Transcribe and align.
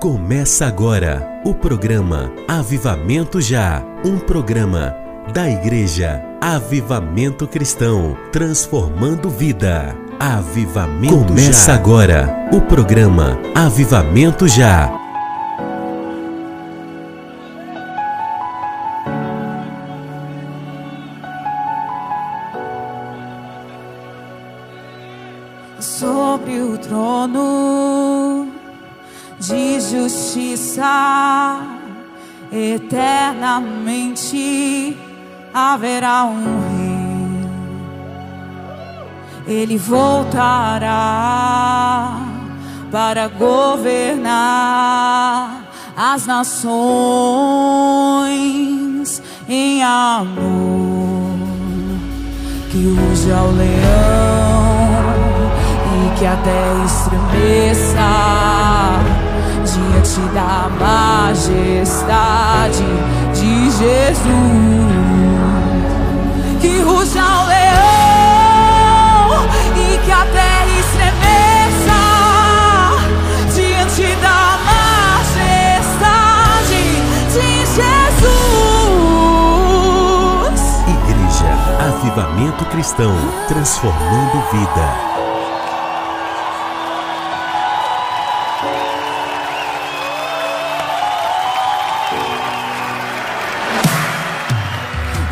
Começa 0.00 0.66
agora 0.66 1.42
o 1.44 1.52
programa 1.52 2.32
Avivamento 2.48 3.38
Já, 3.38 3.84
um 4.02 4.18
programa 4.18 4.96
da 5.30 5.46
Igreja 5.50 6.24
Avivamento 6.40 7.46
Cristão, 7.46 8.16
transformando 8.32 9.28
vida. 9.28 9.94
Avivamento 10.18 11.26
Começa 11.26 11.72
Já. 11.72 11.74
agora 11.74 12.48
o 12.50 12.62
programa 12.62 13.38
Avivamento 13.54 14.48
Já. 14.48 14.99
Eternamente 32.52 34.96
haverá 35.54 36.24
um 36.24 36.60
rei. 36.70 36.90
Ele 39.46 39.78
voltará 39.78 40.90
para 42.90 43.28
governar 43.28 44.32
as 45.96 46.26
nações 46.26 46.72
em 49.48 49.82
amor. 49.82 51.40
Que 52.70 52.86
ruja 52.86 53.42
o 53.42 53.56
leão 53.56 53.80
e 55.96 56.10
que 56.18 56.26
a 56.26 56.36
terra 56.36 56.84
estremeça 56.84 58.79
diante 59.72 60.20
da 60.34 60.68
majestade 60.80 61.62
de 63.32 63.70
Jesus. 63.70 64.20
Que 66.60 66.80
ruja 66.80 67.22
o 67.22 67.46
leão 67.46 67.70
e 69.76 69.98
que 70.04 70.10
a 70.12 70.26
terra 70.26 70.66
estremeça 70.80 72.00
diante 73.54 74.16
da 74.16 74.58
majestade 75.38 76.02
de 77.32 77.48
Jesus. 77.76 78.30
Igreja 80.88 81.50
Avivamento 81.88 82.64
Cristão, 82.66 83.14
transformando 83.48 84.36
vida. 84.50 85.19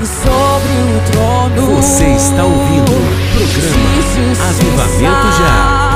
E 0.01 0.07
sobre 0.07 0.73
o 0.97 1.11
trono 1.11 1.77
Você 1.83 2.05
está 2.05 2.45
ouvindo 2.45 2.93
o 2.93 3.35
programa 3.35 4.49
Avivamento 4.49 5.33
Já. 5.39 5.88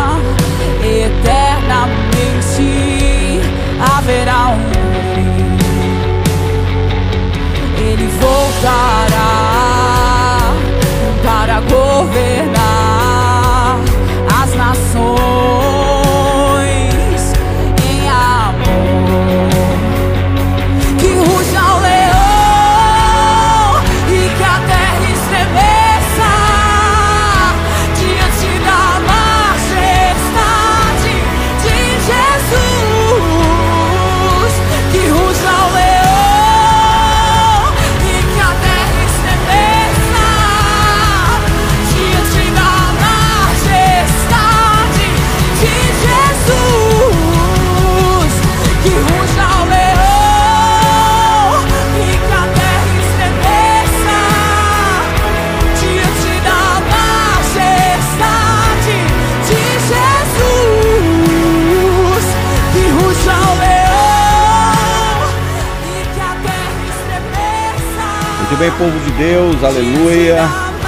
Bem, 68.62 68.70
povo 68.78 68.96
de 69.00 69.10
Deus, 69.12 69.64
aleluia. 69.64 70.36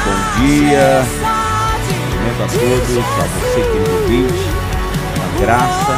Bom 0.05 0.19
dia, 0.39 1.03
cumprimento 1.89 2.43
a 2.43 2.47
todos, 2.47 2.99
a 2.99 3.27
você, 3.27 3.61
querido 3.63 3.91
ouvinte, 3.91 4.47
a 5.19 5.41
graça 5.41 5.95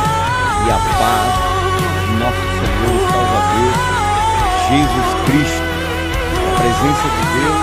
e 0.65 0.71
a 0.71 0.79
paz 0.97 1.37
de 2.01 2.13
nosso 2.17 2.45
Senhor 2.57 2.97
e 2.97 3.05
Salvador, 3.13 3.73
Jesus 4.71 5.09
Cristo. 5.27 5.69
A 6.33 6.57
presença 6.57 7.07
de 7.13 7.23
Deus 7.37 7.61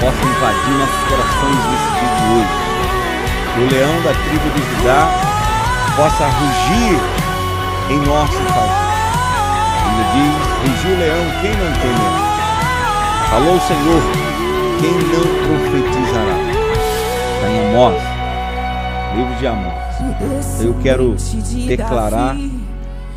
possa 0.00 0.22
invadir 0.28 0.74
nossos 0.76 1.02
corações 1.08 1.62
nesse 1.72 1.88
dia 1.96 2.12
de 2.18 2.24
hoje. 2.34 2.56
Que 3.54 3.60
o 3.60 3.66
leão 3.72 3.96
da 4.02 4.12
tribo 4.12 4.48
de 4.50 4.60
Judá 4.76 5.00
possa 5.96 6.24
rugir 6.26 7.00
em 7.88 7.98
nosso 8.06 8.36
favor. 8.52 8.84
Ele 9.88 10.04
diz, 10.12 10.36
rugiu 10.68 10.94
o 10.94 10.98
leão, 10.98 11.24
quem 11.40 11.52
não 11.52 11.72
tem 11.80 11.90
leão? 11.90 12.33
Falou 13.34 13.56
o 13.56 13.60
Senhor, 13.62 14.00
quem 14.80 14.92
não 14.92 15.24
profetizará? 15.42 16.38
Está 17.34 17.50
em 17.50 17.68
Amós, 17.68 18.00
livro 19.16 19.34
de 19.34 19.46
Amós. 19.48 20.60
Eu 20.60 20.74
quero 20.74 21.16
declarar 21.66 22.36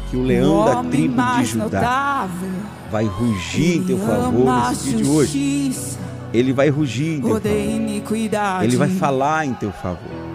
que 0.10 0.18
o 0.18 0.24
leão 0.24 0.66
da 0.66 0.84
tribo 0.86 1.22
de 1.22 1.46
Judá 1.46 2.28
vai 2.90 3.06
rugir 3.06 3.78
em 3.78 3.84
teu 3.84 4.00
favor 4.00 4.70
nesse 4.70 4.90
dia 4.90 5.04
de 5.04 5.08
hoje. 5.08 5.98
Ele 6.34 6.52
vai 6.52 6.70
rugir 6.70 7.20
em 7.20 7.22
teu 7.22 7.36
favor. 7.36 8.64
Ele 8.64 8.76
vai 8.76 8.90
falar 8.90 9.46
em 9.46 9.54
teu 9.54 9.72
favor. 9.72 10.27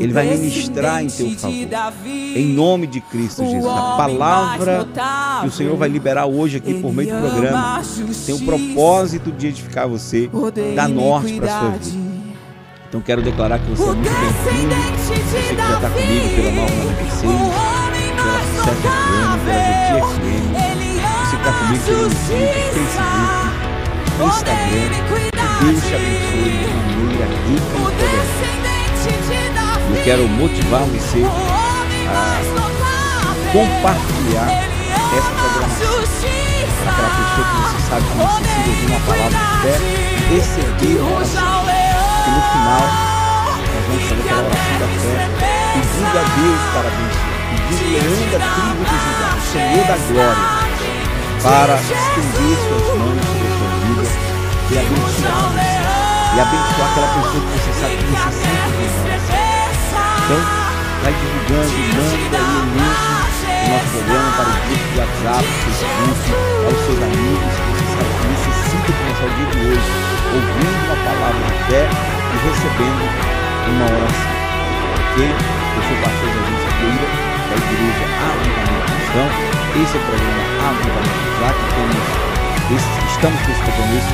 Ele 0.00 0.12
vai 0.12 0.26
ministrar 0.36 1.02
em 1.02 1.08
teu 1.08 1.30
favor. 1.30 1.56
Em 2.04 2.46
nome 2.46 2.86
de 2.86 3.00
Cristo 3.00 3.44
Jesus. 3.44 3.66
A 3.66 3.96
palavra 3.96 4.86
que 5.40 5.46
o 5.48 5.50
Senhor 5.50 5.76
vai 5.76 5.88
liberar 5.88 6.26
hoje 6.26 6.58
aqui 6.58 6.74
por 6.80 6.92
meio 6.92 7.14
do 7.14 7.20
programa 7.20 7.82
tem 8.24 8.34
o 8.34 8.40
propósito 8.44 9.32
de 9.32 9.48
edificar 9.48 9.88
você, 9.88 10.30
dar 10.74 10.88
norte 10.88 11.34
para 11.34 11.56
a 11.56 11.60
sua 11.60 11.70
vida. 11.70 12.06
Então 12.88 13.00
quero 13.00 13.20
declarar 13.20 13.58
que 13.58 13.70
você 13.70 13.82
é 13.82 13.86
muito 13.86 14.08
bem-vindo. 14.08 14.74
Você 14.96 15.14
que 15.14 15.56
já 15.56 15.74
está 15.74 15.90
comigo 15.90 16.28
pela 16.36 16.50
Nova 16.52 16.74
96, 16.84 17.32
pela 18.16 18.40
7 18.64 18.80
FM, 19.26 19.44
pela 19.86 20.06
GT 20.06 20.16
FM. 20.16 20.96
Você 20.96 21.30
que 21.32 21.40
está 21.40 21.52
comigo 21.52 21.84
pelo 21.84 22.02
YouTube, 22.02 22.14
Facebook, 22.74 23.10
no 24.18 24.26
Instagram. 24.26 24.86
Que 25.58 25.64
Deus 25.64 25.82
te 25.82 25.94
abençoe 25.94 26.54
de 26.88 26.96
maneira 26.96 27.26
rica 27.26 27.48
e 27.48 27.78
poderosa. 27.78 28.46
Eu 29.88 30.02
quero 30.04 30.28
motivar 30.28 30.82
você 30.82 31.22
a 32.08 32.42
compartilhar 33.52 34.50
essa 35.16 35.30
programação 35.30 35.94
para 36.82 36.90
aquela 36.92 37.10
pessoa 37.16 37.44
que 37.46 37.56
você 37.62 37.78
sabe 37.88 38.04
que 38.06 38.16
necessita 38.18 38.68
ouvir 38.68 38.86
uma 38.90 39.00
palavra 39.00 39.30
de 39.30 39.46
fé, 39.62 39.74
receber. 40.30 40.96
E 40.96 42.30
no 42.30 42.42
final, 42.50 42.84
nós 43.56 43.84
vamos 43.86 44.02
fazer 44.02 44.22
aquela 44.22 44.42
oração 44.42 44.76
da 44.80 44.88
fé, 44.98 45.14
pedindo 45.74 46.16
a 46.16 46.24
Deus 46.36 46.62
para 46.72 46.86
abençoar, 46.90 47.38
pedindo 47.50 47.86
leão 47.92 48.18
da 48.32 48.38
tribo 48.42 48.82
de 48.84 48.96
Judá, 49.06 49.30
o 49.36 49.42
Senhor 49.52 49.84
da 49.86 49.96
glória, 50.10 50.46
para 51.42 51.74
estender 51.76 52.56
suas 52.66 52.86
mãos 52.98 53.22
sobre 53.22 53.46
a 53.46 53.54
sua 53.56 53.70
vida 53.86 54.04
e 54.70 54.78
abençoar 54.78 55.46
você. 55.52 55.76
E 56.34 56.40
abençoar 56.40 56.86
aquela 56.90 57.08
pessoa 57.14 57.40
que 57.40 57.50
você 57.56 57.70
sabe 57.80 57.94
que 57.96 58.04
necessita 58.10 58.66
de 58.66 59.32
uma. 59.32 59.45
Então, 60.26 60.42
vai 61.06 61.14
divulgando, 61.14 61.70
manda 61.70 62.34
aí 62.34 62.50
o 62.50 62.66
link 62.74 62.98
do 62.98 63.70
nosso 63.70 63.86
programa 63.94 64.26
para 64.34 64.50
o 64.50 64.58
grupo 64.66 64.82
de 64.90 64.98
WhatsApp, 64.98 65.46
Facebook, 65.46 66.18
aos 66.66 66.78
seus 66.82 66.98
amigos 66.98 67.54
que 67.62 68.26
necessitam 68.26 68.90
começar 68.90 69.22
o 69.22 69.30
dia 69.38 69.46
de 69.54 69.58
hoje, 69.70 69.86
ouvindo 70.34 70.82
uma 70.82 70.98
palavra 71.06 71.46
de 71.46 71.62
fé 71.70 71.86
e 71.86 72.42
recebendo 72.42 73.06
uma 73.70 73.86
oração. 73.86 74.34
Ok? 74.98 75.30
Eu 75.30 75.82
sou 75.86 75.94
o 75.94 76.02
pastor 76.02 76.26
agência 76.26 76.74
Feira, 76.74 77.06
da 77.46 77.54
igreja 77.62 78.02
Avivamento 78.26 78.82
Cristão. 78.98 79.30
Esse 79.78 79.94
é 79.94 80.02
o 80.02 80.10
programa 80.10 80.42
Avivamento 80.66 81.22
Já, 81.38 81.54
que 81.54 81.70
temos, 81.70 82.02
estamos 83.14 83.38
com 83.46 83.50
esse 83.54 83.62
compromisso 83.62 84.10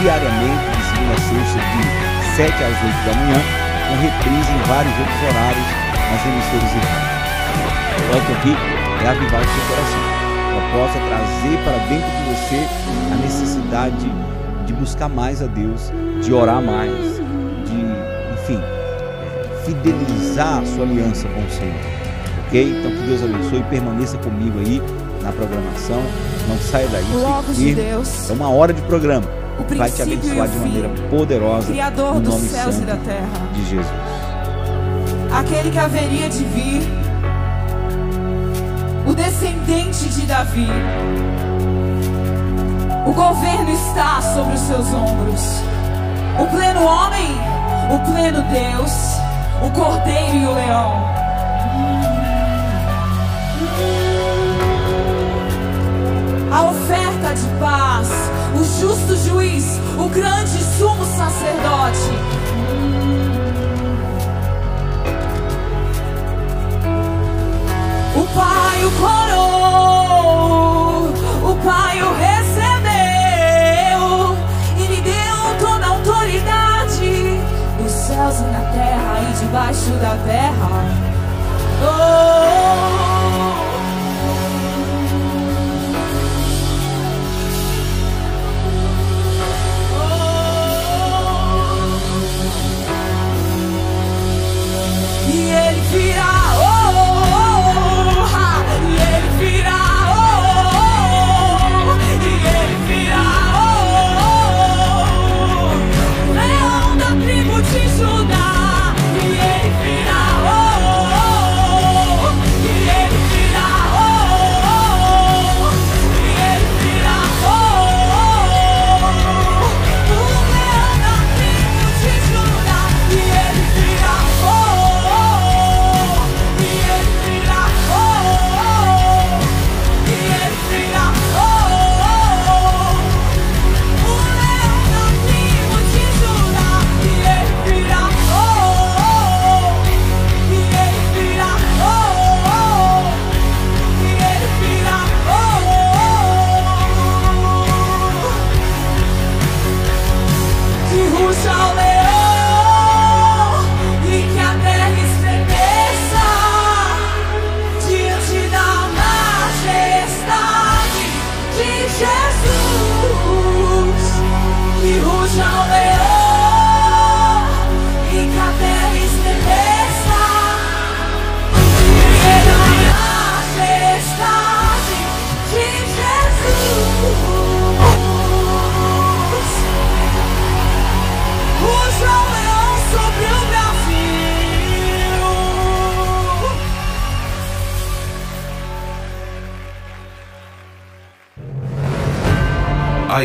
diariamente, 0.00 0.72
de 0.72 0.88
segunda 0.88 1.12
a 1.12 1.20
sexta, 1.20 1.60
de 1.68 1.84
7 2.48 2.48
às 2.48 2.80
8 2.80 2.96
da 3.04 3.12
manhã, 3.12 3.69
com 3.90 3.96
reprise 3.96 4.52
em 4.52 4.62
vários 4.68 4.96
outros 4.98 5.20
horários 5.28 5.66
nas 6.10 6.22
emissoras 6.26 6.70
irmãs. 6.70 7.10
O 7.96 8.12
foco 8.12 8.32
aqui 8.38 8.54
é 9.04 9.08
avivar 9.08 9.40
o 9.40 9.44
seu 9.44 9.64
coração. 9.66 10.20
Eu 10.54 10.62
possa 10.78 10.98
trazer 11.08 11.58
para 11.64 11.78
dentro 11.88 12.10
de 12.10 12.22
você 12.30 12.68
a 13.12 13.16
necessidade 13.16 14.12
de 14.64 14.72
buscar 14.74 15.08
mais 15.08 15.42
a 15.42 15.46
Deus, 15.46 15.90
de 16.22 16.32
orar 16.32 16.62
mais, 16.62 16.92
de, 17.66 17.80
enfim, 18.34 18.60
fidelizar 19.64 20.58
a 20.58 20.66
sua 20.66 20.84
aliança 20.84 21.26
com 21.28 21.40
o 21.40 21.50
Senhor. 21.50 21.74
Ok? 22.46 22.62
Então 22.62 22.90
que 22.92 23.02
Deus 23.08 23.22
abençoe 23.24 23.58
e 23.58 23.64
permaneça 23.64 24.16
comigo 24.18 24.58
aí 24.60 24.80
na 25.22 25.32
programação. 25.32 26.00
Não 26.48 26.58
saia 26.58 26.86
daí. 26.88 27.04
Logo 27.12 27.52
de 27.52 27.74
Deus. 27.74 28.30
É 28.30 28.32
uma 28.32 28.50
hora 28.50 28.72
de 28.72 28.82
programa. 28.82 29.39
Vai 29.76 29.90
te 29.90 30.02
abençoar 30.02 30.48
de 30.48 30.58
maneira 30.58 30.88
poderosa. 31.10 31.66
Criador 31.68 32.14
no 32.14 32.20
dos 32.20 32.34
nome 32.34 32.48
céus 32.48 32.74
santo 32.74 32.82
e 32.82 32.86
da 32.86 32.96
terra. 32.96 33.28
de 33.54 33.64
Jesus. 33.68 33.86
Aquele 35.32 35.70
que 35.70 35.78
haveria 35.78 36.28
de 36.28 36.44
vir. 36.44 36.82
O 39.06 39.14
descendente 39.14 40.08
de 40.08 40.26
Davi. 40.26 40.68
O 43.06 43.12
governo 43.12 43.70
está 43.70 44.20
sobre 44.20 44.54
os 44.54 44.60
seus 44.60 44.86
ombros. 44.92 45.42
O 46.38 46.46
pleno 46.46 46.82
homem, 46.84 47.28
o 47.94 48.12
pleno 48.12 48.42
Deus, 48.50 48.92
o 49.66 49.70
cordeiro 49.70 50.36
e 50.36 50.46
o 50.46 50.54
leão. 50.54 51.10
A 56.52 56.64
oferta 56.64 57.34
de 57.34 57.46
paz, 57.60 58.08
o 58.54 58.64
justo 58.64 59.16
juiz, 59.16 59.78
o 59.98 60.08
grande 60.08 60.62
sumo 60.78 61.04
sacerdote. 61.04 62.10
O 68.16 68.26
Pai 68.34 68.84
o 68.84 68.90
coroou, 69.00 70.28
o 71.50 71.56
Pai 71.64 72.02
o 72.02 72.12
recebeu 72.14 72.44
e 74.78 74.86
lhe 74.86 75.00
deu 75.02 75.58
toda 75.60 75.86
a 75.86 75.90
autoridade 75.90 77.40
nos 77.80 77.92
céus 77.92 78.38
e 78.40 78.44
na 78.44 78.60
terra 78.72 79.20
e 79.28 79.32
debaixo 79.38 79.90
da 80.00 80.16
terra. 80.24 80.84
Oh. 81.82 83.69
Ele 95.92 95.98
virá, 95.98 96.39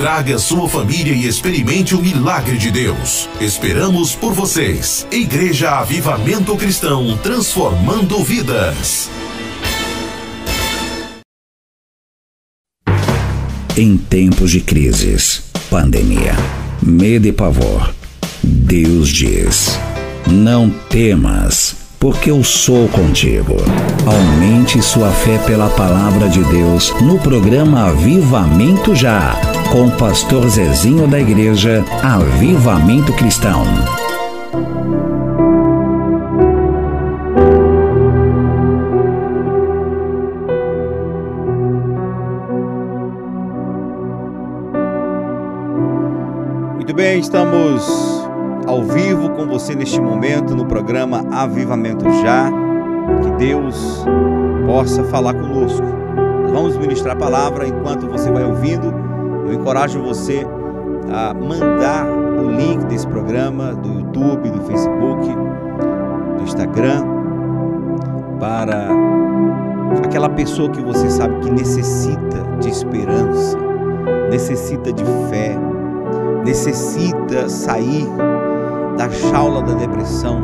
traga 0.00 0.38
sua 0.38 0.66
família 0.66 1.12
e 1.12 1.26
experimente 1.26 1.94
o 1.94 2.00
milagre 2.00 2.56
de 2.56 2.70
Deus. 2.70 3.28
Esperamos 3.38 4.14
por 4.14 4.32
vocês. 4.32 5.06
Igreja 5.12 5.72
Avivamento 5.72 6.56
Cristão, 6.56 7.18
transformando 7.18 8.24
vidas. 8.24 9.10
Em 13.76 13.98
tempos 13.98 14.50
de 14.50 14.62
crises, 14.62 15.42
pandemia, 15.68 16.32
medo 16.82 17.28
e 17.28 17.32
pavor, 17.32 17.94
Deus 18.42 19.10
diz: 19.10 19.78
Não 20.26 20.70
temas, 20.70 21.76
porque 22.00 22.30
eu 22.30 22.42
sou 22.42 22.88
contigo. 22.88 23.56
Aumente 24.06 24.80
sua 24.80 25.10
fé 25.10 25.36
pela 25.46 25.68
palavra 25.68 26.30
de 26.30 26.42
Deus 26.44 26.90
no 27.02 27.18
programa 27.18 27.90
Avivamento 27.90 28.94
Já, 28.94 29.38
com 29.70 29.86
o 29.86 29.90
pastor 29.98 30.48
Zezinho 30.48 31.06
da 31.06 31.20
igreja 31.20 31.84
Avivamento 32.02 33.12
Cristão. 33.12 33.64
Muito 46.76 46.94
bem, 46.94 47.20
estamos 47.20 48.29
ao 48.70 48.84
vivo 48.84 49.30
com 49.30 49.48
você 49.48 49.74
neste 49.74 50.00
momento 50.00 50.54
no 50.54 50.64
programa 50.64 51.24
Avivamento 51.32 52.04
Já. 52.22 52.48
Que 53.20 53.30
Deus 53.32 54.04
possa 54.64 55.02
falar 55.04 55.34
conosco. 55.34 55.84
Nós 56.44 56.52
vamos 56.52 56.76
ministrar 56.76 57.16
a 57.16 57.18
palavra 57.18 57.66
enquanto 57.66 58.06
você 58.06 58.30
vai 58.30 58.44
ouvindo. 58.44 58.94
Eu 59.44 59.54
encorajo 59.54 60.00
você 60.00 60.46
a 61.12 61.34
mandar 61.34 62.06
o 62.06 62.48
link 62.48 62.84
desse 62.84 63.08
programa 63.08 63.74
do 63.74 63.88
YouTube, 63.88 64.50
do 64.50 64.60
Facebook, 64.60 65.26
do 66.38 66.44
Instagram 66.44 67.04
para 68.38 68.88
aquela 70.04 70.28
pessoa 70.28 70.70
que 70.70 70.80
você 70.80 71.10
sabe 71.10 71.40
que 71.40 71.50
necessita 71.50 72.44
de 72.60 72.68
esperança, 72.68 73.58
necessita 74.30 74.92
de 74.92 75.04
fé, 75.28 75.58
necessita 76.44 77.48
sair 77.48 78.06
da 78.96 79.08
jaula 79.08 79.62
da 79.62 79.74
depressão, 79.74 80.42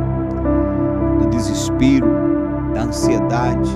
do 1.20 1.28
desespero, 1.28 2.06
da 2.74 2.82
ansiedade. 2.82 3.70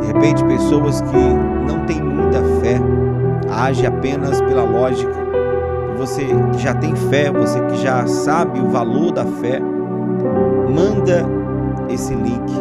De 0.00 0.06
repente, 0.06 0.44
pessoas 0.44 1.00
que 1.00 1.16
não 1.66 1.84
têm 1.86 2.02
muita 2.02 2.42
fé, 2.60 2.80
agem 3.50 3.86
apenas 3.86 4.40
pela 4.42 4.62
lógica. 4.62 5.12
Você 5.98 6.26
que 6.52 6.58
já 6.58 6.74
tem 6.74 6.94
fé, 6.94 7.30
você 7.30 7.60
que 7.66 7.76
já 7.76 8.06
sabe 8.06 8.60
o 8.60 8.68
valor 8.68 9.12
da 9.12 9.24
fé, 9.24 9.60
manda 10.68 11.24
esse 11.88 12.14
link, 12.14 12.52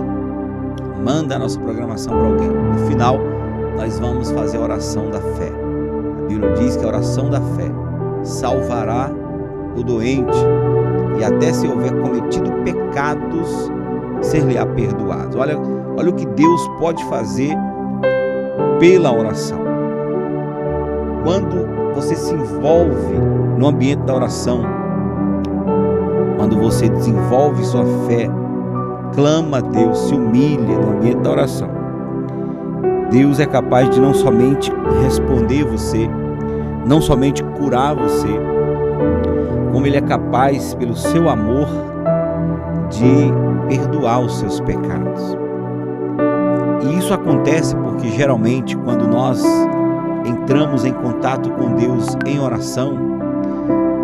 manda 1.03 1.35
a 1.35 1.39
nossa 1.39 1.59
programação 1.59 2.13
para 2.13 2.27
alguém. 2.27 2.49
No 2.49 2.87
final, 2.87 3.19
nós 3.75 3.99
vamos 3.99 4.31
fazer 4.31 4.57
a 4.57 4.61
oração 4.61 5.09
da 5.09 5.19
fé. 5.19 5.51
A 6.23 6.27
Bíblia 6.27 6.53
diz 6.53 6.77
que 6.77 6.85
a 6.85 6.87
oração 6.87 7.29
da 7.29 7.41
fé 7.41 7.71
salvará 8.23 9.09
o 9.75 9.83
doente 9.83 10.37
e 11.19 11.23
até 11.23 11.53
se 11.53 11.67
houver 11.67 11.91
cometido 12.01 12.51
pecados, 12.63 13.71
ser-lhe-á 14.21 14.65
perdoado. 14.65 15.39
Olha, 15.39 15.57
olha 15.97 16.09
o 16.09 16.13
que 16.13 16.25
Deus 16.27 16.67
pode 16.79 17.03
fazer 17.05 17.55
pela 18.79 19.11
oração. 19.13 19.59
Quando 21.23 21.93
você 21.95 22.15
se 22.15 22.33
envolve 22.33 23.17
no 23.57 23.67
ambiente 23.67 24.03
da 24.03 24.15
oração, 24.15 24.61
quando 26.37 26.57
você 26.57 26.89
desenvolve 26.89 27.63
sua 27.63 27.85
fé, 28.07 28.29
clama 29.13 29.59
a 29.59 29.61
Deus, 29.61 29.97
se 29.99 30.13
humilha 30.13 30.77
no 30.77 30.97
ambiente 30.97 31.21
da 31.21 31.31
oração, 31.31 31.69
Deus 33.09 33.39
é 33.39 33.45
capaz 33.45 33.89
de 33.91 34.01
não 34.01 34.13
somente 34.13 34.71
responder 35.03 35.63
você, 35.63 36.09
não 36.85 36.99
somente 36.99 37.43
curar 37.43 37.95
você, 37.95 38.27
como 39.73 39.87
Ele 39.87 39.97
é 39.97 40.01
capaz, 40.01 40.75
pelo 40.75 40.95
seu 40.95 41.27
amor, 41.27 41.67
de 42.91 43.33
perdoar 43.67 44.19
os 44.21 44.37
seus 44.37 44.59
pecados. 44.61 45.35
E 46.83 46.99
isso 46.99 47.11
acontece 47.11 47.75
porque 47.75 48.07
geralmente 48.09 48.77
quando 48.77 49.07
nós 49.07 49.43
entramos 50.25 50.85
em 50.85 50.93
contato 50.93 51.49
com 51.51 51.73
Deus 51.73 52.15
em 52.27 52.39
oração, 52.39 52.95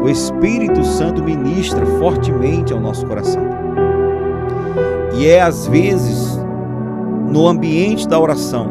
o 0.04 0.10
Espírito 0.10 0.84
Santo 0.84 1.24
ministra 1.24 1.86
fortemente 2.00 2.74
ao 2.74 2.80
nosso 2.80 3.06
coração. 3.06 3.44
E 5.14 5.28
é 5.28 5.42
às 5.42 5.68
vezes 5.68 6.44
no 7.30 7.48
ambiente 7.48 8.08
da 8.08 8.20
oração 8.20 8.68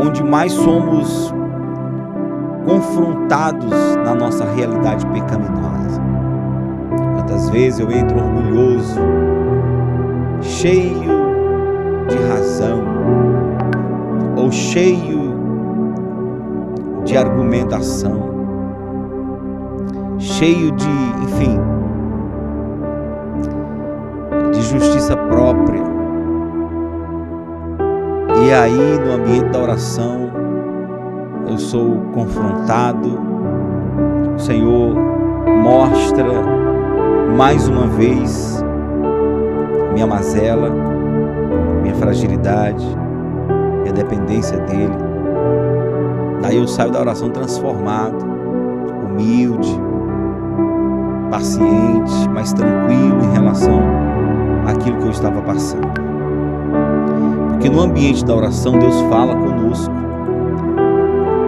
onde 0.00 0.22
mais 0.22 0.52
somos 0.52 1.34
confrontados 2.64 3.96
na 4.04 4.14
nossa 4.14 4.44
realidade 4.44 5.04
pecaminosa. 5.06 6.05
Quantas 7.26 7.50
vezes 7.50 7.80
eu 7.80 7.90
entro 7.90 8.18
orgulhoso, 8.18 9.00
cheio 10.40 11.10
de 12.08 12.16
razão, 12.28 12.84
ou 14.36 14.52
cheio 14.52 15.34
de 17.04 17.16
argumentação, 17.16 18.30
cheio 20.20 20.70
de, 20.70 20.88
enfim, 21.24 21.58
de 24.52 24.62
justiça 24.62 25.16
própria. 25.16 25.82
E 28.44 28.52
aí, 28.52 29.00
no 29.04 29.14
ambiente 29.14 29.50
da 29.50 29.58
oração, 29.58 30.30
eu 31.48 31.58
sou 31.58 32.02
confrontado, 32.14 33.18
o 34.36 34.38
Senhor 34.38 34.94
mostra 35.64 36.55
mais 37.36 37.68
uma 37.68 37.86
vez 37.86 38.64
minha 39.92 40.06
mazela, 40.06 40.70
minha 41.82 41.94
fragilidade, 41.94 42.86
minha 43.82 43.92
dependência 43.92 44.58
dEle. 44.60 44.96
Daí 46.40 46.56
eu 46.56 46.66
saio 46.66 46.90
da 46.90 47.00
oração 47.00 47.28
transformado, 47.28 48.24
humilde, 49.04 49.78
paciente, 51.30 52.26
mais 52.32 52.54
tranquilo 52.54 53.22
em 53.22 53.32
relação 53.32 53.80
àquilo 54.66 54.96
que 54.96 55.04
eu 55.04 55.10
estava 55.10 55.42
passando. 55.42 55.88
Porque 57.50 57.68
no 57.68 57.82
ambiente 57.82 58.24
da 58.24 58.34
oração 58.34 58.78
Deus 58.78 58.98
fala 59.10 59.34
conosco. 59.34 59.94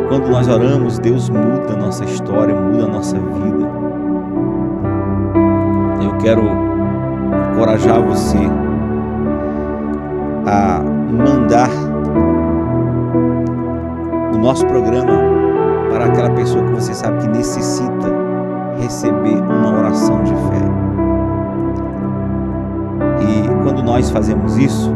Quando 0.09 0.29
nós 0.29 0.49
oramos, 0.49 0.99
Deus 0.99 1.31
muda 1.31 1.73
a 1.73 1.77
nossa 1.77 2.05
história, 2.05 2.55
muda 2.55 2.85
a 2.85 2.89
nossa 2.89 3.17
vida. 3.17 3.78
Quero 6.21 6.43
encorajar 7.53 8.03
você 8.03 8.39
a 10.47 10.81
mandar 11.11 11.71
o 14.35 14.39
nosso 14.39 14.67
programa 14.67 15.13
para 15.91 16.07
aquela 16.07 16.31
pessoa 16.31 16.65
que 16.65 16.73
você 16.73 16.93
sabe 16.95 17.19
que 17.23 17.29
necessita 17.29 18.09
receber 18.81 19.41
uma 19.43 19.79
oração 19.79 20.23
de 20.23 20.33
fé. 20.33 20.69
E 23.21 23.63
quando 23.65 23.83
nós 23.83 24.11
fazemos 24.11 24.57
isso, 24.57 24.93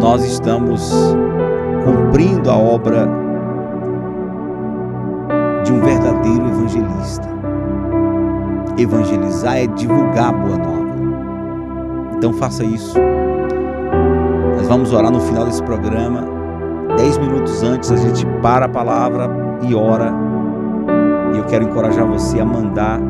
nós 0.00 0.24
estamos 0.24 0.92
cumprindo 1.84 2.50
a 2.50 2.56
obra 2.56 3.08
evangelista. 6.78 7.28
Evangelizar 8.78 9.56
é 9.56 9.66
divulgar 9.66 10.28
a 10.28 10.32
boa 10.32 10.56
nova. 10.56 10.90
Então 12.16 12.32
faça 12.32 12.64
isso. 12.64 12.96
Nós 14.56 14.68
vamos 14.68 14.92
orar 14.92 15.10
no 15.10 15.20
final 15.20 15.44
desse 15.44 15.62
programa. 15.62 16.24
Dez 16.96 17.18
minutos 17.18 17.62
antes 17.62 17.90
a 17.90 17.96
gente 17.96 18.26
para 18.42 18.66
a 18.66 18.68
palavra 18.68 19.28
e 19.62 19.74
ora. 19.74 20.12
E 21.34 21.38
eu 21.38 21.44
quero 21.44 21.64
encorajar 21.64 22.06
você 22.06 22.40
a 22.40 22.44
mandar 22.44 23.00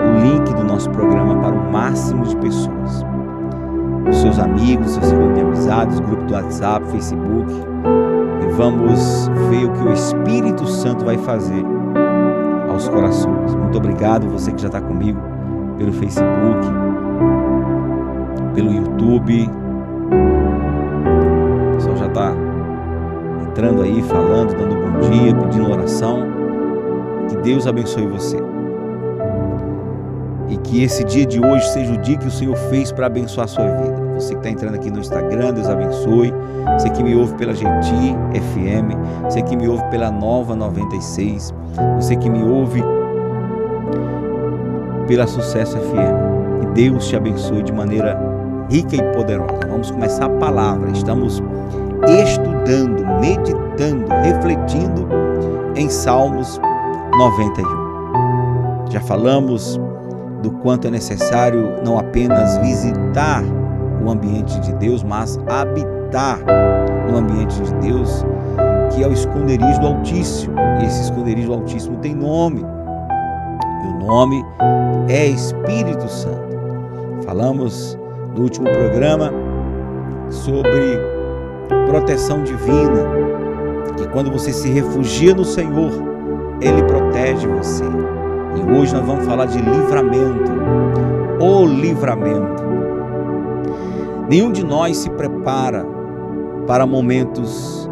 o 0.00 0.22
link 0.22 0.52
do 0.54 0.64
nosso 0.64 0.90
programa 0.90 1.36
para 1.40 1.54
o 1.54 1.72
máximo 1.72 2.24
de 2.24 2.36
pessoas 2.36 3.04
seus 4.12 4.38
amigos, 4.38 4.92
seu 4.92 5.02
círculo 5.02 5.32
de 5.32 5.40
amizades, 5.40 5.98
grupo 6.00 6.24
do 6.24 6.34
WhatsApp, 6.34 6.86
Facebook. 6.90 7.52
Vamos 8.56 9.28
ver 9.50 9.64
o 9.64 9.72
que 9.72 9.80
o 9.80 9.92
Espírito 9.92 10.64
Santo 10.68 11.04
vai 11.04 11.18
fazer 11.18 11.64
aos 12.70 12.88
corações. 12.88 13.52
Muito 13.52 13.76
obrigado 13.76 14.28
você 14.28 14.52
que 14.52 14.62
já 14.62 14.68
está 14.68 14.80
comigo 14.80 15.20
pelo 15.76 15.92
Facebook, 15.92 16.66
pelo 18.54 18.72
YouTube. 18.72 19.50
O 21.66 21.74
pessoal 21.74 21.96
já 21.96 22.06
está 22.06 22.32
entrando 23.48 23.82
aí, 23.82 24.00
falando, 24.02 24.54
dando 24.56 24.76
bom 24.76 25.00
dia, 25.10 25.34
pedindo 25.34 25.72
oração. 25.72 26.20
Que 27.28 27.36
Deus 27.38 27.66
abençoe 27.66 28.06
você. 28.06 28.36
E 30.48 30.56
que 30.58 30.84
esse 30.84 31.02
dia 31.02 31.26
de 31.26 31.44
hoje 31.44 31.66
seja 31.72 31.92
o 31.92 31.98
dia 31.98 32.16
que 32.16 32.28
o 32.28 32.30
Senhor 32.30 32.54
fez 32.70 32.92
para 32.92 33.06
abençoar 33.06 33.46
a 33.46 33.48
sua 33.48 33.66
vida. 33.66 34.03
Você 34.14 34.34
que 34.34 34.40
está 34.40 34.50
entrando 34.50 34.74
aqui 34.74 34.90
no 34.90 35.00
Instagram, 35.00 35.52
Deus 35.52 35.68
abençoe. 35.68 36.32
Você 36.78 36.90
que 36.90 37.02
me 37.02 37.14
ouve 37.14 37.34
pela 37.34 37.54
GT 37.54 38.16
FM, 38.32 39.24
você 39.24 39.42
que 39.42 39.56
me 39.56 39.68
ouve 39.68 39.84
pela 39.90 40.10
Nova 40.10 40.54
96, 40.54 41.54
você 41.96 42.16
que 42.16 42.30
me 42.30 42.42
ouve 42.42 42.82
pela 45.06 45.26
Sucesso 45.26 45.76
FM. 45.78 46.60
Que 46.60 46.66
Deus 46.68 47.06
te 47.06 47.16
abençoe 47.16 47.62
de 47.62 47.72
maneira 47.72 48.18
rica 48.70 48.96
e 48.96 49.02
poderosa. 49.14 49.60
Vamos 49.68 49.90
começar 49.90 50.26
a 50.26 50.30
palavra. 50.30 50.90
Estamos 50.90 51.42
estudando, 52.22 53.04
meditando, 53.20 54.06
refletindo 54.22 55.08
em 55.76 55.88
Salmos 55.88 56.60
91. 57.18 58.90
Já 58.90 59.00
falamos 59.00 59.78
do 60.42 60.50
quanto 60.50 60.86
é 60.86 60.90
necessário 60.90 61.82
não 61.84 61.98
apenas 61.98 62.58
visitar 62.58 63.42
o 64.04 64.10
ambiente 64.10 64.60
de 64.60 64.72
Deus, 64.74 65.02
mas 65.02 65.38
habitar 65.48 66.38
no 67.08 67.16
ambiente 67.18 67.60
de 67.62 67.74
Deus, 67.74 68.24
que 68.92 69.02
é 69.02 69.08
o 69.08 69.12
esconderijo 69.12 69.80
do 69.80 69.86
Altíssimo. 69.86 70.54
E 70.80 70.84
esse 70.84 71.02
esconderijo 71.02 71.48
do 71.48 71.54
Altíssimo 71.54 71.96
tem 71.98 72.14
nome. 72.14 72.60
E 72.60 73.86
o 73.86 74.06
nome 74.06 74.44
é 75.08 75.26
Espírito 75.26 76.08
Santo. 76.08 76.54
Falamos 77.24 77.98
no 78.34 78.42
último 78.42 78.68
programa 78.70 79.32
sobre 80.30 80.98
proteção 81.88 82.42
divina, 82.42 83.04
que 83.96 84.06
quando 84.08 84.30
você 84.30 84.52
se 84.52 84.68
refugia 84.68 85.34
no 85.34 85.44
Senhor, 85.44 85.92
ele 86.60 86.82
protege 86.84 87.46
você. 87.46 87.84
E 87.84 88.72
hoje 88.72 88.94
nós 88.94 89.04
vamos 89.06 89.24
falar 89.24 89.46
de 89.46 89.58
livramento. 89.58 90.52
O 91.40 91.66
livramento. 91.66 92.73
Nenhum 94.28 94.50
de 94.50 94.64
nós 94.64 94.98
se 94.98 95.10
prepara 95.10 95.86
para 96.66 96.86
momentos 96.86 97.88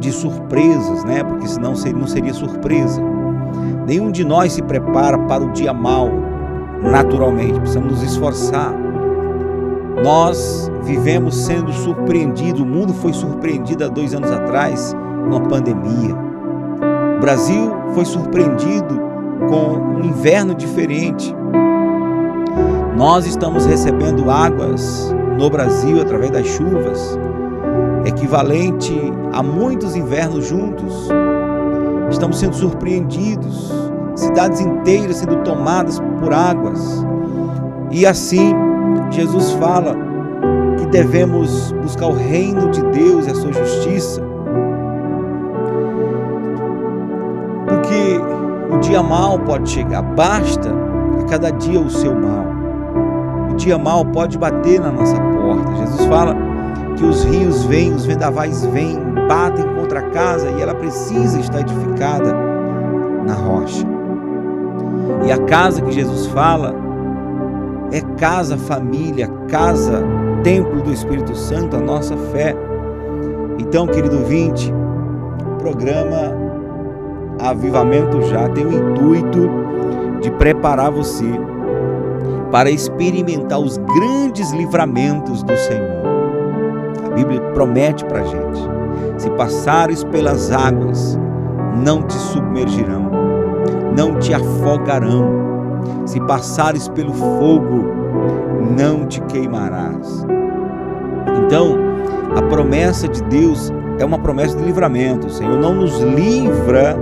de 0.00 0.10
surpresas, 0.10 1.04
né? 1.04 1.22
Porque 1.22 1.46
senão 1.46 1.74
não 1.94 2.06
seria 2.06 2.32
surpresa. 2.32 3.02
Nenhum 3.86 4.10
de 4.10 4.24
nós 4.24 4.52
se 4.52 4.62
prepara 4.62 5.18
para 5.18 5.44
o 5.44 5.52
dia 5.52 5.72
mau 5.72 6.10
naturalmente, 6.82 7.58
precisamos 7.58 7.92
nos 7.92 8.02
esforçar. 8.02 8.72
Nós 10.02 10.70
vivemos 10.82 11.34
sendo 11.34 11.72
surpreendidos, 11.72 12.60
o 12.60 12.66
mundo 12.66 12.92
foi 12.92 13.12
surpreendido 13.12 13.84
há 13.84 13.88
dois 13.88 14.14
anos 14.14 14.30
atrás 14.30 14.94
com 15.28 15.36
a 15.36 15.40
pandemia. 15.40 16.14
O 17.16 17.20
Brasil 17.20 17.70
foi 17.94 18.04
surpreendido 18.04 19.00
com 19.48 19.98
um 19.98 20.04
inverno 20.04 20.54
diferente. 20.54 21.34
Nós 22.96 23.26
estamos 23.26 23.64
recebendo 23.66 24.30
águas 24.30 25.14
no 25.38 25.50
Brasil 25.50 26.00
através 26.00 26.30
das 26.30 26.46
chuvas, 26.46 27.18
equivalente 28.04 28.94
a 29.32 29.42
muitos 29.42 29.96
invernos 29.96 30.46
juntos. 30.46 31.08
Estamos 32.10 32.38
sendo 32.38 32.54
surpreendidos, 32.54 33.72
cidades 34.14 34.60
inteiras 34.60 35.16
sendo 35.16 35.36
tomadas 35.42 36.00
por 36.20 36.32
águas. 36.32 37.04
E 37.90 38.06
assim, 38.06 38.54
Jesus 39.10 39.52
fala 39.52 39.96
que 40.78 40.86
devemos 40.86 41.72
buscar 41.82 42.06
o 42.06 42.14
reino 42.14 42.70
de 42.70 42.82
Deus 42.90 43.26
e 43.26 43.30
a 43.30 43.34
sua 43.34 43.52
justiça. 43.52 44.22
Porque 47.66 48.20
o 48.74 48.78
dia 48.78 49.02
mal 49.02 49.38
pode 49.40 49.70
chegar, 49.70 50.02
basta 50.02 50.70
a 51.20 51.24
cada 51.24 51.50
dia 51.50 51.80
o 51.80 51.90
seu 51.90 52.14
mal. 52.14 52.53
Dia 53.56 53.78
mal 53.78 54.04
pode 54.04 54.36
bater 54.36 54.80
na 54.80 54.90
nossa 54.90 55.16
porta. 55.16 55.76
Jesus 55.76 56.06
fala 56.06 56.36
que 56.96 57.04
os 57.04 57.24
rios 57.24 57.64
vêm, 57.64 57.92
os 57.92 58.04
vendavais 58.04 58.64
vêm, 58.66 58.98
batem 59.28 59.64
contra 59.74 60.00
a 60.00 60.10
casa 60.10 60.50
e 60.50 60.62
ela 60.62 60.74
precisa 60.74 61.38
estar 61.38 61.60
edificada 61.60 62.34
na 63.26 63.34
rocha. 63.34 63.86
E 65.26 65.32
a 65.32 65.38
casa 65.38 65.82
que 65.82 65.92
Jesus 65.92 66.26
fala 66.26 66.74
é 67.92 68.00
casa 68.18 68.56
família, 68.56 69.28
casa 69.48 70.02
templo 70.42 70.82
do 70.82 70.92
Espírito 70.92 71.34
Santo, 71.34 71.76
a 71.76 71.80
nossa 71.80 72.16
fé. 72.32 72.54
Então, 73.58 73.86
querido 73.86 74.18
ouvinte, 74.18 74.72
o 75.46 75.56
programa 75.56 76.44
Avivamento 77.40 78.22
Já 78.22 78.48
tem 78.48 78.64
o 78.64 78.72
intuito 78.72 79.50
de 80.20 80.30
preparar 80.32 80.90
você 80.90 81.24
para 82.54 82.70
experimentar 82.70 83.58
os 83.58 83.78
grandes 83.78 84.52
livramentos 84.52 85.42
do 85.42 85.56
Senhor. 85.56 86.04
A 87.04 87.08
Bíblia 87.10 87.40
promete 87.52 88.04
para 88.04 88.20
a 88.20 88.24
gente: 88.24 88.60
se 89.18 89.28
passares 89.30 90.04
pelas 90.04 90.52
águas, 90.52 91.18
não 91.84 92.04
te 92.04 92.14
submergirão, 92.14 93.10
não 93.96 94.20
te 94.20 94.32
afogarão. 94.32 95.42
Se 96.06 96.20
passares 96.20 96.86
pelo 96.86 97.12
fogo, 97.12 97.86
não 98.78 99.04
te 99.04 99.20
queimarás. 99.22 100.24
Então, 101.44 101.76
a 102.36 102.42
promessa 102.42 103.08
de 103.08 103.20
Deus 103.24 103.72
é 103.98 104.04
uma 104.04 104.20
promessa 104.20 104.56
de 104.56 104.62
livramento. 104.62 105.26
O 105.26 105.30
Senhor 105.30 105.58
não 105.58 105.74
nos 105.74 105.98
livra 105.98 106.96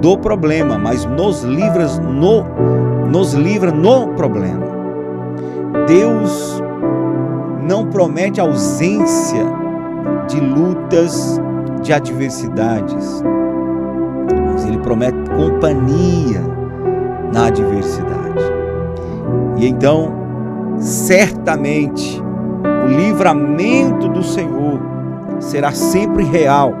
do 0.00 0.16
problema, 0.16 0.78
mas 0.78 1.04
nos 1.04 1.42
livra 1.42 1.86
no 1.98 2.46
nos 3.14 3.32
livra 3.32 3.70
no 3.70 4.08
problema. 4.14 4.63
Deus 5.86 6.62
não 7.62 7.86
promete 7.86 8.40
ausência 8.40 9.44
de 10.28 10.40
lutas, 10.40 11.40
de 11.82 11.92
adversidades, 11.92 13.22
mas 14.46 14.64
Ele 14.66 14.78
promete 14.78 15.18
companhia 15.30 16.40
na 17.32 17.46
adversidade. 17.46 18.42
E 19.56 19.66
então, 19.66 20.12
certamente, 20.78 22.22
o 22.84 22.88
livramento 22.88 24.08
do 24.08 24.22
Senhor 24.22 24.80
será 25.38 25.72
sempre 25.72 26.24
real 26.24 26.72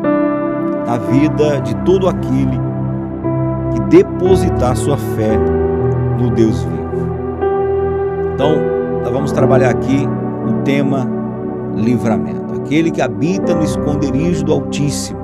na 0.86 0.98
vida 0.98 1.60
de 1.60 1.74
todo 1.76 2.08
aquele 2.08 2.60
que 3.72 3.80
depositar 3.88 4.76
sua 4.76 4.96
fé 4.96 5.38
no 6.18 6.30
Deus 6.30 6.62
vivo. 6.62 6.84
Então, 8.34 8.83
nós 9.04 9.12
vamos 9.12 9.32
trabalhar 9.32 9.68
aqui 9.68 10.08
o 10.48 10.62
tema 10.64 11.06
livramento. 11.74 12.54
Aquele 12.54 12.90
que 12.90 13.02
habita 13.02 13.54
no 13.54 13.62
esconderijo 13.62 14.42
do 14.44 14.52
Altíssimo, 14.54 15.20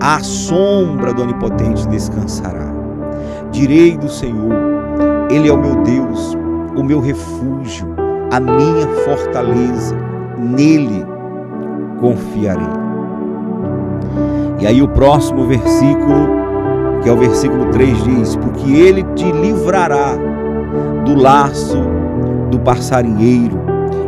à 0.00 0.18
sombra 0.18 1.12
do 1.12 1.22
Onipotente 1.22 1.86
descansará. 1.86 2.74
Direi 3.52 3.96
do 3.96 4.08
Senhor, 4.08 4.52
Ele 5.30 5.48
é 5.48 5.52
o 5.52 5.56
meu 5.56 5.76
Deus, 5.82 6.36
o 6.76 6.82
meu 6.82 6.98
refúgio, 6.98 7.86
a 8.32 8.40
minha 8.40 8.88
fortaleza, 9.04 9.96
nele 10.36 11.06
confiarei. 12.00 12.66
E 14.58 14.66
aí 14.66 14.82
o 14.82 14.88
próximo 14.88 15.46
versículo 15.46 16.40
que 17.02 17.08
é 17.08 17.12
o 17.12 17.16
versículo 17.16 17.66
3 17.66 18.02
diz: 18.02 18.36
Porque 18.36 18.72
ele 18.72 19.04
te 19.14 19.30
livrará 19.30 20.16
do 21.04 21.14
laço 21.14 21.99
do 22.50 22.58
passarinheiro 22.60 23.58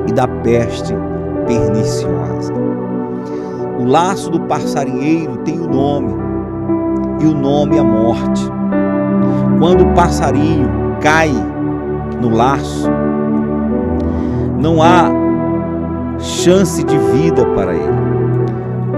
e 0.06 0.12
da 0.12 0.26
peste 0.26 0.94
perniciosa. 1.46 2.52
O 3.78 3.84
laço 3.84 4.30
do 4.30 4.40
passarinheiro 4.40 5.38
tem 5.38 5.58
o 5.58 5.66
um 5.66 5.70
nome, 5.70 6.14
e 7.20 7.26
o 7.26 7.34
nome 7.34 7.76
é 7.76 7.80
a 7.80 7.84
morte. 7.84 8.42
Quando 9.58 9.84
o 9.84 9.94
passarinho 9.94 10.68
cai 11.00 11.30
no 12.20 12.30
laço, 12.30 12.90
não 14.60 14.82
há 14.82 15.10
chance 16.18 16.82
de 16.84 16.96
vida 16.98 17.44
para 17.54 17.74
ele. 17.74 18.02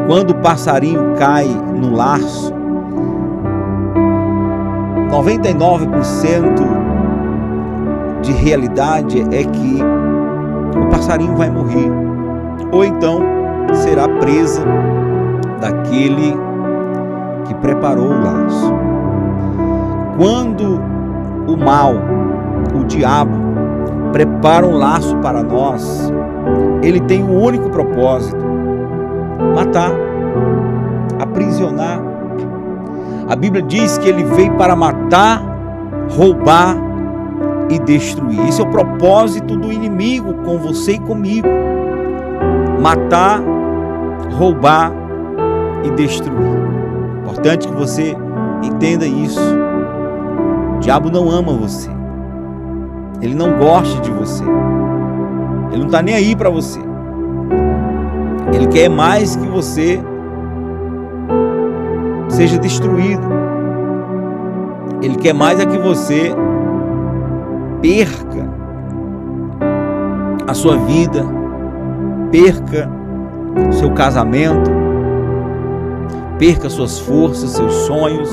Quando 0.06 0.30
o 0.30 0.34
passarinho 0.36 1.14
cai 1.16 1.48
no 1.74 1.94
laço, 1.94 2.52
99% 5.10 6.83
de 8.24 8.32
realidade 8.32 9.20
é 9.20 9.44
que 9.44 9.80
o 10.78 10.90
passarinho 10.90 11.36
vai 11.36 11.50
morrer, 11.50 11.90
ou 12.72 12.84
então 12.84 13.20
será 13.74 14.08
presa 14.08 14.62
daquele 15.60 16.36
que 17.46 17.54
preparou 17.54 18.06
o 18.06 18.22
laço. 18.22 18.72
Quando 20.16 20.80
o 21.46 21.56
mal, 21.56 21.94
o 22.74 22.84
diabo, 22.84 23.36
prepara 24.12 24.66
um 24.66 24.76
laço 24.76 25.16
para 25.18 25.42
nós, 25.42 26.12
ele 26.82 27.00
tem 27.00 27.22
um 27.22 27.42
único 27.42 27.68
propósito: 27.70 28.44
matar, 29.54 29.90
aprisionar 31.20 32.14
a 33.28 33.34
Bíblia 33.34 33.62
diz 33.62 33.96
que 33.96 34.08
ele 34.08 34.22
veio 34.22 34.52
para 34.52 34.76
matar, 34.76 35.42
roubar 36.10 36.76
e 37.70 37.78
destruir. 37.78 38.40
Esse 38.48 38.60
é 38.60 38.64
o 38.64 38.70
propósito 38.70 39.56
do 39.56 39.72
inimigo 39.72 40.34
com 40.44 40.58
você 40.58 40.92
e 40.92 40.98
comigo: 40.98 41.48
matar, 42.80 43.42
roubar 44.32 44.92
e 45.84 45.90
destruir. 45.90 46.54
Importante 47.22 47.68
que 47.68 47.74
você 47.74 48.16
entenda 48.62 49.06
isso. 49.06 49.40
O 50.76 50.80
diabo 50.80 51.10
não 51.10 51.30
ama 51.30 51.52
você. 51.52 51.90
Ele 53.20 53.34
não 53.34 53.58
gosta 53.58 54.00
de 54.00 54.10
você. 54.10 54.44
Ele 55.70 55.78
não 55.78 55.86
está 55.86 56.02
nem 56.02 56.14
aí 56.14 56.36
para 56.36 56.50
você. 56.50 56.80
Ele 58.52 58.66
quer 58.66 58.88
mais 58.88 59.34
que 59.34 59.46
você 59.46 60.00
seja 62.28 62.58
destruído. 62.58 63.26
Ele 65.02 65.16
quer 65.16 65.34
mais 65.34 65.58
é 65.60 65.66
que 65.66 65.78
você 65.78 66.34
perca 67.84 68.48
a 70.48 70.54
sua 70.54 70.78
vida, 70.78 71.22
perca 72.32 72.88
seu 73.78 73.92
casamento, 73.92 74.70
perca 76.38 76.70
suas 76.70 76.98
forças, 76.98 77.50
seus 77.50 77.74
sonhos. 77.86 78.30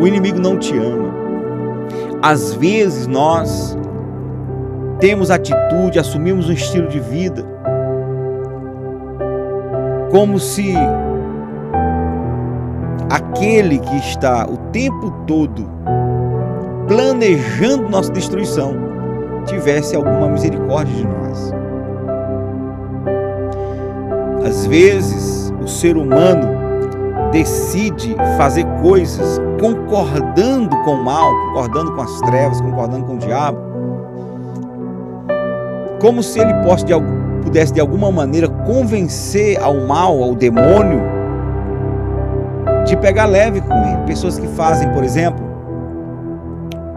O 0.00 0.06
inimigo 0.06 0.38
não 0.38 0.56
te 0.56 0.74
ama. 0.78 1.12
Às 2.22 2.54
vezes 2.54 3.06
nós 3.06 3.76
temos 4.98 5.30
atitude, 5.30 5.98
assumimos 5.98 6.48
um 6.48 6.52
estilo 6.52 6.88
de 6.88 7.00
vida 7.00 7.44
como 10.10 10.38
se 10.38 10.72
aquele 13.10 13.78
que 13.78 13.96
está 13.96 14.46
o 14.46 14.56
tempo 14.72 15.10
todo 15.26 15.68
planejando 16.88 17.88
nossa 17.90 18.10
destruição 18.10 18.74
tivesse 19.46 19.94
alguma 19.94 20.28
misericórdia 20.28 20.94
de 20.94 21.06
nós. 21.06 21.52
Às 24.44 24.66
vezes, 24.66 25.52
o 25.62 25.68
ser 25.68 25.96
humano 25.96 26.48
decide 27.30 28.16
fazer 28.36 28.64
coisas 28.80 29.38
concordando 29.60 30.74
com 30.84 30.92
o 30.92 31.04
mal, 31.04 31.30
concordando 31.48 31.92
com 31.92 32.00
as 32.00 32.20
trevas, 32.22 32.60
concordando 32.60 33.04
com 33.04 33.14
o 33.14 33.18
diabo, 33.18 33.58
como 36.00 36.22
se 36.22 36.40
ele 36.40 36.54
pudesse 37.42 37.72
de 37.72 37.80
alguma 37.80 38.10
maneira 38.10 38.48
convencer 38.48 39.60
ao 39.60 39.74
mal, 39.86 40.22
ao 40.22 40.34
demônio, 40.34 41.02
de 42.86 42.96
pegar 42.96 43.26
leve 43.26 43.60
com 43.60 43.74
ele. 43.74 44.06
Pessoas 44.06 44.38
que 44.38 44.46
fazem, 44.48 44.90
por 44.92 45.04
exemplo, 45.04 45.47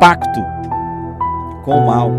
pacto 0.01 0.43
com 1.63 1.75
o 1.75 1.85
mal. 1.85 2.11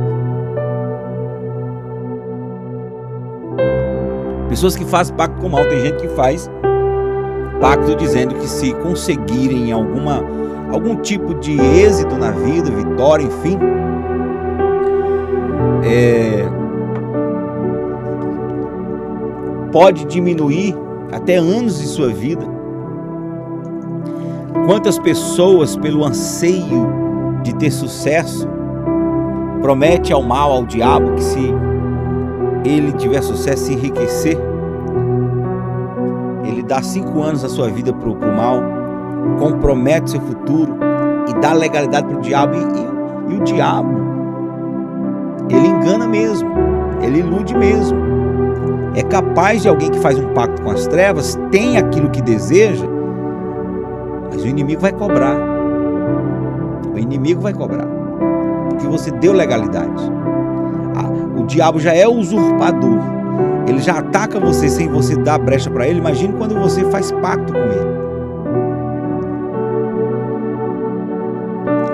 Pessoas 4.49 4.77
que 4.77 4.85
fazem 4.85 5.17
pacto 5.17 5.41
com 5.41 5.49
o 5.49 5.51
mal. 5.51 5.65
Tem 5.65 5.81
gente 5.81 5.97
que 5.97 6.09
faz 6.11 6.49
pacto 7.61 7.97
dizendo 7.97 8.37
que 8.37 8.47
se 8.47 8.73
conseguirem 8.75 9.73
alguma, 9.73 10.23
algum 10.73 10.95
tipo 10.95 11.35
de 11.35 11.61
êxito 11.61 12.15
na 12.15 12.31
vida, 12.31 12.71
vitória, 12.71 13.25
enfim, 13.25 13.59
é, 15.85 16.45
pode 19.73 20.05
diminuir 20.05 20.77
até 21.11 21.35
anos 21.35 21.81
de 21.81 21.87
sua 21.89 22.11
vida. 22.11 22.47
Quantas 24.67 25.01
pessoas, 25.01 25.77
pelo 25.77 26.05
anseio 26.05 27.02
de 27.43 27.55
ter 27.55 27.71
sucesso, 27.71 28.49
promete 29.61 30.13
ao 30.13 30.23
mal, 30.23 30.53
ao 30.53 30.65
diabo, 30.65 31.15
que 31.15 31.23
se 31.23 31.55
ele 32.65 32.93
tiver 32.93 33.23
sucesso, 33.23 33.65
se 33.65 33.73
enriquecer, 33.73 34.39
ele 36.45 36.63
dá 36.63 36.83
cinco 36.83 37.23
anos 37.23 37.43
da 37.43 37.49
sua 37.49 37.69
vida 37.69 37.93
para 37.93 38.09
o 38.09 38.37
mal, 38.37 38.61
compromete 39.39 40.11
seu 40.11 40.21
futuro 40.21 40.77
e 41.29 41.35
dá 41.41 41.53
legalidade 41.53 42.07
para 42.07 42.17
o 42.17 42.21
diabo. 42.21 42.55
E, 42.55 43.33
e, 43.33 43.35
e 43.35 43.39
o 43.39 43.45
diabo, 43.45 43.91
ele 45.49 45.67
engana 45.67 46.07
mesmo, 46.07 46.51
ele 47.01 47.21
ilude 47.21 47.57
mesmo. 47.57 47.99
É 48.95 49.03
capaz 49.03 49.63
de 49.63 49.69
alguém 49.69 49.91
que 49.91 49.99
faz 50.01 50.19
um 50.19 50.35
pacto 50.35 50.61
com 50.63 50.71
as 50.71 50.87
trevas, 50.87 51.39
tem 51.51 51.79
aquilo 51.79 52.11
que 52.11 52.21
deseja, 52.21 52.87
mas 54.31 54.43
o 54.43 54.47
inimigo 54.47 54.83
vai 54.83 54.93
cobrar. 54.93 55.52
O 56.95 56.99
inimigo 56.99 57.41
vai 57.41 57.53
cobrar. 57.53 57.87
Porque 58.69 58.87
você 58.87 59.11
deu 59.11 59.33
legalidade. 59.33 60.03
Ah, 60.95 61.41
o 61.41 61.45
diabo 61.47 61.79
já 61.79 61.95
é 61.95 62.07
usurpador. 62.07 62.99
Ele 63.67 63.81
já 63.81 63.99
ataca 63.99 64.39
você 64.39 64.69
sem 64.69 64.89
você 64.89 65.17
dar 65.17 65.39
brecha 65.39 65.71
para 65.71 65.89
ele. 65.89 65.99
Imagine 65.99 66.35
quando 66.35 66.55
você 66.59 66.85
faz 66.91 67.13
pacto 67.13 67.53
com 67.53 67.59
ele. 67.59 68.03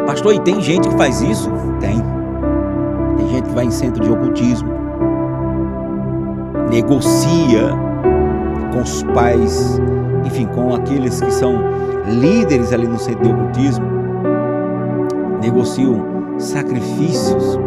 Pastor, 0.06 0.34
e 0.34 0.40
tem 0.40 0.60
gente 0.60 0.88
que 0.88 0.96
faz 0.96 1.20
isso? 1.20 1.50
Tem. 1.80 2.02
Tem 3.16 3.28
gente 3.28 3.48
que 3.48 3.54
vai 3.54 3.64
em 3.66 3.70
centro 3.70 4.02
de 4.02 4.10
ocultismo 4.10 4.78
negocia 6.70 7.70
com 8.72 8.80
os 8.80 9.02
pais, 9.14 9.80
enfim, 10.24 10.46
com 10.46 10.74
aqueles 10.74 11.20
que 11.20 11.30
são 11.32 11.58
líderes 12.20 12.72
ali 12.72 12.86
no 12.86 12.98
centro 12.98 13.22
de 13.22 13.30
ocultismo, 13.30 13.86
negociam 15.48 16.38
sacrifícios. 16.38 17.58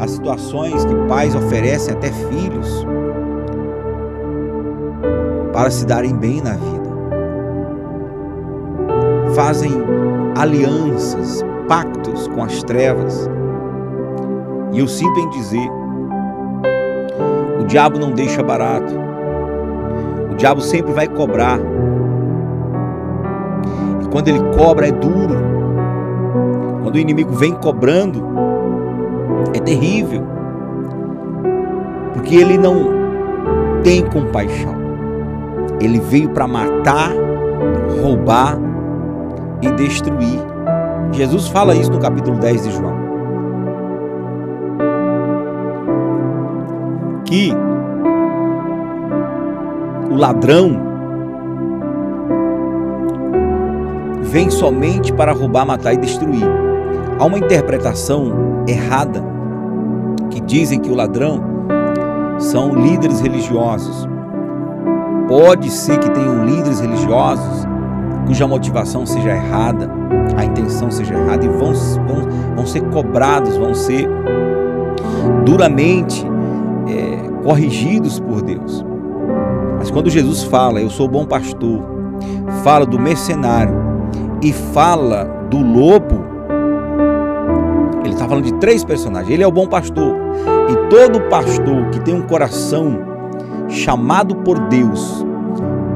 Há 0.00 0.06
situações 0.08 0.84
que 0.84 0.94
pais 1.08 1.34
oferecem 1.34 1.94
até 1.94 2.10
filhos 2.10 2.86
para 5.52 5.70
se 5.70 5.86
darem 5.86 6.14
bem 6.14 6.40
na 6.40 6.52
vida. 6.52 6.88
Fazem 9.34 9.72
alianças, 10.36 11.44
pactos 11.68 12.26
com 12.28 12.42
as 12.42 12.62
trevas 12.64 13.28
e 14.72 14.80
eu 14.80 14.88
sinto 14.88 15.20
em 15.20 15.30
dizer: 15.30 15.68
o 17.60 17.64
diabo 17.64 17.98
não 17.98 18.10
deixa 18.10 18.42
barato. 18.42 18.92
O 20.32 20.34
diabo 20.34 20.60
sempre 20.60 20.92
vai 20.92 21.06
cobrar. 21.06 21.58
Quando 24.10 24.28
ele 24.28 24.40
cobra 24.56 24.88
é 24.88 24.92
duro. 24.92 25.36
Quando 26.82 26.94
o 26.94 26.98
inimigo 26.98 27.32
vem 27.32 27.54
cobrando, 27.54 28.24
é 29.54 29.60
terrível. 29.60 30.22
Porque 32.14 32.36
ele 32.36 32.56
não 32.56 32.88
tem 33.82 34.04
compaixão. 34.04 34.76
Ele 35.80 36.00
veio 36.00 36.30
para 36.30 36.46
matar, 36.46 37.12
roubar 38.02 38.58
e 39.62 39.70
destruir. 39.72 40.40
Jesus 41.12 41.48
fala 41.48 41.74
isso 41.74 41.90
no 41.90 41.98
capítulo 41.98 42.38
10 42.38 42.64
de 42.64 42.70
João. 42.72 43.08
que 47.28 47.52
o 50.10 50.16
ladrão 50.16 50.87
vem 54.28 54.50
somente 54.50 55.12
para 55.12 55.32
roubar, 55.32 55.66
matar 55.66 55.94
e 55.94 55.96
destruir. 55.96 56.44
Há 57.18 57.24
uma 57.24 57.38
interpretação 57.38 58.64
errada 58.66 59.24
que 60.30 60.40
dizem 60.40 60.78
que 60.78 60.90
o 60.90 60.94
ladrão 60.94 61.42
são 62.38 62.74
líderes 62.74 63.20
religiosos. 63.20 64.06
Pode 65.26 65.70
ser 65.70 65.98
que 65.98 66.10
tenham 66.10 66.44
líderes 66.44 66.80
religiosos 66.80 67.66
cuja 68.26 68.46
motivação 68.46 69.06
seja 69.06 69.30
errada, 69.30 69.90
a 70.36 70.44
intenção 70.44 70.90
seja 70.90 71.14
errada 71.14 71.46
e 71.46 71.48
vão, 71.48 71.72
vão, 71.72 72.54
vão 72.56 72.66
ser 72.66 72.82
cobrados, 72.90 73.56
vão 73.56 73.72
ser 73.74 74.06
duramente 75.46 76.26
é, 76.86 77.42
corrigidos 77.42 78.20
por 78.20 78.42
Deus. 78.42 78.84
Mas 79.78 79.90
quando 79.90 80.10
Jesus 80.10 80.42
fala, 80.42 80.80
eu 80.80 80.90
sou 80.90 81.08
bom 81.08 81.24
pastor, 81.24 81.82
fala 82.62 82.84
do 82.84 82.98
mercenário 82.98 83.87
e 84.42 84.52
fala 84.52 85.24
do 85.50 85.58
lobo, 85.58 86.24
ele 88.04 88.14
está 88.14 88.28
falando 88.28 88.44
de 88.44 88.54
três 88.54 88.84
personagens. 88.84 89.32
Ele 89.32 89.42
é 89.42 89.46
o 89.46 89.52
bom 89.52 89.66
pastor. 89.66 90.14
E 90.70 90.88
todo 90.88 91.20
pastor 91.28 91.88
que 91.90 92.00
tem 92.00 92.14
um 92.14 92.22
coração 92.22 92.98
chamado 93.68 94.36
por 94.36 94.58
Deus 94.68 95.24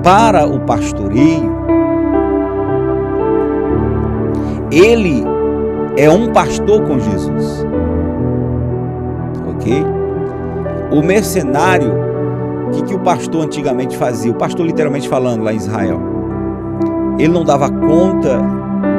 para 0.02 0.46
o 0.46 0.60
pastoreio, 0.60 1.52
ele 4.70 5.24
é 5.96 6.10
um 6.10 6.32
pastor 6.32 6.82
com 6.82 6.98
Jesus. 6.98 7.66
Ok? 9.48 10.02
o 10.92 11.02
mercenário, 11.02 11.90
o 12.68 12.70
que, 12.70 12.82
que 12.84 12.94
o 12.94 12.98
pastor 12.98 13.44
antigamente 13.44 13.96
fazia? 13.96 14.30
O 14.30 14.34
pastor, 14.34 14.66
literalmente 14.66 15.08
falando, 15.08 15.42
lá 15.42 15.52
em 15.52 15.56
Israel, 15.56 16.00
ele 17.18 17.32
não 17.32 17.44
dava 17.44 17.68
conta 17.70 18.40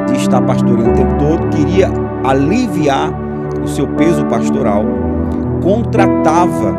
de 0.06 0.16
estar 0.16 0.40
pastoreando 0.42 0.90
o 0.90 0.94
tempo 0.94 1.14
todo, 1.18 1.48
queria 1.48 1.90
aliviar 2.24 3.12
o 3.62 3.68
seu 3.68 3.86
peso 3.88 4.24
pastoral, 4.26 4.84
contratava 5.62 6.76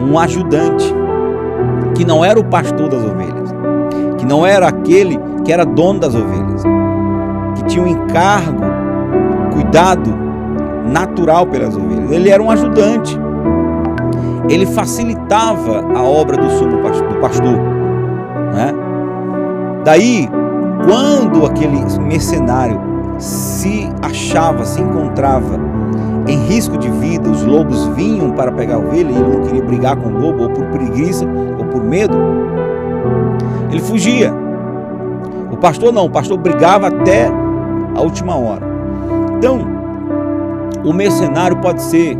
um 0.00 0.18
ajudante 0.18 0.94
que 1.94 2.04
não 2.04 2.24
era 2.24 2.38
o 2.38 2.44
pastor 2.44 2.88
das 2.88 3.04
ovelhas, 3.04 3.54
que 4.18 4.26
não 4.26 4.46
era 4.46 4.68
aquele 4.68 5.18
que 5.44 5.52
era 5.52 5.64
dono 5.64 6.00
das 6.00 6.14
ovelhas, 6.14 6.62
que 7.56 7.64
tinha 7.64 7.84
um 7.84 7.88
encargo, 7.88 8.62
cuidado 9.52 10.14
natural 10.90 11.46
pelas 11.46 11.76
ovelhas. 11.76 12.10
Ele 12.10 12.30
era 12.30 12.42
um 12.42 12.50
ajudante 12.50 13.18
ele 14.48 14.66
facilitava 14.66 15.84
a 15.96 16.02
obra 16.02 16.36
do 16.36 16.50
sumo 16.50 16.82
do 16.82 17.20
pastor. 17.20 17.56
Né? 18.54 18.74
Daí, 19.84 20.28
quando 20.86 21.46
aquele 21.46 21.84
mercenário 22.00 22.80
se 23.18 23.88
achava, 24.02 24.64
se 24.64 24.80
encontrava 24.80 25.58
em 26.26 26.38
risco 26.46 26.78
de 26.78 26.90
vida, 26.90 27.28
os 27.28 27.42
lobos 27.42 27.86
vinham 27.88 28.32
para 28.32 28.52
pegar 28.52 28.76
a 28.76 28.78
ovelha 28.78 29.10
e 29.10 29.16
ele 29.16 29.36
não 29.36 29.40
queria 29.42 29.62
brigar 29.62 29.96
com 29.96 30.08
o 30.08 30.20
lobo, 30.20 30.44
ou 30.44 30.50
por 30.50 30.64
preguiça, 30.66 31.26
ou 31.58 31.64
por 31.66 31.82
medo, 31.82 32.16
ele 33.70 33.80
fugia. 33.80 34.32
O 35.50 35.56
pastor 35.56 35.92
não, 35.92 36.06
o 36.06 36.10
pastor 36.10 36.38
brigava 36.38 36.88
até 36.88 37.28
a 37.94 38.00
última 38.00 38.36
hora. 38.36 38.66
Então, 39.36 39.60
o 40.84 40.92
mercenário 40.92 41.56
pode 41.58 41.82
ser 41.82 42.16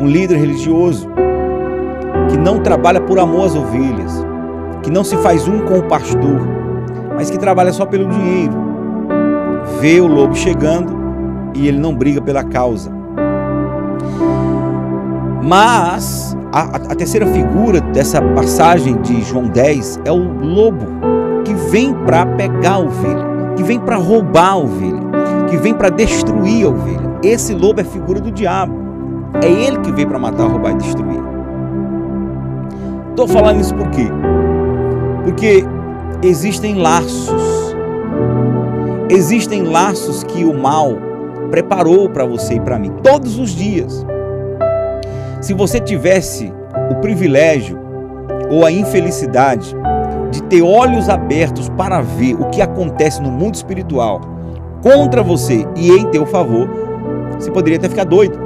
um 0.00 0.06
líder 0.06 0.38
religioso, 0.38 1.08
que 2.28 2.36
não 2.36 2.60
trabalha 2.60 3.00
por 3.00 3.18
amor 3.18 3.46
às 3.46 3.54
ovelhas, 3.54 4.24
que 4.82 4.90
não 4.90 5.04
se 5.04 5.16
faz 5.18 5.46
um 5.48 5.60
com 5.60 5.78
o 5.78 5.82
pastor, 5.82 6.55
mas 7.16 7.30
que 7.30 7.38
trabalha 7.38 7.72
só 7.72 7.84
pelo 7.84 8.08
dinheiro. 8.08 8.52
Vê 9.80 10.00
o 10.00 10.06
lobo 10.06 10.34
chegando 10.34 10.94
e 11.54 11.66
ele 11.66 11.78
não 11.78 11.94
briga 11.94 12.20
pela 12.20 12.44
causa. 12.44 12.90
Mas 15.42 16.36
A, 16.52 16.76
a, 16.76 16.94
terceira 16.94 17.26
figura 17.26 17.80
dessa 17.80 18.22
passagem 18.22 18.96
de 19.02 19.20
João 19.20 19.46
10 19.46 20.00
é 20.06 20.10
o 20.10 20.16
lobo, 20.16 20.86
que 21.44 21.52
vem 21.70 21.92
para 21.92 22.24
pegar 22.24 22.74
a 22.74 22.78
ovelha, 22.78 23.26
que 23.54 23.62
vem 23.62 23.78
para 23.78 23.96
roubar 23.96 24.52
a 24.52 24.56
ovelha, 24.56 25.00
que 25.50 25.56
vem 25.58 25.74
para 25.74 25.90
destruir 25.90 26.64
a 26.64 26.70
ovelha. 26.70 27.18
Esse 27.22 27.52
lobo 27.52 27.82
é 27.82 27.84
figura 27.84 28.20
do 28.20 28.30
diabo. 28.30 28.74
É 29.42 29.46
ele 29.46 29.78
que 29.80 29.92
veio 29.92 30.08
para 30.08 30.18
matar, 30.18 30.46
roubar 30.46 30.72
e 30.72 30.76
destruir. 30.76 31.20
Estou 33.10 33.28
falando 33.28 33.60
isso 33.60 33.74
por 33.74 33.90
quê? 33.90 34.08
Porque 35.24 35.62
existem 36.22 36.74
laços. 36.74 37.74
Existem 39.08 39.62
laços 39.62 40.24
que 40.24 40.44
o 40.44 40.54
mal 40.54 40.94
preparou 41.50 42.08
para 42.08 42.24
você 42.24 42.54
e 42.54 42.60
para 42.60 42.78
mim 42.78 42.92
todos 43.02 43.38
os 43.38 43.50
dias. 43.50 44.04
Se 45.40 45.54
você 45.54 45.78
tivesse 45.78 46.52
o 46.90 46.96
privilégio 46.96 47.78
ou 48.50 48.64
a 48.64 48.70
infelicidade 48.70 49.74
de 50.30 50.42
ter 50.42 50.62
olhos 50.62 51.08
abertos 51.08 51.68
para 51.70 52.00
ver 52.00 52.34
o 52.34 52.46
que 52.46 52.60
acontece 52.60 53.22
no 53.22 53.30
mundo 53.30 53.54
espiritual 53.54 54.20
contra 54.82 55.22
você 55.22 55.66
e 55.76 55.90
em 55.90 56.06
teu 56.10 56.26
favor, 56.26 56.68
você 57.38 57.50
poderia 57.50 57.78
até 57.78 57.88
ficar 57.88 58.04
doido. 58.04 58.38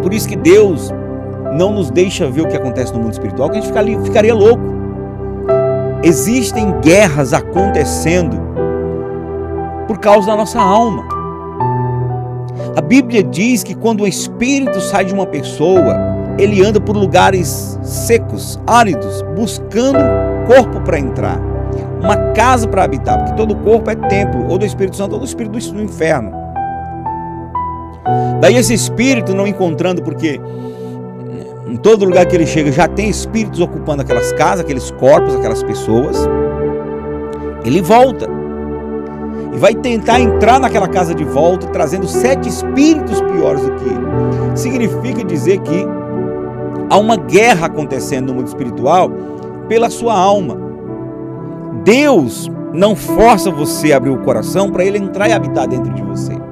Por 0.00 0.12
isso 0.12 0.28
que 0.28 0.36
Deus 0.36 0.92
não 1.54 1.72
nos 1.72 1.90
deixa 1.90 2.28
ver 2.28 2.42
o 2.42 2.48
que 2.48 2.56
acontece 2.56 2.92
no 2.92 3.00
mundo 3.00 3.12
espiritual, 3.12 3.50
que 3.50 3.58
a 3.58 3.60
gente 3.60 4.02
ficaria 4.04 4.34
louco. 4.34 4.73
Existem 6.04 6.70
guerras 6.82 7.32
acontecendo 7.32 8.36
por 9.86 9.98
causa 9.98 10.26
da 10.26 10.36
nossa 10.36 10.60
alma. 10.60 11.02
A 12.76 12.80
Bíblia 12.82 13.22
diz 13.22 13.62
que 13.62 13.74
quando 13.74 14.02
o 14.02 14.06
espírito 14.06 14.78
sai 14.82 15.06
de 15.06 15.14
uma 15.14 15.24
pessoa, 15.24 15.96
ele 16.38 16.62
anda 16.62 16.78
por 16.78 16.94
lugares 16.94 17.78
secos, 17.82 18.60
áridos, 18.66 19.22
buscando 19.34 19.98
corpo 20.46 20.78
para 20.82 20.98
entrar, 20.98 21.40
uma 22.02 22.16
casa 22.32 22.68
para 22.68 22.84
habitar, 22.84 23.18
porque 23.18 23.34
todo 23.34 23.56
corpo 23.56 23.90
é 23.90 23.94
templo, 23.94 24.46
ou 24.50 24.58
do 24.58 24.66
Espírito 24.66 24.96
Santo 24.96 25.14
ou 25.14 25.20
do 25.20 25.24
Espírito 25.24 25.58
do 25.72 25.82
inferno. 25.82 26.32
Daí 28.42 28.56
esse 28.56 28.74
espírito 28.74 29.34
não 29.34 29.46
encontrando, 29.46 30.02
porque 30.02 30.38
em 31.66 31.76
todo 31.76 32.04
lugar 32.04 32.26
que 32.26 32.36
ele 32.36 32.46
chega 32.46 32.70
já 32.70 32.86
tem 32.86 33.08
espíritos 33.08 33.60
ocupando 33.60 34.02
aquelas 34.02 34.32
casas, 34.32 34.60
aqueles 34.60 34.90
corpos, 34.92 35.34
aquelas 35.34 35.62
pessoas. 35.62 36.28
Ele 37.64 37.80
volta 37.80 38.28
e 39.54 39.56
vai 39.56 39.74
tentar 39.74 40.20
entrar 40.20 40.60
naquela 40.60 40.88
casa 40.88 41.14
de 41.14 41.24
volta, 41.24 41.66
trazendo 41.68 42.06
sete 42.06 42.48
espíritos 42.48 43.20
piores 43.22 43.62
do 43.62 43.72
que 43.76 43.84
ele. 43.84 44.56
Significa 44.56 45.24
dizer 45.24 45.58
que 45.60 45.86
há 46.90 46.98
uma 46.98 47.16
guerra 47.16 47.66
acontecendo 47.66 48.28
no 48.28 48.34
mundo 48.34 48.48
espiritual 48.48 49.10
pela 49.68 49.88
sua 49.88 50.14
alma. 50.14 50.58
Deus 51.82 52.50
não 52.72 52.94
força 52.94 53.50
você 53.50 53.92
a 53.92 53.96
abrir 53.96 54.10
o 54.10 54.18
coração 54.18 54.70
para 54.70 54.84
ele 54.84 54.98
entrar 54.98 55.28
e 55.28 55.32
habitar 55.32 55.66
dentro 55.66 55.92
de 55.94 56.02
você. 56.02 56.43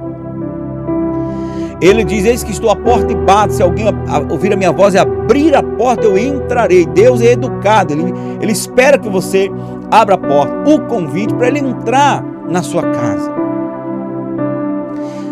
Ele 1.82 2.04
diz: 2.04 2.24
Eis 2.24 2.44
que 2.44 2.52
estou 2.52 2.70
à 2.70 2.76
porta 2.76 3.12
e 3.12 3.16
bato. 3.16 3.54
Se 3.54 3.62
alguém 3.62 3.86
ouvir 4.30 4.52
a 4.52 4.56
minha 4.56 4.70
voz 4.70 4.94
e 4.94 4.98
abrir 4.98 5.54
a 5.56 5.62
porta, 5.62 6.04
eu 6.04 6.16
entrarei. 6.16 6.86
Deus 6.86 7.20
é 7.20 7.32
educado, 7.32 7.92
ele, 7.92 8.14
ele 8.40 8.52
espera 8.52 8.96
que 8.96 9.08
você 9.08 9.50
abra 9.90 10.14
a 10.14 10.18
porta, 10.18 10.70
o 10.70 10.80
convite 10.86 11.34
para 11.34 11.48
ele 11.48 11.58
entrar 11.58 12.24
na 12.48 12.62
sua 12.62 12.82
casa. 12.82 13.32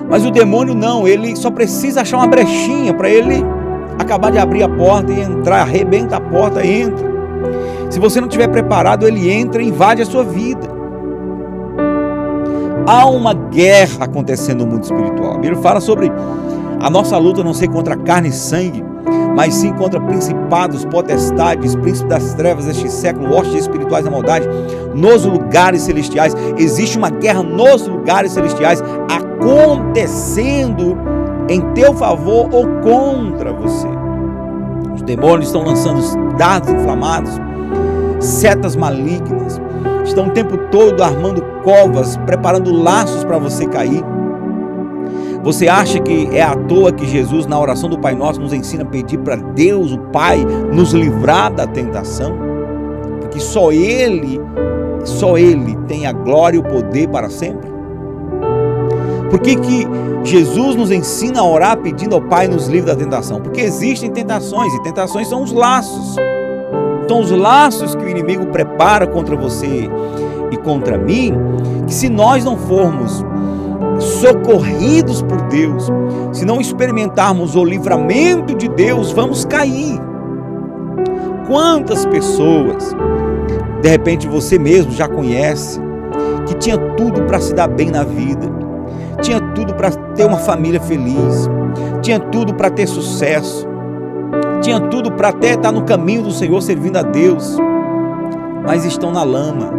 Mas 0.09 0.27
o 0.27 0.31
demônio 0.33 0.75
não, 0.75 1.07
ele 1.07 1.37
só 1.37 1.53
precisa 1.53 2.01
achar 2.01 2.17
uma 2.17 2.27
brechinha 2.27 2.93
para 2.93 3.09
ele 3.09 3.45
acabar 3.97 4.33
de 4.33 4.39
abrir 4.39 4.65
a 4.65 4.69
porta 4.69 5.13
e 5.13 5.21
entrar, 5.21 5.61
arrebenta 5.61 6.17
a 6.17 6.21
porta 6.21 6.67
e 6.67 6.83
entra. 6.83 7.09
Se 7.91 8.01
você 8.01 8.21
não 8.21 8.27
estiver 8.27 8.49
preparado, 8.49 9.07
ele 9.07 9.31
entra 9.31 9.63
e 9.63 9.69
invade 9.69 10.03
a 10.03 10.07
sua 10.07 10.25
vida. 10.25 10.80
Há 12.93 13.07
uma 13.07 13.33
guerra 13.33 14.07
acontecendo 14.07 14.67
no 14.67 14.73
mundo 14.73 14.83
espiritual. 14.83 15.35
A 15.35 15.39
Bíblia 15.39 15.63
fala 15.63 15.81
sobre 15.81 16.11
a 16.81 16.91
nossa 16.91 17.17
luta 17.19 17.45
não 17.45 17.55
ser 17.55 17.69
contra 17.69 17.97
carne 17.97 18.31
e 18.31 18.33
sangue, 18.33 18.85
mas 19.37 19.55
sim 19.55 19.73
contra 19.75 20.01
principados, 20.01 20.85
potestades, 20.87 21.77
príncipes 21.77 22.09
das 22.11 22.35
trevas 22.35 22.65
deste 22.65 22.91
século, 22.91 23.33
hostes 23.33 23.61
espirituais 23.61 24.05
da 24.05 24.11
maldade, 24.11 24.49
nos 24.93 25.25
lugares 25.25 25.83
celestiais. 25.83 26.35
Existe 26.59 26.99
uma 26.99 27.11
guerra 27.11 27.45
nos 27.45 27.87
lugares 27.87 28.33
celestiais 28.33 28.83
acontecendo 29.09 30.99
em 31.49 31.61
teu 31.75 31.95
favor 31.95 32.49
ou 32.53 32.67
contra 32.83 33.53
você. 33.53 33.87
Os 34.97 35.03
demônios 35.03 35.47
estão 35.47 35.63
lançando 35.63 36.37
dardos 36.37 36.71
inflamados, 36.71 37.31
setas 38.19 38.75
malignas, 38.75 39.61
estão 40.05 40.27
o 40.27 40.31
tempo 40.31 40.59
todo 40.73 41.05
armando 41.05 41.50
covas, 41.63 42.17
preparando 42.19 42.73
laços 42.73 43.25
para 43.25 43.39
você 43.39 43.67
cair. 43.67 44.05
Você 45.43 45.69
acha 45.69 45.99
que 46.01 46.29
é 46.33 46.43
à 46.43 46.55
toa 46.55 46.93
que 46.93 47.07
Jesus, 47.07 47.47
na 47.47 47.59
oração 47.59 47.89
do 47.89 47.99
Pai 47.99 48.15
Nosso, 48.15 48.41
nos 48.41 48.53
ensina 48.53 48.83
a 48.83 48.87
pedir 48.87 49.19
para 49.19 49.37
Deus, 49.37 49.93
o 49.93 49.99
Pai, 49.99 50.45
nos 50.73 50.93
livrar 50.93 51.53
da 51.53 51.67
tentação? 51.67 52.35
Porque 53.21 53.41
só 53.41 53.73
Ele, 53.73 54.39
só 55.05 55.39
Ele 55.39 55.77
tem 55.89 56.07
a 56.07 56.13
glória 56.13 56.57
e 56.57 56.61
o 56.61 56.63
poder 56.63 57.09
para 57.09 57.31
sempre. 57.31 57.71
Por 59.31 59.39
que, 59.41 59.57
que 59.57 59.89
Jesus 60.25 60.77
nos 60.77 60.91
ensina 60.91 61.41
a 61.41 61.45
orar 61.45 61.79
pedindo 61.79 62.15
ao 62.15 62.21
Pai 62.21 62.47
nos 62.47 62.67
livre 62.67 62.91
da 62.91 62.97
tentação? 62.97 63.41
Porque 63.41 63.63
existem 63.63 64.11
tentações, 64.11 64.75
e 64.75 64.83
tentações 64.83 65.27
são 65.27 65.43
os 65.43 65.53
laços. 65.53 66.17
Então, 67.05 67.21
os 67.21 67.31
laços 67.31 67.95
que 67.95 68.05
o 68.05 68.09
inimigo 68.09 68.47
prepara 68.47 69.07
contra 69.07 69.35
você 69.35 69.89
e 70.51 70.57
contra 70.57 70.99
mim, 70.99 71.35
que 71.87 71.95
se 71.95 72.09
nós 72.09 72.45
não 72.45 72.57
formos 72.57 73.25
socorridos 73.99 75.23
por 75.23 75.41
Deus, 75.43 75.91
se 76.33 76.45
não 76.45 76.61
experimentarmos 76.61 77.57
o 77.57 77.65
livramento 77.65 78.55
de 78.55 78.69
Deus, 78.69 79.13
vamos 79.13 79.45
cair. 79.45 80.01
Quantas 81.47 82.07
pessoas, 82.07 82.95
de 83.83 83.89
repente 83.89 84.29
você 84.29 84.59
mesmo 84.59 84.93
já 84.93 85.09
conhece, 85.09 85.81
que 86.47 86.55
tinha 86.55 86.79
tudo 86.97 87.23
para 87.23 87.41
se 87.41 87.55
dar 87.55 87.69
bem 87.69 87.91
na 87.91 88.05
vida, 88.05 88.49
tinha 89.21 89.41
tudo 89.41 89.75
para 89.75 89.91
ter 89.91 90.25
uma 90.25 90.39
família 90.39 90.81
feliz, 90.81 91.49
tinha 92.03 92.19
tudo 92.19 92.55
para 92.55 92.71
ter 92.71 92.87
sucesso, 92.87 93.67
tinha 94.63 94.81
tudo 94.81 95.13
para 95.13 95.29
até 95.29 95.55
estar 95.55 95.73
no 95.73 95.83
caminho 95.83 96.23
do 96.23 96.31
Senhor 96.31 96.61
servindo 96.63 96.97
a 96.97 97.03
Deus, 97.03 97.57
mas 98.65 98.85
estão 98.85 99.11
na 99.11 99.23
lama, 99.23 99.71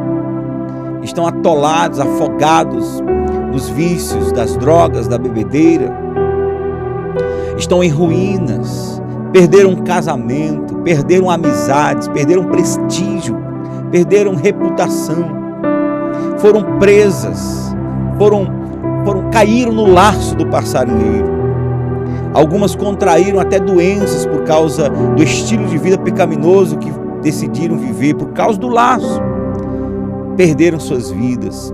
estão 1.01 1.25
atolados, 1.25 1.99
afogados 1.99 3.01
nos 3.51 3.69
vícios, 3.69 4.31
das 4.31 4.55
drogas, 4.57 5.07
da 5.07 5.17
bebedeira, 5.17 5.91
estão 7.57 7.83
em 7.83 7.89
ruínas, 7.89 9.01
perderam 9.31 9.75
casamento, 9.77 10.75
perderam 10.77 11.29
amizades, 11.29 12.07
perderam 12.07 12.45
prestígio, 12.45 13.37
perderam 13.91 14.35
reputação, 14.35 15.25
foram 16.37 16.79
presas, 16.79 17.75
foram, 18.17 18.47
foram 19.05 19.29
caíram 19.29 19.71
no 19.71 19.85
laço 19.85 20.35
do 20.35 20.47
passarinheiro. 20.47 21.41
Algumas 22.33 22.73
contraíram 22.73 23.39
até 23.39 23.59
doenças 23.59 24.25
por 24.25 24.43
causa 24.43 24.89
do 24.89 25.21
estilo 25.21 25.67
de 25.67 25.77
vida 25.77 25.97
pecaminoso 25.97 26.77
que 26.77 26.91
decidiram 27.21 27.77
viver, 27.77 28.15
por 28.15 28.29
causa 28.29 28.57
do 28.57 28.69
laço. 28.69 29.21
Perderam 30.35 30.79
suas 30.79 31.11
vidas. 31.11 31.73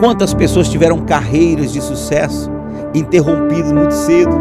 Quantas 0.00 0.34
pessoas 0.34 0.68
tiveram 0.68 0.98
carreiras 1.00 1.72
de 1.72 1.80
sucesso 1.80 2.50
interrompidas 2.94 3.72
muito 3.72 3.94
cedo? 3.94 4.36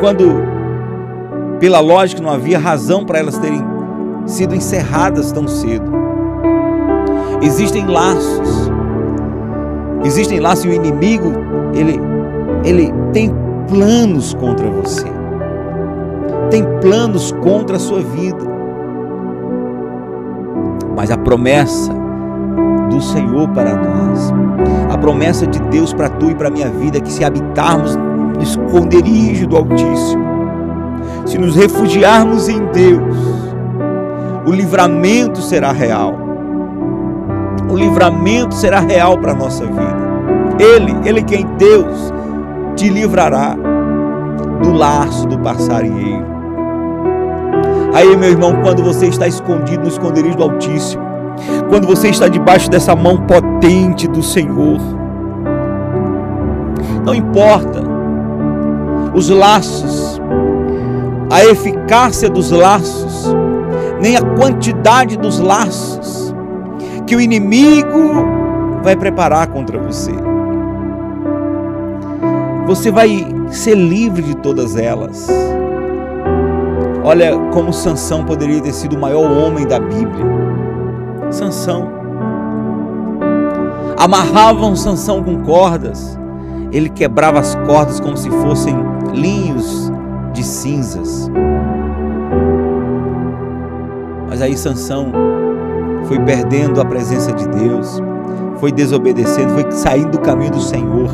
Quando, 0.00 0.42
pela 1.58 1.80
lógica, 1.80 2.22
não 2.22 2.30
havia 2.30 2.58
razão 2.58 3.04
para 3.04 3.18
elas 3.18 3.38
terem 3.38 3.62
sido 4.26 4.54
encerradas 4.54 5.32
tão 5.32 5.48
cedo. 5.48 5.90
Existem 7.42 7.86
laços. 7.86 8.70
Existem 10.04 10.38
laços 10.38 10.66
e 10.66 10.68
o 10.68 10.72
inimigo, 10.72 11.32
ele, 11.74 12.00
ele 12.64 12.92
tem 13.12 13.34
planos 13.68 14.34
contra 14.34 14.68
você. 14.70 15.06
Tem 16.50 16.64
planos 16.80 17.32
contra 17.42 17.76
a 17.76 17.80
sua 17.80 18.00
vida. 18.00 18.55
Mas 20.96 21.10
a 21.10 21.18
promessa 21.18 21.92
do 22.90 23.00
Senhor 23.00 23.48
para 23.50 23.76
nós, 23.76 24.32
a 24.90 24.96
promessa 24.96 25.46
de 25.46 25.60
Deus 25.64 25.92
para 25.92 26.08
tu 26.08 26.30
e 26.30 26.34
para 26.34 26.50
minha 26.50 26.70
vida 26.70 26.98
é 26.98 27.00
que 27.00 27.12
se 27.12 27.22
habitarmos 27.22 27.94
no 27.94 28.42
esconderijo 28.42 29.46
do 29.46 29.56
Altíssimo, 29.56 30.24
se 31.26 31.38
nos 31.38 31.54
refugiarmos 31.54 32.48
em 32.48 32.64
Deus, 32.72 33.16
o 34.46 34.52
livramento 34.52 35.42
será 35.42 35.72
real. 35.72 36.14
O 37.68 37.76
livramento 37.76 38.54
será 38.54 38.80
real 38.80 39.18
para 39.18 39.32
a 39.32 39.34
nossa 39.34 39.66
vida. 39.66 39.96
Ele, 40.58 40.96
Ele 41.04 41.22
quem 41.22 41.44
Deus 41.58 42.12
te 42.74 42.88
livrará. 42.88 43.56
do 44.62 44.72
laço 44.72 45.26
do 45.26 45.38
passarinheiro. 45.38 46.35
Aí, 47.96 48.14
meu 48.14 48.28
irmão, 48.28 48.60
quando 48.62 48.82
você 48.82 49.06
está 49.06 49.26
escondido 49.26 49.84
no 49.84 49.88
esconderijo 49.88 50.36
do 50.36 50.42
Altíssimo, 50.42 51.02
quando 51.70 51.86
você 51.86 52.10
está 52.10 52.28
debaixo 52.28 52.68
dessa 52.68 52.94
mão 52.94 53.16
potente 53.22 54.06
do 54.06 54.22
Senhor, 54.22 54.78
não 57.06 57.14
importa 57.14 57.82
os 59.14 59.30
laços, 59.30 60.20
a 61.32 61.42
eficácia 61.46 62.28
dos 62.28 62.50
laços, 62.50 63.34
nem 63.98 64.14
a 64.14 64.20
quantidade 64.20 65.16
dos 65.16 65.40
laços 65.40 66.34
que 67.06 67.16
o 67.16 67.20
inimigo 67.20 68.26
vai 68.82 68.94
preparar 68.94 69.46
contra 69.46 69.78
você. 69.78 70.12
Você 72.66 72.90
vai 72.90 73.26
ser 73.48 73.74
livre 73.74 74.20
de 74.20 74.36
todas 74.36 74.76
elas. 74.76 75.26
Olha 77.06 77.38
como 77.52 77.72
Sansão 77.72 78.24
poderia 78.24 78.60
ter 78.60 78.72
sido 78.72 78.96
o 78.96 79.00
maior 79.00 79.30
homem 79.30 79.64
da 79.64 79.78
Bíblia. 79.78 80.26
Sansão. 81.30 81.88
Amarravam 83.96 84.74
Sansão 84.74 85.22
com 85.22 85.44
cordas. 85.44 86.18
Ele 86.72 86.88
quebrava 86.88 87.38
as 87.38 87.54
cordas 87.64 88.00
como 88.00 88.16
se 88.16 88.28
fossem 88.28 88.74
linhos 89.14 89.92
de 90.32 90.42
cinzas. 90.42 91.30
Mas 94.28 94.42
aí 94.42 94.56
Sansão 94.56 95.12
foi 96.08 96.18
perdendo 96.18 96.80
a 96.80 96.84
presença 96.84 97.32
de 97.32 97.46
Deus, 97.50 98.02
foi 98.56 98.72
desobedecendo, 98.72 99.54
foi 99.54 99.70
saindo 99.70 100.10
do 100.10 100.20
caminho 100.20 100.50
do 100.50 100.60
Senhor, 100.60 101.08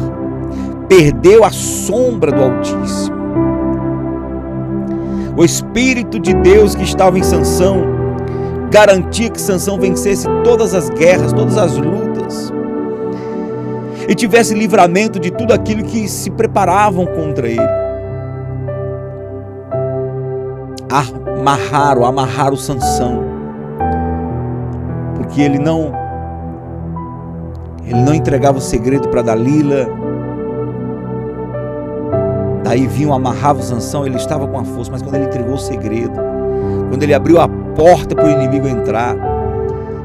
perdeu 0.88 1.44
a 1.44 1.50
sombra 1.50 2.33
do 2.33 2.42
Altíssimo. 2.42 3.21
O 5.37 5.45
Espírito 5.45 6.18
de 6.18 6.35
Deus 6.35 6.75
que 6.75 6.83
estava 6.83 7.18
em 7.18 7.23
Sansão 7.23 7.83
garantia 8.71 9.31
que 9.31 9.40
Sansão 9.40 9.79
vencesse 9.79 10.27
todas 10.45 10.75
as 10.75 10.88
guerras, 10.90 11.33
todas 11.33 11.57
as 11.57 11.77
lutas 11.77 12.12
e 14.09 14.14
tivesse 14.14 14.55
livramento 14.55 15.18
de 15.18 15.31
tudo 15.31 15.53
aquilo 15.53 15.83
que 15.83 16.09
se 16.09 16.31
preparavam 16.31 17.07
contra 17.07 17.49
ele. 17.49 17.83
Amarraram, 20.90 22.05
amarraram 22.05 22.57
Sansão, 22.57 23.25
porque 25.16 25.40
ele 25.40 25.59
não 25.59 25.92
ele 27.85 28.01
não 28.01 28.14
entregava 28.14 28.59
o 28.59 28.61
segredo 28.61 29.09
para 29.09 29.23
Dalila. 29.23 30.01
Daí 32.72 32.87
vinham, 32.87 33.12
amarrava 33.12 33.61
o 33.61 33.62
Sansão, 33.62 34.06
ele 34.06 34.16
estava 34.16 34.48
com 34.48 34.58
a 34.58 34.64
força, 34.64 34.90
mas 34.90 35.02
quando 35.02 35.16
ele 35.16 35.26
entregou 35.26 35.56
o 35.56 35.58
segredo, 35.58 36.14
quando 36.88 37.02
ele 37.02 37.12
abriu 37.12 37.38
a 37.38 37.46
porta 37.46 38.14
para 38.14 38.24
o 38.24 38.30
inimigo 38.30 38.66
entrar, 38.66 39.14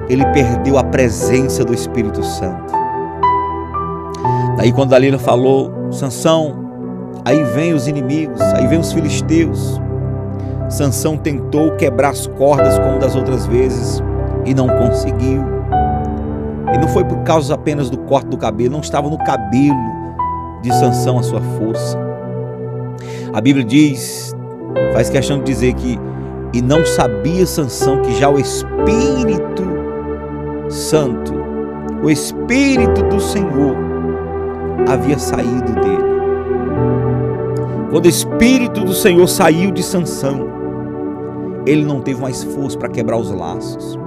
ele 0.09 0.25
perdeu 0.33 0.77
a 0.77 0.83
presença 0.83 1.63
do 1.63 1.73
Espírito 1.73 2.21
Santo. 2.25 2.73
Daí 4.57 4.73
quando 4.73 4.89
Dalila 4.89 5.17
falou, 5.17 5.71
Sansão, 5.91 6.55
aí 7.23 7.41
vem 7.41 7.71
os 7.71 7.87
inimigos, 7.87 8.41
aí 8.41 8.67
vem 8.67 8.79
os 8.79 8.91
filisteus. 8.91 9.81
Sansão 10.67 11.15
tentou 11.15 11.71
quebrar 11.77 12.09
as 12.09 12.27
cordas 12.27 12.77
como 12.79 12.99
das 12.99 13.15
outras 13.15 13.45
vezes 13.45 14.03
e 14.45 14.53
não 14.53 14.67
conseguiu. 14.67 15.41
E 16.73 16.77
não 16.77 16.89
foi 16.89 17.05
por 17.05 17.19
causa 17.19 17.53
apenas 17.53 17.89
do 17.89 17.97
corte 17.99 18.27
do 18.27 18.37
cabelo, 18.37 18.73
não 18.73 18.81
estava 18.81 19.09
no 19.09 19.17
cabelo 19.19 19.77
de 20.61 20.69
Sansão 20.75 21.17
a 21.17 21.23
sua 21.23 21.39
força. 21.39 22.06
A 23.37 23.41
Bíblia 23.41 23.63
diz, 23.63 24.35
faz 24.93 25.11
questão 25.11 25.37
de 25.37 25.43
dizer 25.43 25.75
que 25.75 25.99
e 26.55 26.59
não 26.59 26.83
sabia 26.83 27.45
Sansão 27.45 28.01
que 28.01 28.15
já 28.15 28.27
o 28.27 28.39
Espírito 28.39 29.63
Santo, 30.69 31.35
o 32.01 32.09
Espírito 32.09 33.03
do 33.03 33.19
Senhor 33.19 33.77
havia 34.89 35.19
saído 35.19 35.71
dele. 35.75 36.07
Quando 37.91 38.05
o 38.05 38.09
Espírito 38.09 38.83
do 38.83 38.93
Senhor 38.95 39.27
saiu 39.27 39.69
de 39.69 39.83
Sansão, 39.83 40.47
ele 41.67 41.85
não 41.85 42.01
teve 42.01 42.19
mais 42.19 42.43
força 42.43 42.75
para 42.75 42.89
quebrar 42.89 43.17
os 43.17 43.29
laços. 43.29 43.99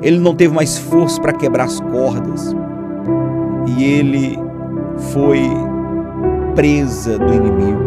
Ele 0.00 0.18
não 0.18 0.34
teve 0.34 0.54
mais 0.54 0.78
força 0.78 1.20
para 1.20 1.34
quebrar 1.34 1.64
as 1.64 1.78
cordas. 1.78 2.56
E 3.76 3.84
ele 3.84 4.38
foi 5.12 5.42
presa 6.54 7.18
do 7.18 7.34
inimigo. 7.34 7.85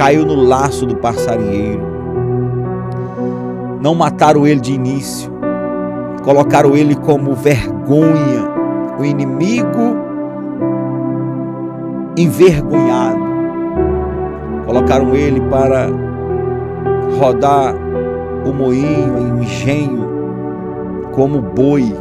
Caiu 0.00 0.24
no 0.24 0.34
laço 0.34 0.86
do 0.86 0.96
passarinheiro. 0.96 1.82
Não 3.82 3.94
mataram 3.94 4.46
ele 4.46 4.58
de 4.58 4.72
início. 4.72 5.30
Colocaram 6.24 6.74
ele 6.74 6.94
como 6.94 7.34
vergonha. 7.34 8.48
O 8.98 9.04
inimigo 9.04 9.98
envergonhado. 12.16 13.20
Colocaram 14.64 15.14
ele 15.14 15.38
para 15.50 15.88
rodar 17.18 17.74
o 18.46 18.54
moinho, 18.54 19.36
o 19.36 19.42
engenho, 19.42 20.08
como 21.12 21.42
boi, 21.42 21.94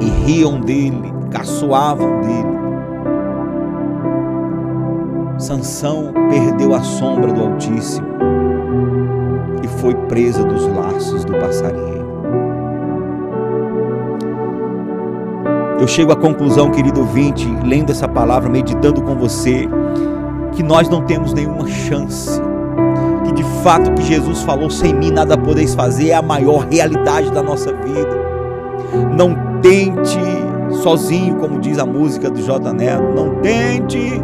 e 0.00 0.06
riam 0.26 0.58
dele, 0.58 1.14
caçoavam 1.30 2.20
dele. 2.20 2.57
Sansão 5.38 6.12
perdeu 6.28 6.74
a 6.74 6.82
sombra 6.82 7.32
do 7.32 7.40
Altíssimo 7.40 8.08
e 9.62 9.68
foi 9.80 9.94
presa 9.94 10.42
dos 10.42 10.66
laços 10.66 11.24
do 11.24 11.32
passarinheiro. 11.34 12.08
Eu 15.80 15.86
chego 15.86 16.10
à 16.10 16.16
conclusão, 16.16 16.72
querido 16.72 17.00
ouvinte, 17.00 17.48
lendo 17.64 17.90
essa 17.90 18.08
palavra, 18.08 18.50
meditando 18.50 19.00
com 19.00 19.14
você, 19.14 19.68
que 20.52 20.62
nós 20.62 20.88
não 20.88 21.02
temos 21.02 21.32
nenhuma 21.32 21.68
chance. 21.68 22.40
Que 23.24 23.32
de 23.32 23.44
fato 23.62 23.92
que 23.92 24.02
Jesus 24.02 24.42
falou, 24.42 24.68
sem 24.68 24.92
mim 24.92 25.12
nada 25.12 25.38
podeis 25.38 25.72
fazer, 25.76 26.08
é 26.08 26.14
a 26.14 26.22
maior 26.22 26.66
realidade 26.68 27.30
da 27.30 27.44
nossa 27.44 27.72
vida. 27.72 28.18
Não 29.16 29.60
tente 29.60 30.18
sozinho, 30.82 31.36
como 31.36 31.60
diz 31.60 31.78
a 31.78 31.86
música 31.86 32.28
do 32.28 32.42
J. 32.42 32.72
Neto. 32.72 33.14
Não 33.14 33.36
tente. 33.36 34.20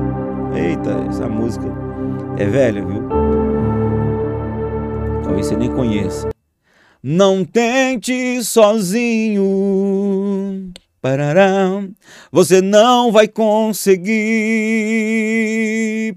Eita, 0.54 1.04
essa 1.10 1.28
música 1.28 1.66
é 2.38 2.46
velha, 2.46 2.86
viu? 2.86 3.02
Talvez 5.24 5.46
você 5.46 5.56
nem 5.56 5.68
conheça. 5.68 6.30
Não 7.02 7.44
tente 7.44 8.40
sozinho. 8.44 9.42
Parará, 11.02 11.82
você 12.30 12.62
não 12.62 13.10
vai 13.10 13.26
conseguir. 13.26 14.14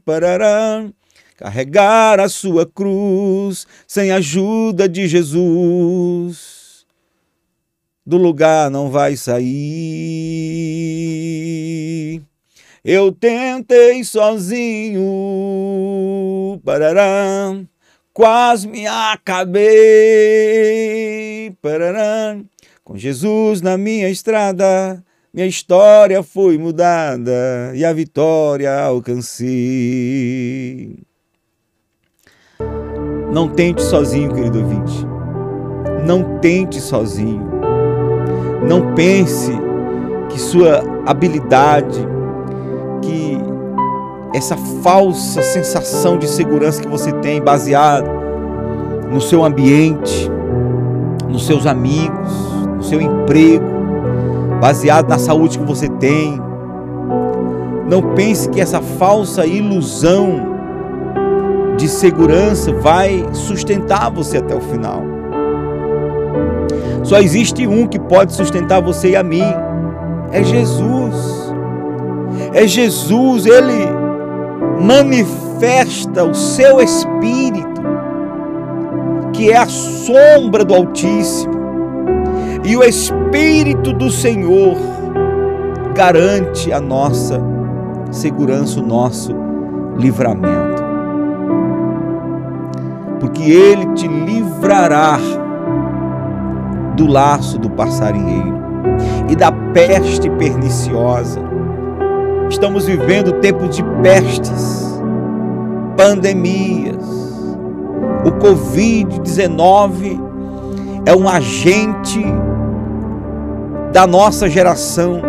Parará, 0.05 0.87
carregar 1.35 2.19
a 2.19 2.29
sua 2.29 2.63
cruz 2.63 3.65
sem 3.87 4.11
a 4.11 4.17
ajuda 4.17 4.87
de 4.87 5.07
Jesus. 5.07 6.85
Do 8.05 8.17
lugar 8.17 8.69
não 8.69 8.91
vai 8.91 9.17
sair. 9.17 9.47
Eu 12.89 13.11
tentei 13.11 14.01
sozinho, 14.05 15.03
parará, 16.63 17.53
quase 18.13 18.65
me 18.65 18.87
acabei, 18.87 19.67
parará. 21.61 22.39
Com 22.85 22.95
Jesus 22.95 23.59
na 23.61 23.77
minha 23.77 24.09
estrada, 24.09 25.03
minha 25.33 25.45
história 25.45 26.23
foi 26.23 26.57
mudada 26.57 27.73
e 27.75 27.83
a 27.83 27.91
vitória 27.91 28.73
alcancei. 28.79 29.47
Não 33.33 33.49
tente 33.49 33.81
sozinho, 33.83 34.33
querido 34.33 34.61
ouvinte. 34.61 35.05
Não 36.05 36.39
tente 36.39 36.79
sozinho. 36.79 37.51
Não 38.65 38.95
pense 38.95 39.51
que 40.31 40.39
sua 40.39 40.81
habilidade, 41.05 42.15
que 43.07 43.37
essa 44.33 44.57
falsa 44.83 45.41
sensação 45.41 46.17
de 46.17 46.27
segurança 46.27 46.81
que 46.81 46.87
você 46.87 47.11
tem 47.13 47.41
baseado 47.41 48.09
no 49.11 49.21
seu 49.21 49.43
ambiente, 49.45 50.29
nos 51.29 51.45
seus 51.45 51.65
amigos, 51.65 52.31
no 52.75 52.83
seu 52.83 52.99
emprego, 52.99 53.65
baseado 54.59 55.07
na 55.07 55.17
saúde 55.17 55.57
que 55.57 55.65
você 55.65 55.87
tem. 55.87 56.39
Não 57.89 58.13
pense 58.15 58.49
que 58.49 58.59
essa 58.59 58.81
falsa 58.81 59.45
ilusão 59.45 60.57
de 61.77 61.87
segurança 61.87 62.73
vai 62.73 63.25
sustentar 63.31 64.11
você 64.11 64.37
até 64.37 64.53
o 64.53 64.59
final. 64.59 65.01
Só 67.03 67.19
existe 67.19 67.65
um 67.65 67.87
que 67.87 67.97
pode 67.97 68.33
sustentar 68.33 68.81
você 68.81 69.11
e 69.11 69.15
a 69.15 69.23
mim. 69.23 69.45
É 70.31 70.43
Jesus. 70.43 71.46
É 72.53 72.67
Jesus, 72.67 73.45
ele 73.45 73.87
manifesta 74.81 76.23
o 76.23 76.33
seu 76.33 76.79
espírito, 76.81 77.81
que 79.33 79.51
é 79.51 79.57
a 79.57 79.67
sombra 79.67 80.63
do 80.63 80.73
Altíssimo, 80.73 81.53
e 82.63 82.75
o 82.75 82.83
espírito 82.83 83.93
do 83.93 84.09
Senhor 84.09 84.75
garante 85.95 86.71
a 86.71 86.79
nossa 86.79 87.41
segurança, 88.11 88.79
o 88.79 88.85
nosso 88.85 89.33
livramento. 89.97 90.85
Porque 93.19 93.43
ele 93.43 93.87
te 93.93 94.07
livrará 94.07 95.17
do 96.95 97.07
laço 97.07 97.57
do 97.57 97.69
passarinheiro 97.69 98.57
e 99.29 99.35
da 99.35 99.51
peste 99.51 100.29
perniciosa. 100.31 101.56
Estamos 102.49 102.85
vivendo 102.85 103.33
tempos 103.33 103.75
de 103.75 103.83
pestes, 104.01 105.01
pandemias. 105.97 106.95
O 108.25 108.31
Covid-19 108.39 110.17
é 111.05 111.13
um 111.13 111.27
agente 111.27 112.25
da 113.91 114.07
nossa 114.07 114.49
geração, 114.49 115.21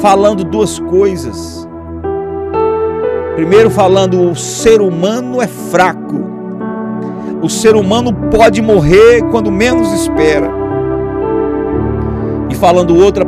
falando 0.00 0.44
duas 0.44 0.78
coisas. 0.78 1.66
Primeiro, 3.34 3.70
falando 3.70 4.30
o 4.30 4.36
ser 4.36 4.82
humano 4.82 5.40
é 5.40 5.46
fraco, 5.46 6.20
o 7.42 7.48
ser 7.48 7.74
humano 7.74 8.12
pode 8.30 8.60
morrer 8.60 9.22
quando 9.30 9.50
menos 9.50 9.90
espera. 9.92 10.50
E 12.50 12.54
falando 12.54 12.94
outra 12.96 13.24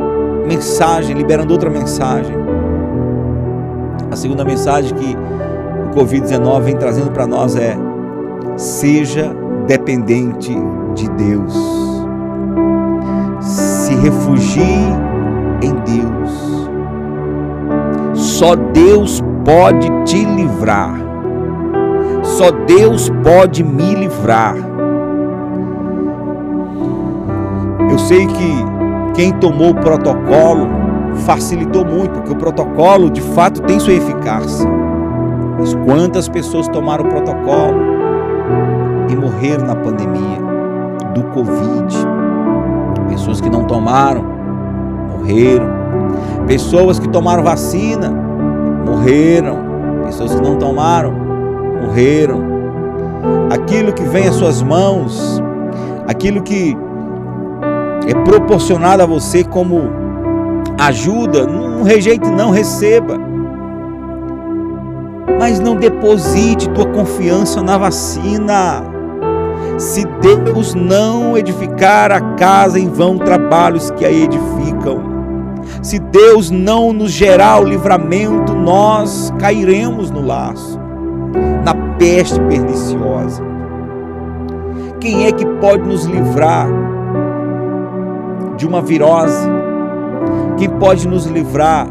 mensagem, 0.46 1.16
liberando 1.16 1.54
outra 1.54 1.70
mensagem. 1.70 2.41
A 4.12 4.16
segunda 4.16 4.44
mensagem 4.44 4.94
que 4.94 5.16
o 5.16 5.98
Covid-19 5.98 6.60
vem 6.60 6.76
trazendo 6.76 7.10
para 7.10 7.26
nós 7.26 7.56
é: 7.56 7.74
seja 8.58 9.34
dependente 9.66 10.54
de 10.94 11.08
Deus. 11.12 11.54
Se 13.40 13.94
refugie 13.94 14.84
em 15.62 15.72
Deus. 15.96 16.68
Só 18.12 18.54
Deus 18.54 19.22
pode 19.46 19.88
te 20.04 20.22
livrar. 20.22 20.94
Só 22.22 22.50
Deus 22.50 23.08
pode 23.24 23.64
me 23.64 23.94
livrar. 23.94 24.56
Eu 27.90 27.98
sei 27.98 28.26
que 28.26 28.52
quem 29.14 29.32
tomou 29.32 29.70
o 29.70 29.74
protocolo 29.74 30.81
facilitou 31.24 31.84
muito, 31.84 32.12
porque 32.12 32.32
o 32.32 32.36
protocolo 32.36 33.10
de 33.10 33.20
fato 33.20 33.62
tem 33.62 33.78
sua 33.80 33.94
eficácia. 33.94 34.68
Mas 35.58 35.74
quantas 35.74 36.28
pessoas 36.28 36.68
tomaram 36.68 37.04
o 37.04 37.08
protocolo 37.08 37.78
e 39.08 39.16
morreram 39.16 39.66
na 39.66 39.76
pandemia 39.76 40.38
do 41.14 41.22
Covid? 41.24 41.96
Pessoas 43.08 43.40
que 43.40 43.50
não 43.50 43.64
tomaram, 43.64 44.24
morreram. 45.10 45.66
Pessoas 46.46 46.98
que 46.98 47.08
tomaram 47.08 47.42
vacina, 47.42 48.10
morreram. 48.84 49.56
Pessoas 50.06 50.34
que 50.34 50.40
não 50.40 50.56
tomaram, 50.56 51.12
morreram. 51.80 52.42
Aquilo 53.50 53.92
que 53.92 54.02
vem 54.02 54.26
às 54.26 54.34
suas 54.34 54.62
mãos, 54.62 55.40
aquilo 56.08 56.42
que 56.42 56.76
é 58.08 58.14
proporcionado 58.24 59.02
a 59.02 59.06
você 59.06 59.44
como 59.44 60.01
ajuda, 60.86 61.46
não 61.46 61.82
rejeite, 61.82 62.28
não 62.28 62.50
receba. 62.50 63.18
Mas 65.38 65.58
não 65.58 65.76
deposite 65.76 66.68
tua 66.70 66.86
confiança 66.86 67.62
na 67.62 67.78
vacina. 67.78 68.84
Se 69.78 70.04
Deus 70.20 70.74
não 70.74 71.36
edificar 71.36 72.12
a 72.12 72.20
casa, 72.36 72.78
em 72.78 72.88
vão 72.88 73.18
trabalhos 73.18 73.90
que 73.92 74.04
a 74.04 74.10
edificam. 74.10 75.12
Se 75.82 75.98
Deus 75.98 76.50
não 76.50 76.92
nos 76.92 77.10
gerar 77.10 77.60
o 77.60 77.64
livramento, 77.64 78.54
nós 78.54 79.32
cairemos 79.38 80.10
no 80.10 80.24
laço, 80.24 80.78
na 81.64 81.74
peste 81.96 82.40
perniciosa. 82.42 83.42
Quem 85.00 85.26
é 85.26 85.32
que 85.32 85.44
pode 85.44 85.82
nos 85.82 86.04
livrar 86.04 86.68
de 88.56 88.66
uma 88.66 88.80
virose? 88.80 89.61
Quem 90.56 90.68
pode 90.68 91.08
nos 91.08 91.26
livrar 91.26 91.86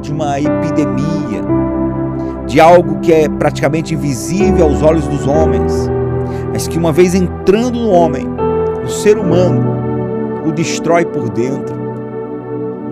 de 0.00 0.12
uma 0.12 0.38
epidemia, 0.40 1.42
de 2.46 2.60
algo 2.60 3.00
que 3.00 3.12
é 3.12 3.28
praticamente 3.28 3.94
invisível 3.94 4.66
aos 4.66 4.82
olhos 4.82 5.06
dos 5.06 5.26
homens, 5.26 5.88
mas 6.52 6.66
que 6.66 6.76
uma 6.76 6.92
vez 6.92 7.14
entrando 7.14 7.78
no 7.78 7.90
homem, 7.90 8.26
o 8.84 8.88
ser 8.88 9.16
humano, 9.16 9.62
o 10.46 10.52
destrói 10.52 11.04
por 11.04 11.28
dentro? 11.30 11.80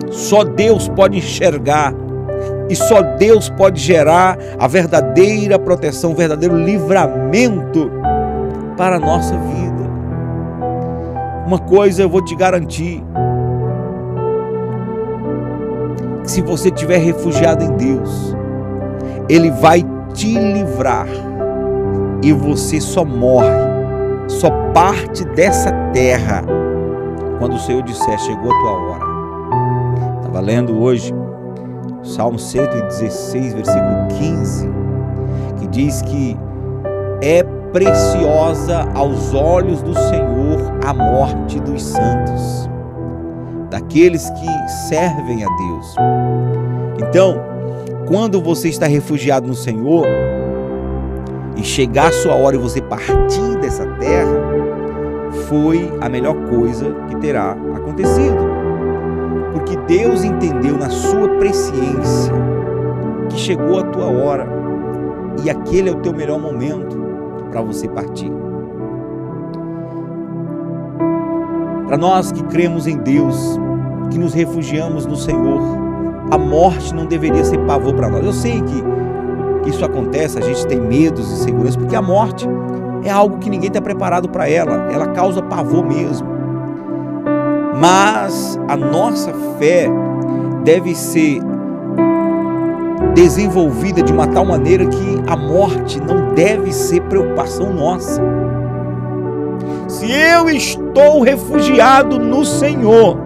Só 0.09 0.43
Deus 0.43 0.87
pode 0.87 1.17
enxergar 1.17 1.93
e 2.69 2.75
só 2.75 3.01
Deus 3.01 3.49
pode 3.49 3.79
gerar 3.81 4.37
a 4.57 4.67
verdadeira 4.67 5.59
proteção, 5.59 6.11
o 6.11 6.15
verdadeiro 6.15 6.55
livramento 6.55 7.91
para 8.77 8.95
a 8.95 8.99
nossa 8.99 9.37
vida. 9.37 9.91
Uma 11.45 11.59
coisa 11.59 12.01
eu 12.01 12.09
vou 12.09 12.23
te 12.23 12.35
garantir: 12.35 13.03
se 16.31 16.41
você 16.41 16.69
estiver 16.69 16.97
refugiado 16.97 17.61
em 17.61 17.75
Deus, 17.75 18.33
Ele 19.27 19.51
vai 19.51 19.83
te 20.13 20.33
livrar 20.33 21.07
e 22.23 22.31
você 22.31 22.79
só 22.79 23.03
morre, 23.03 23.49
só 24.27 24.49
parte 24.73 25.25
dessa 25.25 25.71
terra 25.91 26.41
quando 27.37 27.55
o 27.55 27.59
Senhor 27.59 27.83
disser: 27.83 28.17
chegou 28.17 28.49
a 28.49 28.59
tua 28.61 28.71
hora. 28.71 29.05
Estava 30.19 30.39
lendo 30.39 30.81
hoje 30.81 31.13
Salmo 32.01 32.39
116, 32.39 33.53
versículo 33.53 34.07
15, 34.17 34.69
que 35.59 35.67
diz 35.67 36.01
que 36.01 36.37
é 37.21 37.43
preciosa 37.73 38.87
aos 38.95 39.33
olhos 39.33 39.81
do 39.81 39.93
Senhor 39.93 40.79
a 40.85 40.93
morte 40.93 41.59
dos 41.59 41.83
santos, 41.83 42.69
daqueles 43.71 44.29
que 44.29 44.69
servem 44.89 45.43
a 45.43 45.47
Deus. 45.47 45.95
Então, 46.99 47.41
quando 48.05 48.41
você 48.41 48.67
está 48.67 48.85
refugiado 48.85 49.47
no 49.47 49.55
Senhor 49.55 50.05
e 51.55 51.63
chegar 51.63 52.09
a 52.09 52.11
sua 52.11 52.35
hora 52.35 52.57
e 52.57 52.59
você 52.59 52.81
partir 52.81 53.57
dessa 53.61 53.87
terra, 53.93 54.31
foi 55.47 55.89
a 56.01 56.09
melhor 56.09 56.35
coisa 56.49 56.93
que 57.07 57.15
terá 57.15 57.51
acontecido. 57.51 58.51
Porque 59.53 59.77
Deus 59.87 60.23
entendeu 60.23 60.77
na 60.77 60.89
sua 60.89 61.29
presciência 61.37 62.33
que 63.29 63.37
chegou 63.37 63.79
a 63.79 63.83
tua 63.83 64.07
hora 64.07 64.45
e 65.43 65.49
aquele 65.49 65.89
é 65.89 65.91
o 65.93 66.01
teu 66.01 66.13
melhor 66.13 66.39
momento 66.39 66.97
para 67.49 67.61
você 67.61 67.87
partir. 67.87 68.40
Para 71.91 71.97
nós 71.97 72.31
que 72.31 72.41
cremos 72.43 72.87
em 72.87 72.95
Deus, 72.95 73.59
que 74.09 74.17
nos 74.17 74.33
refugiamos 74.33 75.05
no 75.05 75.17
Senhor, 75.17 75.59
a 76.31 76.37
morte 76.37 76.95
não 76.95 77.05
deveria 77.05 77.43
ser 77.43 77.57
pavor 77.65 77.93
para 77.93 78.07
nós. 78.07 78.23
Eu 78.23 78.31
sei 78.31 78.61
que 78.61 79.69
isso 79.69 79.83
acontece, 79.83 80.37
a 80.37 80.41
gente 80.41 80.65
tem 80.67 80.79
medos 80.79 81.29
e 81.29 81.33
inseguranças, 81.33 81.75
porque 81.75 81.93
a 81.93 82.01
morte 82.01 82.47
é 83.03 83.09
algo 83.09 83.39
que 83.39 83.49
ninguém 83.49 83.67
está 83.67 83.81
preparado 83.81 84.29
para 84.29 84.49
ela, 84.49 84.89
ela 84.89 85.07
causa 85.07 85.41
pavor 85.41 85.85
mesmo. 85.85 86.25
Mas 87.77 88.57
a 88.69 88.77
nossa 88.77 89.33
fé 89.59 89.89
deve 90.63 90.95
ser 90.95 91.41
desenvolvida 93.13 94.01
de 94.01 94.13
uma 94.13 94.27
tal 94.27 94.45
maneira 94.45 94.85
que 94.85 95.21
a 95.27 95.35
morte 95.35 95.99
não 95.99 96.33
deve 96.33 96.71
ser 96.71 97.01
preocupação 97.01 97.73
nossa. 97.73 98.21
Se 100.01 100.11
eu 100.11 100.49
estou 100.49 101.21
refugiado 101.21 102.17
no 102.17 102.43
Senhor, 102.43 103.19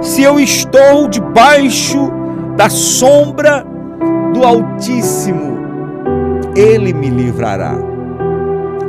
se 0.00 0.22
eu 0.22 0.40
estou 0.40 1.08
debaixo 1.08 2.10
da 2.56 2.70
sombra 2.70 3.62
do 4.32 4.42
Altíssimo, 4.46 5.58
Ele 6.56 6.94
me 6.94 7.10
livrará. 7.10 7.74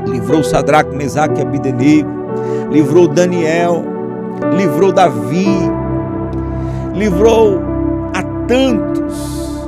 Livrou 0.07 0.41
Sadraque, 0.41 0.95
Mesaque 0.95 1.41
e 1.41 1.41
Abidenego, 1.41 2.09
livrou 2.71 3.09
Daniel, 3.09 3.83
livrou 4.55 4.93
Davi, 4.93 5.69
livrou 6.93 7.59
a 8.13 8.23
tantos, 8.47 9.67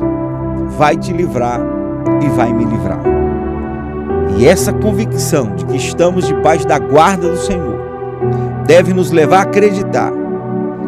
vai 0.77 0.95
te 0.95 1.11
livrar 1.11 1.59
e 2.21 2.29
vai 2.29 2.53
me 2.53 2.63
livrar. 2.63 3.22
E 4.37 4.47
essa 4.47 4.73
convicção 4.73 5.55
de 5.55 5.65
que 5.65 5.77
estamos 5.77 6.27
debaixo 6.27 6.67
da 6.67 6.79
guarda 6.79 7.29
do 7.29 7.37
Senhor 7.37 7.77
deve 8.65 8.93
nos 8.93 9.11
levar 9.11 9.39
a 9.39 9.41
acreditar 9.43 10.11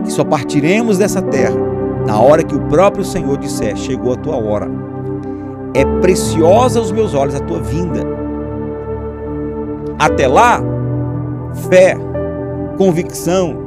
que 0.04 0.12
só 0.12 0.24
partiremos 0.24 0.98
dessa 0.98 1.22
terra 1.22 1.56
na 2.06 2.20
hora 2.20 2.44
que 2.44 2.56
o 2.56 2.62
próprio 2.62 3.04
Senhor 3.04 3.38
disser: 3.38 3.76
chegou 3.76 4.14
a 4.14 4.18
tua 4.18 4.36
hora. 4.36 4.70
é 5.74 5.84
preciosa 6.00 6.80
aos 6.80 6.92
meus 6.92 7.14
olhos 7.14 7.36
a 7.36 7.40
tua 7.40 7.60
vinda. 7.60 8.02
Até 10.00 10.26
lá, 10.26 10.62
fé, 11.70 11.98
convicção, 12.78 13.58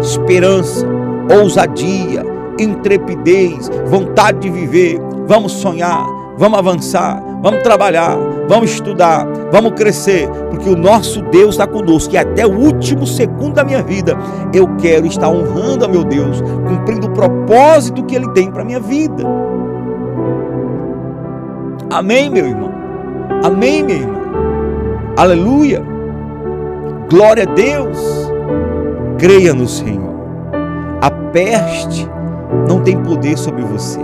esperança, 0.00 0.86
ousadia, 1.30 2.24
intrepidez, 2.58 3.70
vontade 3.86 4.38
de 4.40 4.50
viver. 4.50 4.98
Vamos 5.26 5.52
sonhar, 5.52 6.06
vamos 6.38 6.58
avançar, 6.58 7.22
vamos 7.42 7.62
trabalhar, 7.62 8.16
vamos 8.48 8.70
estudar, 8.70 9.26
vamos 9.50 9.72
crescer, 9.72 10.28
porque 10.50 10.68
o 10.68 10.76
nosso 10.76 11.22
Deus 11.22 11.50
está 11.50 11.66
conosco 11.66 12.14
e 12.14 12.18
até 12.18 12.46
o 12.46 12.58
último 12.58 13.06
segundo 13.06 13.54
da 13.54 13.64
minha 13.64 13.82
vida 13.82 14.16
eu 14.52 14.68
quero 14.76 15.06
estar 15.06 15.28
honrando 15.28 15.84
a 15.84 15.88
meu 15.88 16.04
Deus, 16.04 16.40
cumprindo 16.68 17.06
o 17.06 17.10
propósito 17.10 18.04
que 18.04 18.14
Ele 18.14 18.28
tem 18.30 18.50
para 18.50 18.62
a 18.62 18.64
minha 18.64 18.80
vida. 18.80 19.24
Amém, 21.90 22.30
meu 22.30 22.46
irmão? 22.46 22.70
Amém, 23.42 23.82
minha 23.82 23.98
irmã? 23.98 24.20
Aleluia! 25.16 25.82
Glória 27.10 27.42
a 27.42 27.46
Deus! 27.46 27.98
Creia 29.18 29.52
no 29.52 29.66
Senhor. 29.66 30.14
A 31.02 31.10
peste 31.10 32.08
não 32.68 32.80
tem 32.80 32.96
poder 33.02 33.36
sobre 33.36 33.62
você. 33.62 33.98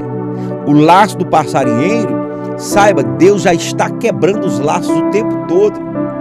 O 0.66 0.72
laço 0.72 1.16
do 1.16 1.24
passarinheiro, 1.24 2.15
saiba, 2.56 3.02
Deus 3.02 3.42
já 3.42 3.54
está 3.54 3.90
quebrando 3.90 4.46
os 4.46 4.58
laços 4.58 4.90
o 4.90 5.10
tempo 5.10 5.46
todo. 5.46 5.78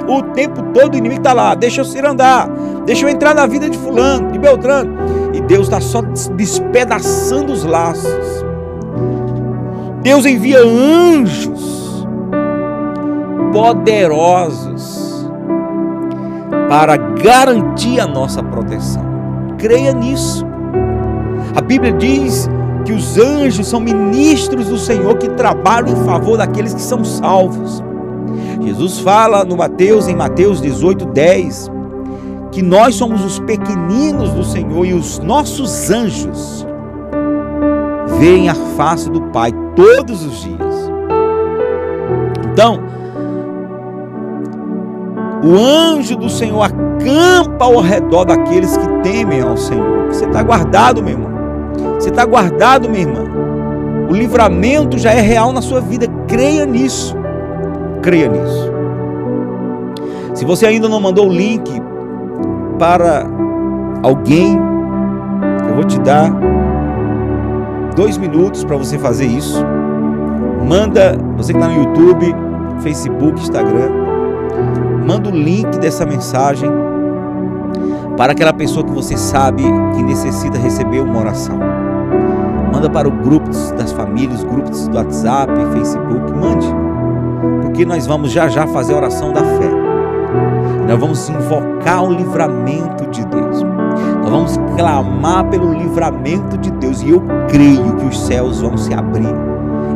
O 0.08 0.22
tempo 0.34 0.62
todo 0.74 0.94
o 0.94 0.98
inimigo 0.98 1.22
está 1.22 1.34
lá, 1.34 1.56
deixa 1.56 1.82
eu 1.82 1.86
ir 1.86 2.06
andar, 2.06 2.48
deixa 2.86 3.06
eu 3.06 3.10
entrar 3.10 3.34
na 3.34 3.48
vida 3.48 3.70
de 3.70 3.78
fulano, 3.78 4.32
de 4.32 4.38
Beltrano. 4.38 4.96
E 5.34 5.42
Deus 5.42 5.64
está 5.68 5.82
só 5.82 6.02
despedaçando 6.36 7.52
os 7.52 7.64
laços. 7.64 8.46
Deus 10.02 10.26
envia 10.26 10.60
anjos 10.60 12.06
poderosos 13.52 15.28
para 16.70 16.98
garantir 16.98 18.00
a 18.00 18.06
nossa 18.06 18.44
proteção. 18.44 19.04
Creia 19.58 19.94
nisso. 19.94 20.46
A 21.56 21.62
Bíblia 21.62 21.94
diz 21.94 22.50
que 22.86 22.94
os 22.94 23.18
anjos 23.18 23.68
são 23.68 23.80
ministros 23.80 24.68
do 24.68 24.78
Senhor 24.78 25.18
que 25.18 25.28
trabalham 25.32 25.90
em 25.90 26.06
favor 26.06 26.38
daqueles 26.38 26.74
que 26.74 26.82
são 26.82 27.04
salvos. 27.04 27.84
Jesus 28.62 29.00
fala 29.00 29.44
no 29.44 29.58
Mateus, 29.58 30.08
em 30.08 30.16
Mateus 30.16 30.62
18, 30.62 31.06
10, 31.08 31.72
que 32.52 32.62
nós 32.62 32.96
somos 32.96 33.26
os 33.26 33.40
pequeninos 33.40 34.32
do 34.32 34.44
Senhor 34.44 34.86
e 34.86 34.94
os 34.94 35.20
nossos 35.20 35.90
anjos 35.90 36.66
veem 38.20 38.50
a 38.50 38.56
face 38.78 39.10
do 39.10 39.22
Pai 39.24 39.52
todos 39.76 40.24
os 40.24 40.42
dias. 40.42 40.92
Então, 42.52 42.80
o 45.44 45.58
anjo 45.58 46.16
do 46.16 46.30
Senhor 46.30 46.62
acampa 46.62 47.66
ao 47.66 47.82
redor 47.82 48.26
daqueles 48.26 48.78
que 48.78 48.88
temem 49.04 49.42
ao 49.42 49.58
Senhor. 49.58 50.08
Você 50.08 50.26
está 50.26 50.42
guardado, 50.42 51.04
meu 51.04 51.14
irmão. 51.14 51.35
Você 52.06 52.12
está 52.12 52.24
guardado, 52.24 52.88
minha 52.88 53.01
irmã. 53.01 53.24
O 54.08 54.14
livramento 54.14 54.95
já 54.95 55.10
é 55.10 55.22
real 55.22 55.51
na 55.51 55.60
sua 55.60 55.82
vida. 55.82 56.06
Creia 56.28 56.64
nisso. 56.64 57.16
Creia 58.03 58.28
nisso. 58.28 58.72
Se 60.36 60.45
você 60.45 60.68
ainda 60.68 60.88
não 60.88 60.99
mandou 60.99 61.28
o 61.28 61.34
link 61.34 61.82
para 62.78 63.26
alguém, 64.03 64.56
eu 65.68 65.74
vou 65.74 65.84
te 65.84 65.99
dar 65.99 66.30
dois 67.95 68.20
minutos 68.20 68.64
para 68.64 68.78
você 68.78 68.99
fazer 68.99 69.26
isso. 69.26 69.66
Manda, 70.64 71.18
você 71.36 71.53
que 71.53 71.60
está 71.60 71.74
no 71.74 71.82
YouTube, 71.86 72.36
Facebook, 72.82 73.41
Instagram, 73.41 73.89
manda 75.08 75.28
o 75.28 75.32
link 75.32 75.80
dessa 75.80 76.06
mensagem 76.06 76.70
para 78.16 78.34
aquela 78.34 78.53
pessoa 78.53 78.86
que 78.86 78.91
você 78.91 79.18
sabe 79.18 79.64
que 79.95 80.03
necessita 80.03 80.60
receber 80.60 80.99
uma 80.99 81.20
oração. 81.20 81.85
Manda 82.86 83.00
para 83.00 83.08
o 83.08 83.12
grupo 83.12 83.50
das 83.76 83.92
famílias, 83.94 84.44
grupos 84.44 84.88
do 84.88 84.96
WhatsApp, 84.96 85.52
Facebook, 85.74 86.32
mande. 86.34 86.68
Porque 87.64 87.84
nós 87.84 88.06
vamos 88.06 88.32
já 88.32 88.48
já 88.48 88.68
fazer 88.68 88.94
a 88.94 88.98
oração 88.98 89.34
da 89.34 89.42
fé. 89.42 89.72
Nós 90.88 91.00
vamos 91.00 91.28
invocar 91.28 92.04
o 92.04 92.14
livramento 92.14 93.08
de 93.10 93.26
Deus. 93.26 93.64
Nós 94.22 94.30
vamos 94.30 94.58
clamar 94.78 95.50
pelo 95.50 95.74
livramento 95.74 96.60
de 96.60 96.70
Deus. 96.74 97.02
E 97.02 97.10
eu 97.10 97.24
creio 97.50 97.96
que 97.96 98.06
os 98.06 98.20
céus 98.20 98.62
vão 98.62 98.78
se 98.78 98.94
abrir. 98.94 99.34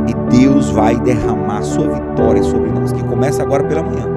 E 0.08 0.36
Deus 0.36 0.72
vai 0.72 1.00
derramar 1.00 1.62
sua 1.62 1.90
vitória 1.90 2.42
sobre 2.42 2.72
nós. 2.72 2.92
Que 2.92 3.04
começa 3.04 3.44
agora 3.44 3.64
pela 3.66 3.84
manhã. 3.84 4.08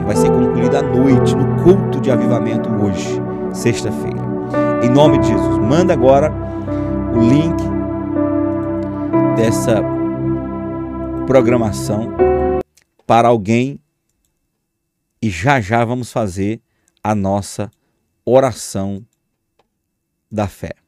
E 0.00 0.04
vai 0.06 0.16
ser 0.16 0.30
concluída 0.30 0.78
à 0.78 0.82
noite, 0.82 1.36
no 1.36 1.62
culto 1.62 2.00
de 2.00 2.10
avivamento 2.10 2.70
hoje, 2.82 3.22
sexta-feira. 3.52 4.22
Em 4.82 4.88
nome 4.88 5.18
de 5.18 5.28
Jesus, 5.28 5.58
manda 5.58 5.92
agora 5.92 6.32
o 7.14 7.20
link 7.20 7.71
dessa 9.36 9.82
programação 11.26 12.08
para 13.06 13.28
alguém 13.28 13.80
e 15.20 15.30
já 15.30 15.60
já 15.60 15.84
vamos 15.84 16.12
fazer 16.12 16.60
a 17.02 17.14
nossa 17.14 17.70
oração 18.24 19.04
da 20.30 20.46
fé. 20.48 20.81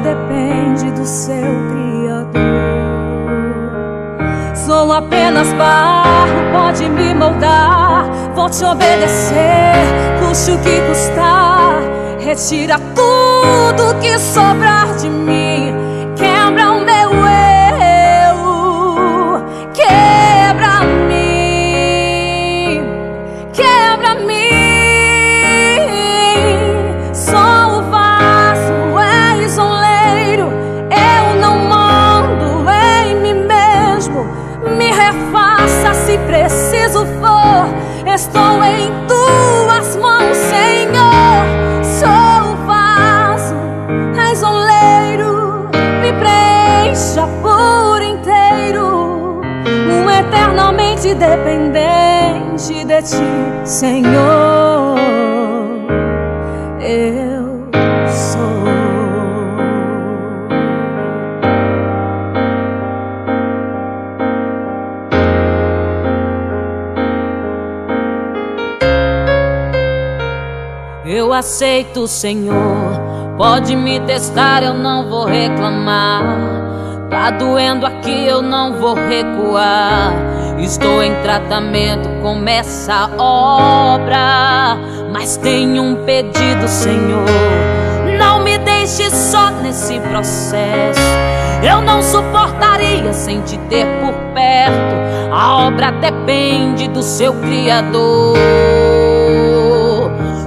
Depende 0.00 0.90
do 0.92 1.04
seu 1.04 1.36
Criador. 1.70 2.40
Sou 4.54 4.92
apenas 4.92 5.52
barro, 5.54 6.52
pode 6.52 6.88
me 6.88 7.14
moldar. 7.14 8.08
Vou 8.34 8.48
te 8.48 8.64
obedecer, 8.64 9.74
custe 10.20 10.52
o 10.52 10.58
que 10.58 10.80
custar. 10.88 11.80
Retira 12.18 12.78
tudo 12.94 13.98
que 14.00 14.18
sobrar 14.18 14.94
de 14.96 15.08
mim. 15.08 15.49
Ti, 53.10 53.66
Senhor. 53.68 54.98
Eu 56.80 57.68
sou. 58.08 58.40
Eu 71.04 71.32
aceito, 71.32 72.06
Senhor. 72.06 73.00
Pode 73.36 73.74
me 73.74 73.98
testar, 74.00 74.62
eu 74.62 74.74
não 74.74 75.08
vou 75.08 75.24
reclamar. 75.24 76.22
Tá 77.08 77.30
doendo 77.30 77.86
aqui, 77.86 78.26
eu 78.26 78.42
não 78.42 78.74
vou 78.74 78.94
recuar. 78.94 80.29
Estou 80.62 81.02
em 81.02 81.14
tratamento, 81.22 82.08
começa 82.22 82.92
a 82.92 83.22
obra. 83.22 84.76
Mas 85.10 85.36
tenho 85.38 85.82
um 85.82 86.04
pedido, 86.04 86.68
Senhor. 86.68 87.24
Não 88.18 88.44
me 88.44 88.58
deixe 88.58 89.10
só 89.10 89.50
nesse 89.50 89.98
processo. 90.00 91.00
Eu 91.62 91.80
não 91.80 92.02
suportaria 92.02 93.12
sem 93.12 93.40
te 93.42 93.56
ter 93.70 93.86
por 94.00 94.12
perto. 94.34 94.94
A 95.32 95.66
obra 95.66 95.90
depende 95.92 96.88
do 96.88 97.02
seu 97.02 97.32
Criador. 97.34 98.36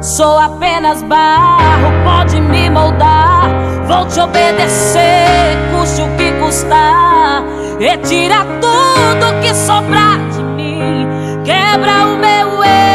Sou 0.01 0.37
apenas 0.37 1.01
barro, 1.01 1.91
pode 2.03 2.39
me 2.39 2.69
moldar. 2.69 3.49
Vou 3.87 4.05
te 4.05 4.19
obedecer, 4.19 5.57
custe 5.71 6.01
o 6.01 6.07
que 6.17 6.31
custar. 6.33 7.62
Retira 7.79 8.45
tudo 8.61 9.41
que 9.41 9.53
sobrar 9.53 10.19
de 10.29 10.43
mim. 10.43 11.07
Quebra 11.43 12.05
o 12.07 12.17
meu 12.17 12.63
eu, 12.63 12.92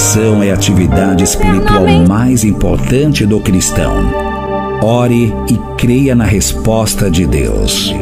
oração 0.00 0.42
é 0.42 0.50
a 0.50 0.54
atividade 0.54 1.22
espiritual 1.22 1.86
mais 2.08 2.42
importante 2.42 3.26
do 3.26 3.38
cristão. 3.38 3.92
Ore 4.82 5.30
e 5.46 5.76
creia 5.76 6.14
na 6.14 6.24
resposta 6.24 7.10
de 7.10 7.26
Deus. 7.26 7.92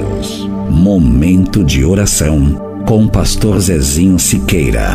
Momento 0.71 1.65
de 1.65 1.85
oração 1.85 2.55
com 2.87 3.05
o 3.05 3.11
pastor 3.11 3.59
Zezinho 3.59 4.17
Siqueira. 4.17 4.89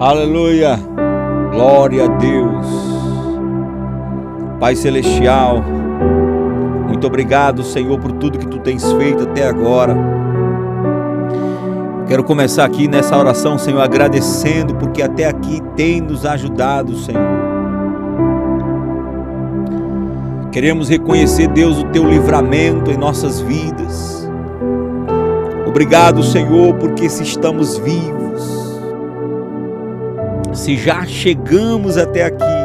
Aleluia! 0.00 0.76
Glória 1.52 2.06
a 2.06 2.08
Deus! 2.08 3.01
Pai 4.62 4.76
Celestial, 4.76 5.60
muito 6.86 7.04
obrigado, 7.04 7.64
Senhor, 7.64 7.98
por 7.98 8.12
tudo 8.12 8.38
que 8.38 8.46
tu 8.46 8.60
tens 8.60 8.92
feito 8.92 9.24
até 9.24 9.48
agora. 9.48 9.92
Quero 12.06 12.22
começar 12.22 12.64
aqui 12.64 12.86
nessa 12.86 13.18
oração, 13.18 13.58
Senhor, 13.58 13.80
agradecendo 13.80 14.76
porque 14.76 15.02
até 15.02 15.24
aqui 15.26 15.60
tem 15.74 16.00
nos 16.00 16.24
ajudado, 16.24 16.94
Senhor. 16.94 17.20
Queremos 20.52 20.88
reconhecer, 20.88 21.48
Deus, 21.48 21.78
o 21.78 21.86
teu 21.86 22.08
livramento 22.08 22.88
em 22.92 22.96
nossas 22.96 23.40
vidas. 23.40 24.30
Obrigado, 25.66 26.22
Senhor, 26.22 26.72
porque 26.74 27.08
se 27.08 27.24
estamos 27.24 27.78
vivos, 27.78 28.80
se 30.52 30.76
já 30.76 31.04
chegamos 31.04 31.98
até 31.98 32.26
aqui, 32.26 32.61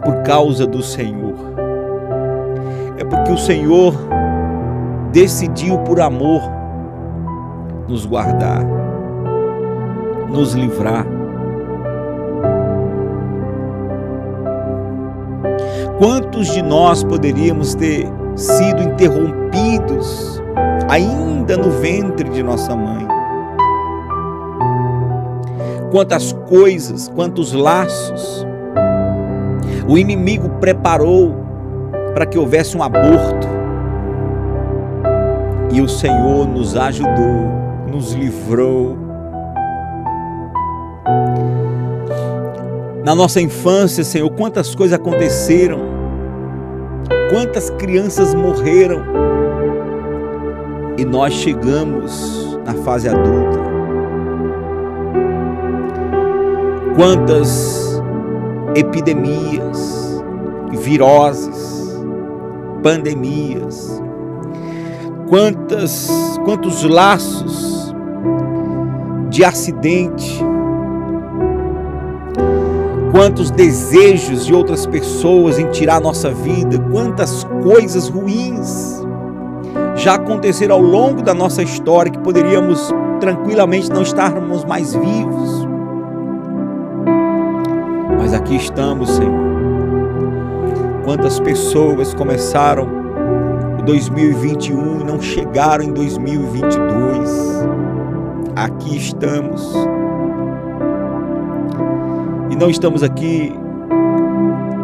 é 0.00 0.04
por 0.04 0.22
causa 0.22 0.66
do 0.66 0.82
Senhor. 0.82 1.34
É 2.98 3.04
porque 3.04 3.32
o 3.32 3.38
Senhor 3.38 3.94
decidiu 5.12 5.78
por 5.80 6.00
amor 6.00 6.40
nos 7.86 8.06
guardar, 8.06 8.64
nos 10.30 10.54
livrar. 10.54 11.06
Quantos 15.98 16.48
de 16.48 16.62
nós 16.62 17.04
poderíamos 17.04 17.74
ter 17.74 18.06
sido 18.34 18.82
interrompidos 18.82 20.42
ainda 20.88 21.58
no 21.58 21.70
ventre 21.70 22.28
de 22.30 22.42
nossa 22.42 22.74
mãe? 22.74 23.06
Quantas 25.90 26.32
coisas, 26.48 27.08
quantos 27.08 27.52
laços 27.52 28.46
o 29.90 29.98
inimigo 29.98 30.48
preparou 30.60 31.34
para 32.14 32.24
que 32.24 32.38
houvesse 32.38 32.76
um 32.76 32.82
aborto. 32.82 33.48
E 35.72 35.80
o 35.80 35.88
Senhor 35.88 36.46
nos 36.46 36.76
ajudou, 36.76 37.48
nos 37.90 38.12
livrou. 38.12 38.96
Na 43.04 43.16
nossa 43.16 43.40
infância, 43.40 44.04
Senhor, 44.04 44.30
quantas 44.30 44.76
coisas 44.76 44.96
aconteceram, 44.96 45.80
quantas 47.32 47.70
crianças 47.70 48.32
morreram, 48.32 49.02
e 50.96 51.04
nós 51.04 51.34
chegamos 51.34 52.56
na 52.64 52.74
fase 52.84 53.08
adulta. 53.08 53.58
Quantas 56.94 57.89
epidemias, 58.74 60.22
viroses, 60.72 62.00
pandemias, 62.82 64.02
quantas, 65.28 66.08
quantos 66.44 66.82
laços 66.84 67.94
de 69.28 69.44
acidente, 69.44 70.44
quantos 73.12 73.50
desejos 73.50 74.46
de 74.46 74.54
outras 74.54 74.86
pessoas 74.86 75.58
em 75.58 75.70
tirar 75.70 76.00
nossa 76.00 76.30
vida, 76.30 76.78
quantas 76.90 77.44
coisas 77.62 78.08
ruins 78.08 79.00
já 79.96 80.14
aconteceram 80.14 80.76
ao 80.76 80.80
longo 80.80 81.22
da 81.22 81.34
nossa 81.34 81.62
história 81.62 82.10
que 82.10 82.18
poderíamos 82.18 82.90
tranquilamente 83.20 83.90
não 83.90 84.02
estarmos 84.02 84.64
mais 84.64 84.94
vivos. 84.94 85.59
Mas 88.20 88.34
aqui 88.34 88.54
estamos, 88.54 89.08
Senhor. 89.12 89.32
Quantas 91.06 91.40
pessoas 91.40 92.12
começaram 92.12 92.86
o 93.78 93.82
2021 93.82 95.00
e 95.00 95.04
não 95.04 95.18
chegaram 95.22 95.82
em 95.82 95.90
2022. 95.90 97.64
Aqui 98.54 98.94
estamos. 98.94 99.72
E 102.50 102.56
não 102.56 102.68
estamos 102.68 103.02
aqui 103.02 103.54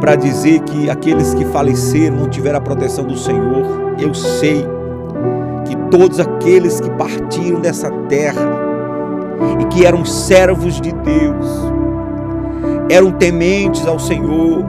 para 0.01 0.17
dizer 0.17 0.61
que 0.61 0.89
aqueles 0.89 1.35
que 1.35 1.45
faleceram 1.45 2.17
não 2.17 2.31
tiveram 2.31 2.57
a 2.57 2.63
proteção 2.63 3.05
do 3.05 3.19
Senhor. 3.19 3.67
Eu 4.01 4.15
sei 4.15 4.67
que 5.67 5.77
todos 5.91 6.19
aqueles 6.19 6.81
que 6.81 6.89
partiram 6.93 7.61
dessa 7.61 7.91
terra 8.09 8.51
e 9.61 9.65
que 9.67 9.85
eram 9.85 10.07
servos 10.07 10.81
de 10.81 10.91
Deus, 10.91 11.77
eram 12.89 13.11
tementes 13.13 13.87
ao 13.87 13.99
Senhor, 13.99 14.65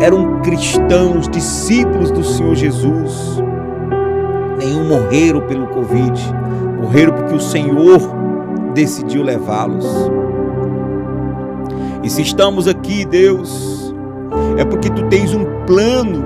eram 0.00 0.40
cristãos, 0.42 1.28
discípulos 1.28 2.10
do 2.10 2.22
Senhor 2.22 2.54
Jesus. 2.54 3.42
Nenhum 4.58 4.88
morreram 4.88 5.40
pelo 5.42 5.66
Covid, 5.68 6.20
morreram 6.80 7.14
porque 7.14 7.34
o 7.34 7.40
Senhor 7.40 7.98
decidiu 8.74 9.22
levá-los. 9.22 9.86
E 12.02 12.10
se 12.10 12.22
estamos 12.22 12.66
aqui, 12.68 13.04
Deus, 13.04 13.94
é 14.58 14.64
porque 14.64 14.90
tu 14.90 15.04
tens 15.04 15.32
um 15.34 15.44
plano 15.66 16.24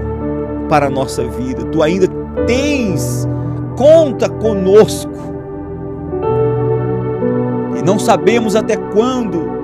para 0.69 0.87
a 0.87 0.91
nossa 0.91 1.25
vida, 1.25 1.64
tu 1.67 1.83
ainda 1.83 2.09
tens, 2.47 3.29
conta 3.77 4.29
conosco. 4.29 5.12
E 7.79 7.83
não 7.83 7.99
sabemos 7.99 8.57
até 8.57 8.77
quando 8.77 9.56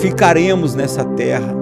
ficaremos 0.00 0.74
nessa 0.74 1.04
terra. 1.04 1.54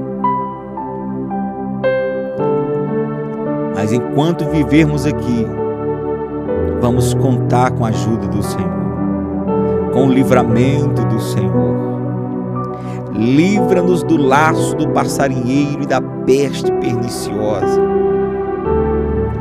Mas 3.74 3.92
enquanto 3.92 4.48
vivermos 4.48 5.06
aqui, 5.06 5.46
vamos 6.80 7.14
contar 7.14 7.72
com 7.72 7.84
a 7.84 7.88
ajuda 7.88 8.28
do 8.28 8.42
Senhor, 8.42 8.70
com 9.92 10.06
o 10.06 10.12
livramento 10.12 11.04
do 11.06 11.20
Senhor. 11.20 11.92
Livra-nos 13.12 14.02
do 14.02 14.16
laço 14.16 14.74
do 14.76 14.88
passarinheiro 14.88 15.82
e 15.82 15.86
da 15.86 16.00
peste 16.00 16.70
perniciosa. 16.72 17.80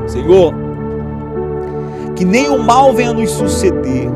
Senhor, 0.07 0.53
que 2.15 2.25
nenhum 2.25 2.57
mal 2.59 2.93
venha 2.93 3.13
nos 3.13 3.31
suceder, 3.31 4.09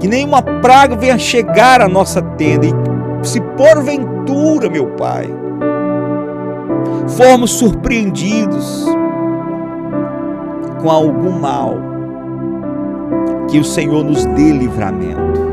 que 0.00 0.08
nenhuma 0.08 0.42
praga 0.42 0.96
venha 0.96 1.18
chegar 1.18 1.80
à 1.80 1.88
nossa 1.88 2.20
tenda, 2.20 2.66
e 2.66 2.72
se 3.24 3.40
porventura, 3.40 4.68
meu 4.68 4.88
Pai, 4.88 5.28
formos 7.08 7.52
surpreendidos 7.52 8.86
com 10.80 10.90
algum 10.90 11.38
mal, 11.38 11.76
que 13.48 13.58
o 13.58 13.64
Senhor 13.64 14.04
nos 14.04 14.24
dê 14.26 14.52
livramento, 14.52 15.44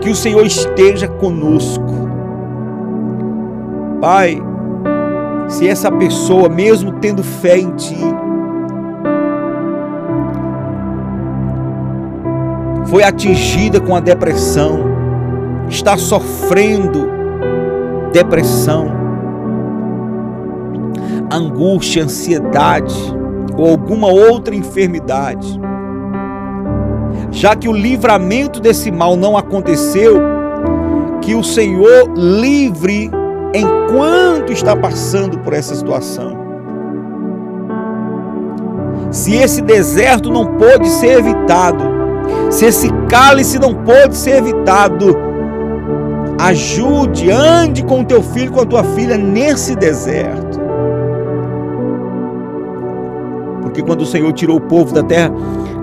que 0.00 0.10
o 0.10 0.14
Senhor 0.14 0.46
esteja 0.46 1.08
conosco. 1.08 2.08
Pai, 4.00 4.40
se 5.48 5.66
essa 5.66 5.90
pessoa, 5.90 6.48
mesmo 6.48 6.92
tendo 7.00 7.22
fé 7.24 7.58
em 7.58 7.70
Ti, 7.72 7.98
foi 12.86 13.02
atingida 13.02 13.80
com 13.80 13.94
a 13.94 14.00
depressão, 14.00 14.97
está 15.68 15.96
sofrendo 15.96 17.08
depressão, 18.12 18.86
angústia, 21.30 22.04
ansiedade 22.04 22.94
ou 23.56 23.70
alguma 23.70 24.08
outra 24.08 24.54
enfermidade, 24.54 25.60
já 27.30 27.54
que 27.54 27.68
o 27.68 27.72
livramento 27.72 28.60
desse 28.60 28.90
mal 28.90 29.16
não 29.16 29.36
aconteceu, 29.36 30.16
que 31.20 31.34
o 31.34 31.44
Senhor 31.44 32.12
livre 32.16 33.10
enquanto 33.54 34.52
está 34.52 34.74
passando 34.74 35.38
por 35.40 35.52
essa 35.52 35.74
situação. 35.74 36.48
Se 39.10 39.34
esse 39.34 39.62
deserto 39.62 40.30
não 40.30 40.46
pôde 40.46 40.88
ser 40.88 41.18
evitado, 41.18 41.82
se 42.50 42.66
esse 42.66 42.88
cálice 43.08 43.58
não 43.58 43.74
pôde 43.74 44.16
ser 44.16 44.36
evitado, 44.36 45.27
ajude, 46.38 47.30
ande 47.30 47.82
com 47.82 48.00
o 48.00 48.04
teu 48.04 48.22
filho, 48.22 48.52
com 48.52 48.60
a 48.60 48.66
tua 48.66 48.84
filha 48.84 49.16
nesse 49.16 49.74
deserto. 49.74 50.60
Porque 53.60 53.82
quando 53.82 54.02
o 54.02 54.06
Senhor 54.06 54.32
tirou 54.32 54.56
o 54.56 54.60
povo 54.60 54.94
da 54.94 55.02
terra 55.02 55.32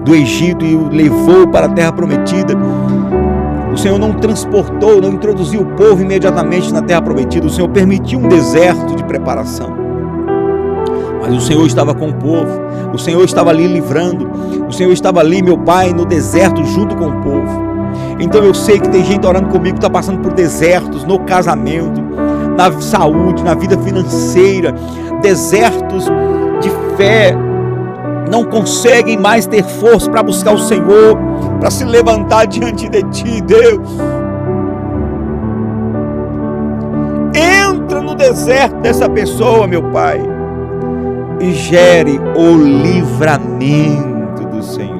do 0.03 0.15
Egito 0.15 0.65
e 0.65 0.75
o 0.75 0.87
levou 0.87 1.47
para 1.47 1.65
a 1.65 1.69
terra 1.69 1.91
prometida, 1.91 2.53
o 3.71 3.77
Senhor 3.77 3.99
não 3.99 4.13
transportou, 4.13 5.01
não 5.01 5.09
introduziu 5.09 5.61
o 5.61 5.65
povo 5.65 6.01
imediatamente 6.01 6.73
na 6.73 6.81
terra 6.81 7.01
prometida, 7.01 7.45
o 7.45 7.49
Senhor 7.49 7.67
permitiu 7.69 8.19
um 8.19 8.27
deserto 8.29 8.95
de 8.95 9.03
preparação. 9.03 9.75
Mas 11.21 11.33
o 11.33 11.41
Senhor 11.41 11.65
estava 11.65 11.93
com 11.93 12.09
o 12.09 12.13
povo, 12.13 12.61
o 12.93 12.97
Senhor 12.97 13.23
estava 13.25 13.49
ali 13.49 13.67
livrando, 13.67 14.29
o 14.67 14.71
Senhor 14.71 14.93
estava 14.93 15.19
ali, 15.19 15.41
meu 15.41 15.57
Pai, 15.57 15.91
no 15.91 16.05
deserto 16.05 16.63
junto 16.63 16.95
com 16.95 17.07
o 17.07 17.21
povo. 17.21 17.64
Então 18.19 18.43
eu 18.43 18.53
sei 18.53 18.79
que 18.79 18.89
tem 18.89 19.03
gente 19.03 19.25
orando 19.25 19.49
comigo 19.49 19.75
que 19.75 19.79
está 19.79 19.89
passando 19.89 20.19
por 20.19 20.33
desertos 20.33 21.03
no 21.03 21.19
casamento, 21.19 22.01
na 22.55 22.71
saúde, 22.79 23.43
na 23.43 23.53
vida 23.53 23.77
financeira, 23.77 24.73
desertos 25.21 26.05
de 26.61 26.69
fé, 26.95 27.35
não 28.31 28.43
conseguem 28.43 29.17
mais 29.17 29.45
ter 29.45 29.63
força 29.63 30.09
para 30.09 30.23
buscar 30.23 30.53
o 30.53 30.57
Senhor, 30.57 31.17
para 31.59 31.69
se 31.69 31.83
levantar 31.83 32.45
diante 32.45 32.89
de 32.89 33.03
Ti, 33.03 33.41
Deus. 33.41 33.97
Entra 37.33 38.01
no 38.01 38.15
deserto 38.15 38.77
dessa 38.77 39.09
pessoa, 39.09 39.67
meu 39.67 39.83
Pai, 39.83 40.21
e 41.39 41.53
gere 41.53 42.19
o 42.35 42.55
livramento 42.57 44.45
do 44.45 44.63
Senhor. 44.63 44.94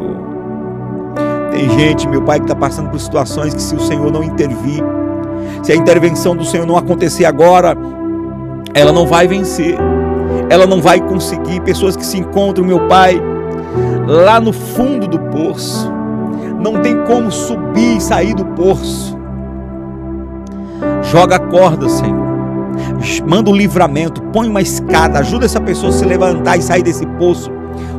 Tem 1.55 1.69
gente, 1.69 2.07
meu 2.07 2.21
Pai, 2.21 2.39
que 2.39 2.45
está 2.45 2.55
passando 2.55 2.89
por 2.89 2.99
situações 2.99 3.53
que, 3.53 3.61
se 3.61 3.75
o 3.75 3.79
Senhor 3.79 4.11
não 4.11 4.23
intervir, 4.23 4.83
se 5.63 5.71
a 5.71 5.75
intervenção 5.75 6.35
do 6.35 6.43
Senhor 6.43 6.65
não 6.65 6.77
acontecer 6.77 7.25
agora, 7.25 7.77
ela 8.73 8.91
não 8.91 9.07
vai 9.07 9.27
vencer 9.27 9.77
ela 10.49 10.65
não 10.65 10.81
vai 10.81 10.99
conseguir. 10.99 11.59
Pessoas 11.61 11.95
que 11.95 12.05
se 12.05 12.17
encontram, 12.17 12.65
meu 12.65 12.87
Pai, 12.87 13.21
lá 14.07 14.39
no 14.39 14.53
fundo 14.53 15.07
do 15.07 15.19
poço, 15.19 15.91
não 16.59 16.81
tem 16.81 17.03
como 17.05 17.31
subir 17.31 17.97
e 17.97 18.01
sair 18.01 18.33
do 18.33 18.45
poço. 18.45 19.17
Joga 21.03 21.35
a 21.35 21.39
corda, 21.39 21.87
Senhor. 21.89 22.25
Manda 23.27 23.49
um 23.49 23.55
livramento, 23.55 24.21
põe 24.33 24.49
uma 24.49 24.61
escada, 24.61 25.19
ajuda 25.19 25.45
essa 25.45 25.61
pessoa 25.61 25.89
a 25.89 25.93
se 25.93 26.05
levantar 26.05 26.57
e 26.57 26.61
sair 26.61 26.83
desse 26.83 27.05
poço. 27.05 27.51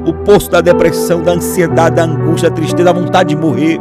O 0.06 0.12
poço 0.12 0.50
da 0.50 0.60
depressão, 0.60 1.22
da 1.22 1.32
ansiedade, 1.32 1.96
da 1.96 2.04
angústia, 2.04 2.48
da 2.48 2.56
tristeza, 2.56 2.84
da 2.84 2.92
vontade 2.92 3.34
de 3.34 3.36
morrer, 3.36 3.80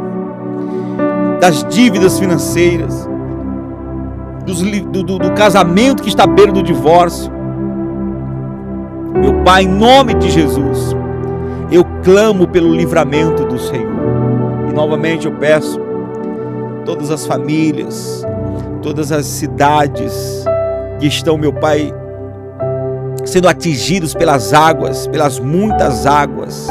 das 1.40 1.64
dívidas 1.64 2.18
financeiras, 2.18 3.08
do, 4.44 5.02
do, 5.02 5.18
do 5.18 5.32
casamento 5.32 6.02
que 6.02 6.08
está 6.08 6.26
beira 6.26 6.50
do 6.50 6.62
divórcio. 6.62 7.32
Meu 9.14 9.42
Pai, 9.44 9.62
em 9.62 9.68
nome 9.68 10.14
de 10.14 10.28
Jesus, 10.30 10.96
eu 11.70 11.84
clamo 12.02 12.46
pelo 12.48 12.74
livramento 12.74 13.44
do 13.44 13.58
Senhor. 13.58 13.96
E 14.68 14.72
novamente 14.72 15.26
eu 15.26 15.32
peço, 15.32 15.80
todas 16.84 17.10
as 17.10 17.24
famílias, 17.24 18.26
todas 18.82 19.10
as 19.10 19.26
cidades 19.26 20.44
que 20.98 21.06
estão, 21.06 21.36
meu 21.36 21.52
Pai, 21.52 21.92
sendo 23.26 23.48
atingidos 23.48 24.14
pelas 24.14 24.54
águas, 24.54 25.06
pelas 25.06 25.38
muitas 25.38 26.06
águas, 26.06 26.66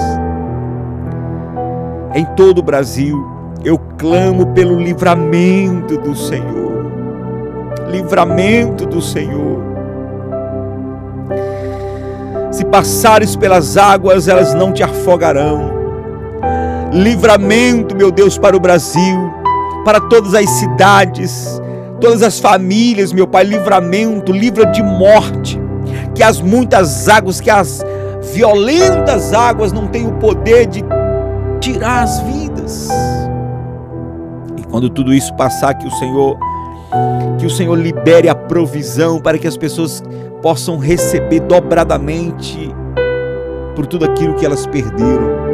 em 2.16 2.26
todo 2.36 2.60
o 2.60 2.64
Brasil, 2.64 3.24
eu 3.64 3.78
clamo 3.98 4.48
pelo 4.48 4.80
livramento 4.80 5.98
do 5.98 6.16
Senhor. 6.16 6.74
Livramento 7.92 8.86
do 8.86 9.02
Senhor 9.02 9.76
se 12.56 12.64
passares 12.64 13.36
pelas 13.36 13.76
águas, 13.76 14.30
elas 14.30 14.54
não 14.54 14.72
te 14.72 14.82
afogarão. 14.82 15.74
Livramento, 16.94 17.94
meu 17.94 18.10
Deus, 18.10 18.38
para 18.38 18.56
o 18.56 18.60
Brasil, 18.62 19.30
para 19.84 20.00
todas 20.00 20.34
as 20.34 20.50
cidades, 20.52 21.62
todas 22.00 22.24
as 22.24 22.40
famílias, 22.40 23.12
meu 23.12 23.28
Pai, 23.28 23.44
livramento, 23.44 24.32
livra 24.32 24.66
de 24.68 24.82
morte. 24.82 25.60
Que 26.16 26.24
as 26.24 26.42
muitas 26.42 27.08
águas, 27.08 27.40
que 27.40 27.50
as 27.50 27.84
violentas 28.34 29.34
águas 29.34 29.72
não 29.72 29.88
têm 29.88 30.08
o 30.08 30.14
poder 30.14 30.66
de 30.66 30.84
tirar 31.60 32.04
as 32.04 32.20
vidas. 32.22 32.90
E 34.58 34.64
quando 34.64 34.90
tudo 34.90 35.14
isso 35.14 35.34
passar, 35.36 35.76
que 35.76 35.86
o 35.86 35.92
Senhor 35.92 36.38
que 37.38 37.46
o 37.46 37.50
Senhor 37.50 37.76
libere 37.76 38.30
a 38.30 38.36
provisão 38.36 39.20
para 39.20 39.38
que 39.38 39.48
as 39.48 39.58
pessoas 39.58 40.02
possam 40.42 40.78
receber 40.78 41.42
dobradamente 41.42 42.74
por 43.76 43.86
tudo 43.86 44.06
aquilo 44.06 44.36
que 44.36 44.46
elas 44.46 44.66
perderam. 44.66 45.46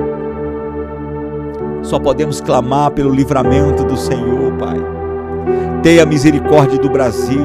Só 1.81 1.99
podemos 1.99 2.39
clamar 2.39 2.91
pelo 2.91 3.09
livramento 3.09 3.83
do 3.83 3.97
Senhor, 3.97 4.53
Pai. 4.57 5.00
Tenha 5.83 6.05
misericórdia 6.05 6.77
do 6.77 6.89
Brasil, 6.89 7.43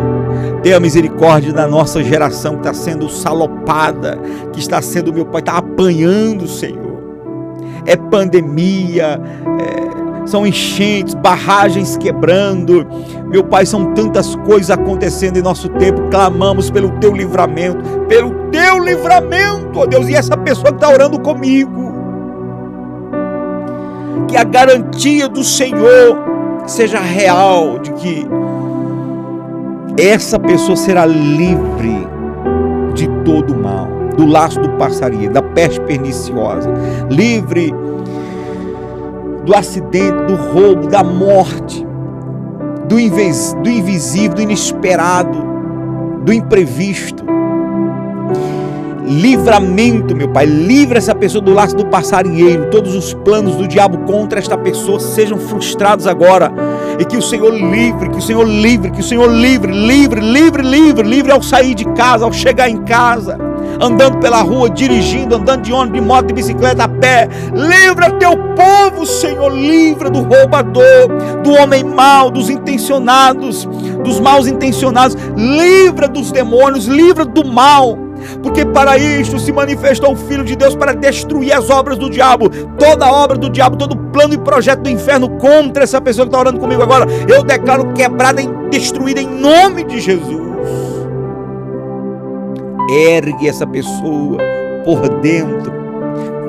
tenha 0.62 0.78
misericórdia 0.78 1.52
da 1.52 1.66
nossa 1.66 2.02
geração 2.04 2.54
que 2.54 2.68
está 2.68 2.74
sendo 2.74 3.08
salopada, 3.08 4.18
que 4.52 4.60
está 4.60 4.82
sendo, 4.82 5.12
meu 5.12 5.24
Pai, 5.24 5.40
está 5.40 5.56
apanhando, 5.56 6.46
Senhor. 6.46 6.96
É 7.86 7.96
pandemia, 7.96 9.20
é 9.60 9.86
são 10.26 10.46
enchentes, 10.46 11.14
barragens 11.14 11.96
quebrando. 11.96 12.86
Meu 13.28 13.44
Pai, 13.44 13.64
são 13.64 13.94
tantas 13.94 14.34
coisas 14.34 14.70
acontecendo 14.70 15.38
em 15.38 15.42
nosso 15.42 15.68
tempo. 15.70 16.02
Clamamos 16.10 16.68
pelo 16.70 16.90
teu 16.98 17.12
livramento, 17.12 17.78
pelo 18.08 18.34
teu 18.50 18.78
livramento, 18.80 19.78
ó 19.78 19.86
Deus. 19.86 20.08
E 20.08 20.14
essa 20.14 20.36
pessoa 20.36 20.72
que 20.72 20.84
está 20.84 20.90
orando 20.92 21.20
comigo, 21.20 21.94
que 24.28 24.36
a 24.36 24.44
garantia 24.44 25.28
do 25.28 25.44
Senhor 25.44 26.18
seja 26.66 27.00
real, 27.00 27.78
de 27.78 27.92
que 27.92 28.26
essa 29.98 30.38
pessoa 30.38 30.76
será 30.76 31.06
livre 31.06 32.06
de 32.94 33.08
todo 33.24 33.54
mal, 33.54 33.88
do 34.16 34.26
laço 34.26 34.60
do 34.60 34.70
passarinho, 34.70 35.30
da 35.30 35.42
peste 35.42 35.80
perniciosa, 35.80 36.70
livre 37.10 37.72
do 39.44 39.54
acidente, 39.54 40.24
do 40.26 40.34
roubo, 40.34 40.88
da 40.88 41.04
morte, 41.04 41.86
do, 42.88 42.98
invis, 42.98 43.54
do 43.62 43.70
invisível, 43.70 44.34
do 44.34 44.42
inesperado, 44.42 45.38
do 46.24 46.32
imprevisto. 46.32 47.24
Livramento, 49.06 50.14
meu 50.14 50.28
Pai. 50.28 50.46
Livra 50.46 50.98
essa 50.98 51.14
pessoa 51.14 51.42
do 51.42 51.52
laço 51.52 51.76
do 51.76 51.86
passarinheiro. 51.86 52.70
Todos 52.70 52.94
os 52.94 53.14
planos 53.14 53.56
do 53.56 53.66
diabo 53.66 53.98
contra 53.98 54.38
esta 54.38 54.58
pessoa 54.58 54.98
sejam 54.98 55.38
frustrados 55.38 56.06
agora. 56.06 56.52
E 56.98 57.04
que 57.04 57.16
o 57.16 57.22
Senhor 57.22 57.54
livre, 57.54 58.10
que 58.10 58.18
o 58.18 58.22
Senhor 58.22 58.44
livre, 58.44 58.90
que 58.90 59.00
o 59.00 59.04
Senhor 59.04 59.30
livre, 59.30 59.72
livre, 59.72 60.20
livre, 60.20 60.62
livre, 60.62 61.08
livre 61.08 61.32
ao 61.32 61.42
sair 61.42 61.74
de 61.74 61.84
casa, 61.92 62.24
ao 62.24 62.32
chegar 62.32 62.70
em 62.70 62.78
casa, 62.84 63.38
andando 63.80 64.18
pela 64.18 64.40
rua, 64.40 64.70
dirigindo, 64.70 65.36
andando 65.36 65.62
de 65.62 65.72
ônibus, 65.72 66.00
de 66.00 66.06
moto, 66.06 66.26
de 66.26 66.34
bicicleta, 66.34 66.84
a 66.84 66.88
pé. 66.88 67.28
Livra 67.52 68.10
teu 68.12 68.32
povo, 68.54 69.04
Senhor. 69.04 69.52
Livra 69.52 70.08
do 70.10 70.20
roubador, 70.22 71.08
do 71.44 71.52
homem 71.52 71.84
mau, 71.84 72.30
dos 72.30 72.48
intencionados, 72.48 73.68
dos 74.02 74.18
maus 74.18 74.46
intencionados. 74.46 75.16
Livra 75.36 76.08
dos 76.08 76.32
demônios, 76.32 76.86
livra 76.86 77.24
do 77.24 77.44
mal 77.44 78.05
porque 78.42 78.64
para 78.64 78.96
isto 78.98 79.38
se 79.38 79.52
manifestou 79.52 80.12
o 80.12 80.16
Filho 80.16 80.44
de 80.44 80.56
Deus 80.56 80.74
para 80.74 80.94
destruir 80.94 81.52
as 81.52 81.70
obras 81.70 81.98
do 81.98 82.10
diabo, 82.10 82.48
toda 82.78 83.10
obra 83.10 83.36
do 83.36 83.50
diabo, 83.50 83.76
todo 83.76 83.96
plano 83.96 84.34
e 84.34 84.38
projeto 84.38 84.80
do 84.80 84.90
inferno 84.90 85.30
contra 85.30 85.84
essa 85.84 86.00
pessoa 86.00 86.26
que 86.26 86.30
está 86.30 86.38
orando 86.38 86.58
comigo 86.58 86.82
agora. 86.82 87.06
Eu 87.28 87.42
declaro 87.42 87.92
quebrada 87.92 88.42
e 88.42 88.48
destruída 88.70 89.20
em 89.20 89.28
nome 89.28 89.84
de 89.84 90.00
Jesus. 90.00 90.46
Ergue 92.90 93.48
essa 93.48 93.66
pessoa 93.66 94.38
por 94.84 95.08
dentro, 95.20 95.72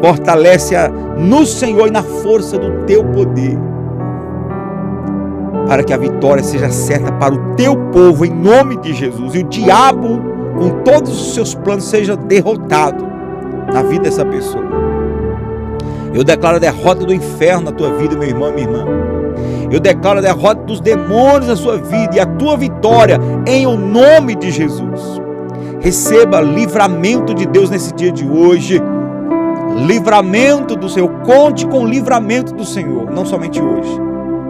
fortalece-a 0.02 0.90
no 0.90 1.46
Senhor 1.46 1.88
e 1.88 1.92
na 1.92 2.04
força 2.04 2.58
do 2.58 2.86
teu 2.86 3.04
poder 3.04 3.58
para 5.68 5.84
que 5.84 5.94
a 5.94 5.98
vitória 5.98 6.44
seja 6.44 6.70
certa 6.70 7.12
para 7.12 7.36
o 7.36 7.56
teu 7.56 7.76
povo, 7.92 8.26
em 8.26 8.34
nome 8.34 8.78
de 8.78 8.94
Jesus. 8.94 9.36
E 9.36 9.40
o 9.40 9.44
diabo 9.44 10.37
com 10.58 10.82
todos 10.84 11.12
os 11.12 11.34
seus 11.34 11.54
planos, 11.54 11.86
seja 11.86 12.18
derrotado 12.18 13.06
na 13.72 13.84
vida 13.84 14.04
dessa 14.04 14.26
pessoa. 14.26 14.66
Eu 16.14 16.24
declaro 16.24 16.58
a 16.58 16.60
derrota 16.60 17.06
do 17.06 17.14
inferno 17.14 17.66
na 17.66 17.72
tua 17.72 17.94
vida, 17.94 18.18
meu 18.18 18.28
irmão, 18.28 18.52
minha 18.52 18.68
irmã. 18.68 18.86
Eu 19.70 19.80
declaro 19.80 20.20
a 20.20 20.22
derrota 20.22 20.64
dos 20.64 20.80
demônios 20.80 21.48
na 21.48 21.56
sua 21.56 21.78
vida 21.78 22.16
e 22.16 22.20
a 22.20 22.26
tua 22.26 22.58
vitória 22.58 23.20
em 23.46 23.68
o 23.68 23.78
nome 23.78 24.36
de 24.36 24.50
Jesus. 24.50 25.22
Receba 25.80 26.42
livramento 26.42 27.34
de 27.34 27.46
Deus 27.46 27.70
nesse 27.70 27.94
dia 27.94 28.12
de 28.12 28.28
hoje. 28.28 28.82
Livramento 29.86 30.76
do 30.76 30.90
Senhor. 30.90 31.10
Conte 31.24 31.68
com 31.68 31.84
o 31.84 31.86
livramento 31.86 32.54
do 32.54 32.66
Senhor, 32.66 33.12
não 33.12 33.26
somente 33.26 33.62
hoje, 33.62 33.92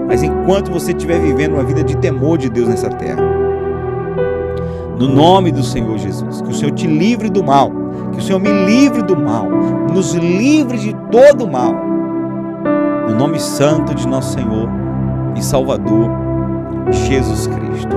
mas 0.08 0.24
enquanto 0.24 0.72
você 0.72 0.92
estiver 0.92 1.20
vivendo 1.20 1.56
uma 1.56 1.64
vida 1.64 1.84
de 1.84 1.98
temor 1.98 2.38
de 2.38 2.50
Deus 2.50 2.70
nessa 2.70 2.90
terra 2.90 3.47
no 4.98 5.08
nome 5.08 5.52
do 5.52 5.64
Senhor 5.64 5.98
Jesus. 5.98 6.42
Que 6.42 6.50
o 6.50 6.54
Senhor 6.54 6.72
te 6.72 6.88
livre 6.88 7.30
do 7.30 7.44
mal, 7.44 7.72
que 8.12 8.20
o 8.20 8.22
Senhor 8.22 8.40
me 8.40 8.52
livre 8.66 9.04
do 9.04 9.16
mal, 9.16 9.50
nos 9.94 10.14
livre 10.14 10.78
de 10.78 10.94
todo 11.12 11.46
o 11.46 11.52
mal. 11.52 11.74
No 13.08 13.16
nome 13.16 13.40
santo 13.40 13.94
de 13.94 14.08
nosso 14.08 14.34
Senhor 14.34 14.70
e 15.36 15.42
Salvador 15.42 16.10
Jesus 16.92 17.48
Cristo. 17.48 17.96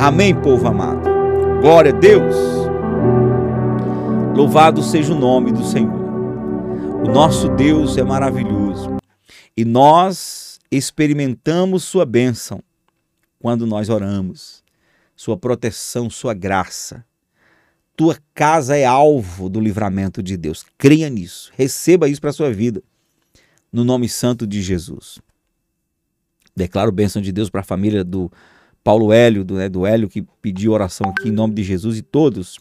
Amém, 0.00 0.34
povo 0.34 0.66
amado. 0.66 1.08
Glória 1.60 1.92
a 1.92 1.98
Deus. 1.98 2.34
Louvado 4.34 4.82
seja 4.82 5.12
o 5.12 5.18
nome 5.18 5.52
do 5.52 5.64
Senhor. 5.64 6.00
O 7.04 7.12
nosso 7.12 7.48
Deus 7.50 7.96
é 7.98 8.02
maravilhoso 8.02 8.96
e 9.56 9.64
nós 9.64 10.58
experimentamos 10.70 11.84
Sua 11.84 12.06
bênção 12.06 12.62
quando 13.40 13.66
nós 13.66 13.88
oramos 13.88 14.59
sua 15.20 15.36
proteção, 15.36 16.08
sua 16.08 16.32
graça. 16.32 17.04
Tua 17.94 18.18
casa 18.32 18.74
é 18.74 18.86
alvo 18.86 19.50
do 19.50 19.60
livramento 19.60 20.22
de 20.22 20.34
Deus. 20.34 20.64
Creia 20.78 21.10
nisso. 21.10 21.52
Receba 21.54 22.08
isso 22.08 22.22
para 22.22 22.30
a 22.30 22.32
sua 22.32 22.50
vida. 22.50 22.82
No 23.70 23.84
nome 23.84 24.08
santo 24.08 24.46
de 24.46 24.62
Jesus. 24.62 25.18
Declaro 26.56 26.90
bênção 26.90 27.20
de 27.20 27.32
Deus 27.32 27.50
para 27.50 27.60
a 27.60 27.62
família 27.62 28.02
do 28.02 28.32
Paulo 28.82 29.12
Hélio, 29.12 29.44
do, 29.44 29.56
né, 29.56 29.68
do 29.68 29.84
Hélio 29.84 30.08
que 30.08 30.22
pediu 30.40 30.72
oração 30.72 31.10
aqui 31.10 31.28
em 31.28 31.32
nome 31.32 31.52
de 31.52 31.64
Jesus 31.64 31.98
e 31.98 32.02
todos 32.02 32.58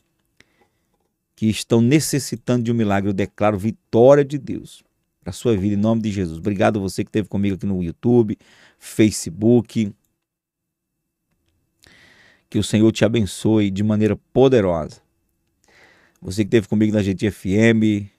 que 1.37 1.47
estão 1.47 1.79
necessitando 1.79 2.65
de 2.65 2.73
um 2.73 2.75
milagre. 2.75 3.09
Eu 3.09 3.13
declaro 3.13 3.57
vitória 3.57 4.25
de 4.25 4.37
Deus 4.37 4.83
para 5.21 5.29
a 5.29 5.33
sua 5.33 5.55
vida 5.55 5.75
em 5.75 5.77
nome 5.77 6.01
de 6.01 6.11
Jesus. 6.11 6.39
Obrigado 6.39 6.77
a 6.77 6.81
você 6.81 7.05
que 7.05 7.09
esteve 7.09 7.29
comigo 7.29 7.55
aqui 7.55 7.65
no 7.65 7.81
YouTube, 7.81 8.37
Facebook, 8.77 9.93
que 12.49 12.57
o 12.57 12.63
Senhor 12.63 12.91
te 12.91 13.05
abençoe 13.05 13.69
de 13.69 13.83
maneira 13.83 14.15
poderosa. 14.33 15.01
Você 16.21 16.43
que 16.43 16.47
esteve 16.47 16.67
comigo 16.67 16.93
na 16.93 17.01
GT 17.01 17.31
FM, 17.31 18.09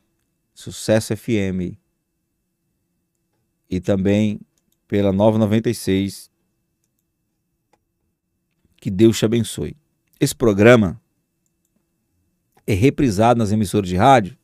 Sucesso 0.54 1.16
FM 1.16 1.76
e 3.68 3.80
também 3.80 4.40
pela 4.86 5.12
996. 5.12 6.30
Que 8.76 8.90
Deus 8.90 9.18
te 9.18 9.24
abençoe. 9.24 9.76
Esse 10.18 10.34
programa 10.34 11.00
é 12.66 12.74
reprisado 12.74 13.38
nas 13.38 13.52
emissoras 13.52 13.88
de 13.88 13.96
rádio 13.96 14.36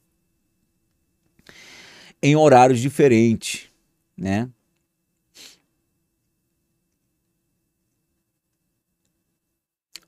em 2.23 2.35
horários 2.35 2.81
diferentes, 2.81 3.69
né? 4.17 4.51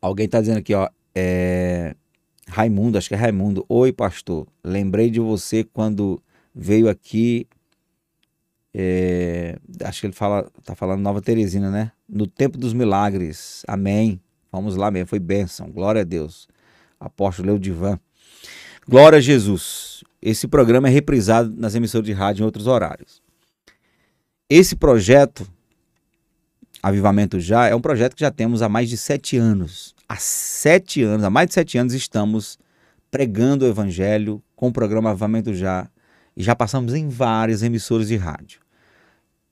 Alguém 0.01 0.26
está 0.26 0.40
dizendo 0.40 0.59
aqui, 0.59 0.74
ó. 0.74 0.88
É... 1.14 1.94
Raimundo, 2.49 2.96
acho 2.96 3.09
que 3.09 3.14
é 3.14 3.18
Raimundo. 3.18 3.64
Oi, 3.68 3.92
pastor. 3.92 4.46
Lembrei 4.64 5.11
de 5.11 5.20
você 5.20 5.64
quando 5.64 6.22
veio 6.55 6.88
aqui. 6.88 7.46
É... 8.72 9.59
Acho 9.84 10.01
que 10.01 10.07
ele 10.07 10.14
fala, 10.14 10.51
tá 10.64 10.74
falando 10.74 11.01
Nova 11.01 11.20
Teresina, 11.20 11.70
né? 11.70 11.92
No 12.09 12.26
tempo 12.26 12.57
dos 12.57 12.72
milagres. 12.72 13.62
Amém. 13.66 14.20
Vamos 14.51 14.76
lá 14.76 14.90
mesmo. 14.90 15.09
Foi 15.09 15.18
bênção. 15.18 15.70
Glória 15.70 16.03
a 16.03 16.05
Deus. 16.05 16.49
Apóstolo 16.99 17.49
Leudivan. 17.49 17.99
Glória 18.88 19.18
a 19.18 19.20
Jesus. 19.20 20.03
Esse 20.20 20.49
programa 20.49 20.88
é 20.88 20.90
reprisado 20.90 21.55
nas 21.57 21.74
emissoras 21.74 22.07
de 22.07 22.12
rádio 22.12 22.42
em 22.42 22.44
outros 22.44 22.66
horários. 22.66 23.22
Esse 24.49 24.74
projeto 24.74 25.46
Avivamento 26.83 27.41
Já 27.41 27.66
é 27.66 27.74
um 27.74 27.81
projeto 27.81 28.14
que 28.14 28.20
já 28.20 28.31
temos 28.31 28.62
há 28.62 28.68
mais 28.68 28.89
de 28.89 28.97
sete 28.97 29.37
anos. 29.37 29.95
Há 30.09 30.16
sete 30.16 31.03
anos, 31.03 31.24
há 31.24 31.31
mais 31.31 31.49
de 31.49 31.55
sete 31.55 31.76
anos, 31.76 31.93
estamos 31.93 32.59
pregando 33.11 33.64
o 33.64 33.68
Evangelho 33.68 34.43
com 34.55 34.68
o 34.68 34.72
programa 34.72 35.11
Avivamento 35.11 35.53
Já 35.53 35.89
e 36.37 36.43
já 36.43 36.55
passamos 36.55 36.95
em 36.95 37.09
várias 37.09 37.62
emissoras 37.62 38.09
de 38.09 38.16
rádio. 38.16 38.61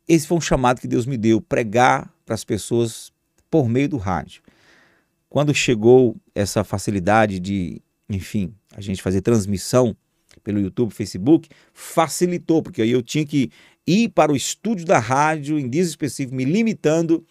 Esse 0.09 0.27
foi 0.27 0.39
um 0.39 0.41
chamado 0.41 0.81
que 0.81 0.87
Deus 0.87 1.05
me 1.05 1.17
deu, 1.17 1.41
pregar 1.41 2.13
para 2.25 2.35
as 2.35 2.45
pessoas 2.45 3.13
por 3.51 3.69
meio 3.69 3.89
do 3.89 3.97
rádio. 3.97 4.41
Quando 5.29 5.53
chegou 5.53 6.17
essa 6.35 6.63
facilidade 6.63 7.41
de, 7.41 7.83
enfim, 8.09 8.55
a 8.75 8.81
gente 8.81 9.03
fazer 9.03 9.21
transmissão 9.21 9.97
pelo 10.45 10.61
YouTube, 10.61 10.95
Facebook, 10.95 11.49
facilitou, 11.75 12.63
porque 12.63 12.83
aí 12.83 12.93
eu 12.93 13.03
tinha 13.03 13.27
que 13.27 13.51
ir 13.87 14.09
para 14.09 14.33
o 14.33 14.37
estúdio 14.37 14.85
da 14.85 14.99
rádio 14.99 15.59
em 15.59 15.69
dias 15.69 15.89
específicos, 15.89 16.37
me 16.37 16.45
limitando 16.45 17.25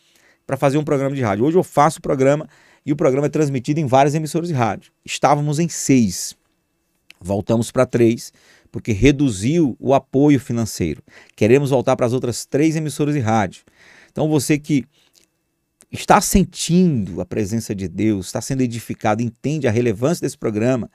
para 0.47 0.55
fazer 0.55 0.77
um 0.77 0.83
programa 0.83 1.15
de 1.15 1.21
rádio. 1.21 1.45
Hoje 1.45 1.57
eu 1.57 1.63
faço 1.63 1.99
o 1.99 2.01
programa 2.01 2.47
e 2.85 2.91
o 2.91 2.95
programa 2.95 3.27
é 3.27 3.29
transmitido 3.29 3.79
em 3.79 3.85
várias 3.85 4.15
emissoras 4.15 4.47
de 4.47 4.53
rádio. 4.53 4.91
Estávamos 5.03 5.59
em 5.59 5.67
seis, 5.67 6.35
voltamos 7.19 7.71
para 7.71 7.85
três, 7.85 8.31
porque 8.71 8.91
reduziu 8.91 9.75
o 9.79 9.93
apoio 9.93 10.39
financeiro. 10.39 11.01
Queremos 11.35 11.71
voltar 11.71 11.95
para 11.95 12.05
as 12.05 12.13
outras 12.13 12.45
três 12.45 12.75
emissoras 12.75 13.15
de 13.15 13.19
rádio. 13.19 13.63
Então 14.11 14.29
você 14.29 14.59
que 14.59 14.85
está 15.91 16.19
sentindo 16.21 17.21
a 17.21 17.25
presença 17.25 17.73
de 17.73 17.87
Deus, 17.87 18.27
está 18.27 18.41
sendo 18.41 18.61
edificado, 18.61 19.21
entende 19.21 19.67
a 19.67 19.71
relevância 19.71 20.25
desse 20.25 20.37
programa 20.37 20.89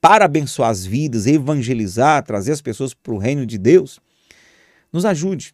para 0.00 0.26
abençoar 0.26 0.70
as 0.70 0.84
vidas, 0.84 1.26
evangelizar, 1.26 2.22
trazer 2.22 2.52
as 2.52 2.60
pessoas 2.60 2.94
para 2.94 3.12
o 3.12 3.18
reino 3.18 3.46
de 3.46 3.58
Deus, 3.58 3.98
nos 4.94 5.04
ajude. 5.04 5.52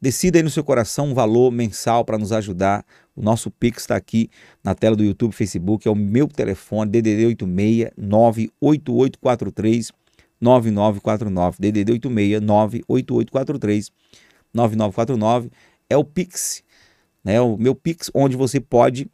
Decida 0.00 0.38
aí 0.38 0.42
no 0.42 0.50
seu 0.50 0.62
coração 0.62 1.08
um 1.08 1.14
valor 1.14 1.50
mensal 1.50 2.04
para 2.04 2.18
nos 2.18 2.30
ajudar. 2.32 2.84
O 3.16 3.22
nosso 3.22 3.50
Pix 3.50 3.82
está 3.82 3.96
aqui 3.96 4.30
na 4.62 4.74
tela 4.74 4.94
do 4.94 5.02
YouTube, 5.02 5.32
Facebook, 5.32 5.88
é 5.88 5.90
o 5.90 5.96
meu 5.96 6.28
telefone, 6.28 6.90
DDD 6.90 7.26
86 7.26 7.90
98843 7.96 9.90
9949. 10.38 11.56
DDD 11.58 11.92
86 11.92 12.40
98843 12.42 13.90
9949 14.52 15.50
é 15.90 15.96
o 15.96 16.04
Pix, 16.04 16.62
né? 17.24 17.40
O 17.40 17.56
meu 17.56 17.74
Pix 17.74 18.10
onde 18.14 18.36
você 18.36 18.60
pode 18.60 19.10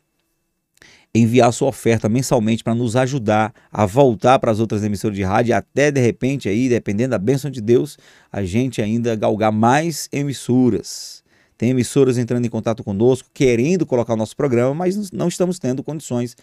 enviar 1.14 1.52
sua 1.52 1.68
oferta 1.68 2.08
mensalmente 2.08 2.64
para 2.64 2.74
nos 2.74 2.96
ajudar 2.96 3.54
a 3.70 3.86
voltar 3.86 4.38
para 4.40 4.50
as 4.50 4.58
outras 4.58 4.82
emissoras 4.82 5.16
de 5.16 5.22
rádio 5.22 5.54
até 5.54 5.90
de 5.90 6.00
repente 6.00 6.48
aí, 6.48 6.68
dependendo 6.68 7.10
da 7.10 7.18
bênção 7.18 7.50
de 7.50 7.60
Deus, 7.60 7.96
a 8.32 8.42
gente 8.42 8.82
ainda 8.82 9.14
galgar 9.14 9.52
mais 9.52 10.08
emissoras. 10.12 11.22
Tem 11.56 11.70
emissoras 11.70 12.18
entrando 12.18 12.44
em 12.44 12.50
contato 12.50 12.82
conosco, 12.82 13.28
querendo 13.32 13.86
colocar 13.86 14.14
o 14.14 14.16
nosso 14.16 14.36
programa, 14.36 14.74
mas 14.74 15.12
não 15.12 15.28
estamos 15.28 15.58
tendo 15.58 15.84
condições 15.84 16.36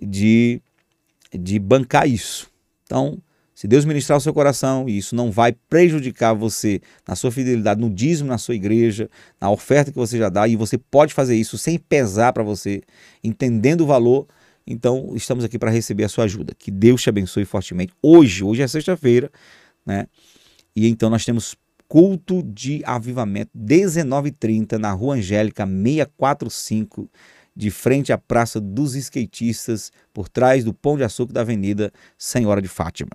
de, 0.00 0.60
de 1.32 1.58
bancar 1.58 2.06
isso. 2.06 2.50
Então, 2.84 3.18
se 3.62 3.68
Deus 3.68 3.84
ministrar 3.84 4.18
o 4.18 4.20
seu 4.20 4.34
coração 4.34 4.88
e 4.88 4.98
isso 4.98 5.14
não 5.14 5.30
vai 5.30 5.52
prejudicar 5.52 6.34
você 6.34 6.80
na 7.06 7.14
sua 7.14 7.30
fidelidade, 7.30 7.80
no 7.80 7.88
dízimo 7.88 8.28
na 8.28 8.36
sua 8.36 8.56
igreja, 8.56 9.08
na 9.40 9.52
oferta 9.52 9.92
que 9.92 9.96
você 9.96 10.18
já 10.18 10.28
dá, 10.28 10.48
e 10.48 10.56
você 10.56 10.76
pode 10.76 11.14
fazer 11.14 11.36
isso 11.36 11.56
sem 11.56 11.78
pesar 11.78 12.32
para 12.32 12.42
você, 12.42 12.82
entendendo 13.22 13.82
o 13.82 13.86
valor, 13.86 14.26
então 14.66 15.12
estamos 15.14 15.44
aqui 15.44 15.60
para 15.60 15.70
receber 15.70 16.02
a 16.02 16.08
sua 16.08 16.24
ajuda. 16.24 16.52
Que 16.58 16.72
Deus 16.72 17.02
te 17.02 17.08
abençoe 17.08 17.44
fortemente. 17.44 17.92
Hoje, 18.02 18.42
hoje 18.42 18.62
é 18.62 18.66
sexta-feira, 18.66 19.30
né? 19.86 20.08
E 20.74 20.88
então 20.88 21.08
nós 21.08 21.24
temos 21.24 21.54
culto 21.86 22.42
de 22.42 22.82
avivamento 22.84 23.52
19h30 23.56 24.72
na 24.72 24.90
Rua 24.90 25.14
Angélica 25.14 25.64
645 25.64 27.08
de 27.54 27.70
frente 27.70 28.12
à 28.12 28.18
Praça 28.18 28.60
dos 28.60 28.96
Skatistas, 28.96 29.92
por 30.12 30.28
trás 30.28 30.64
do 30.64 30.74
Pão 30.74 30.96
de 30.96 31.04
Açúcar 31.04 31.32
da 31.32 31.42
Avenida 31.42 31.92
Senhora 32.18 32.60
de 32.60 32.66
Fátima, 32.66 33.12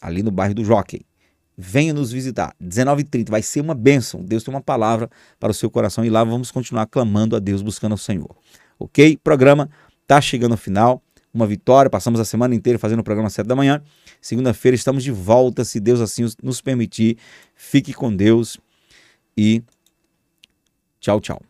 ali 0.00 0.22
no 0.22 0.30
bairro 0.30 0.54
do 0.54 0.64
Jockey. 0.64 1.04
Venha 1.56 1.92
nos 1.92 2.10
visitar, 2.10 2.54
19h30, 2.62 3.28
vai 3.28 3.42
ser 3.42 3.60
uma 3.60 3.74
bênção. 3.74 4.24
Deus 4.24 4.42
tem 4.42 4.52
uma 4.52 4.62
palavra 4.62 5.10
para 5.38 5.50
o 5.50 5.54
seu 5.54 5.70
coração 5.70 6.04
e 6.04 6.08
lá 6.08 6.24
vamos 6.24 6.50
continuar 6.50 6.86
clamando 6.86 7.36
a 7.36 7.38
Deus, 7.38 7.60
buscando 7.60 7.94
o 7.94 7.98
Senhor. 7.98 8.34
Ok? 8.78 9.18
Programa 9.22 9.68
está 10.02 10.20
chegando 10.20 10.52
ao 10.52 10.58
final. 10.58 11.02
Uma 11.32 11.46
vitória, 11.46 11.90
passamos 11.90 12.18
a 12.18 12.24
semana 12.24 12.54
inteira 12.54 12.78
fazendo 12.78 13.00
o 13.00 13.04
programa 13.04 13.28
às 13.28 13.34
7 13.34 13.46
da 13.46 13.54
manhã. 13.54 13.82
Segunda-feira 14.20 14.74
estamos 14.74 15.04
de 15.04 15.12
volta, 15.12 15.64
se 15.64 15.78
Deus 15.78 16.00
assim 16.00 16.26
nos 16.42 16.60
permitir. 16.60 17.18
Fique 17.54 17.92
com 17.92 18.14
Deus 18.14 18.58
e 19.36 19.62
tchau, 20.98 21.20
tchau. 21.20 21.49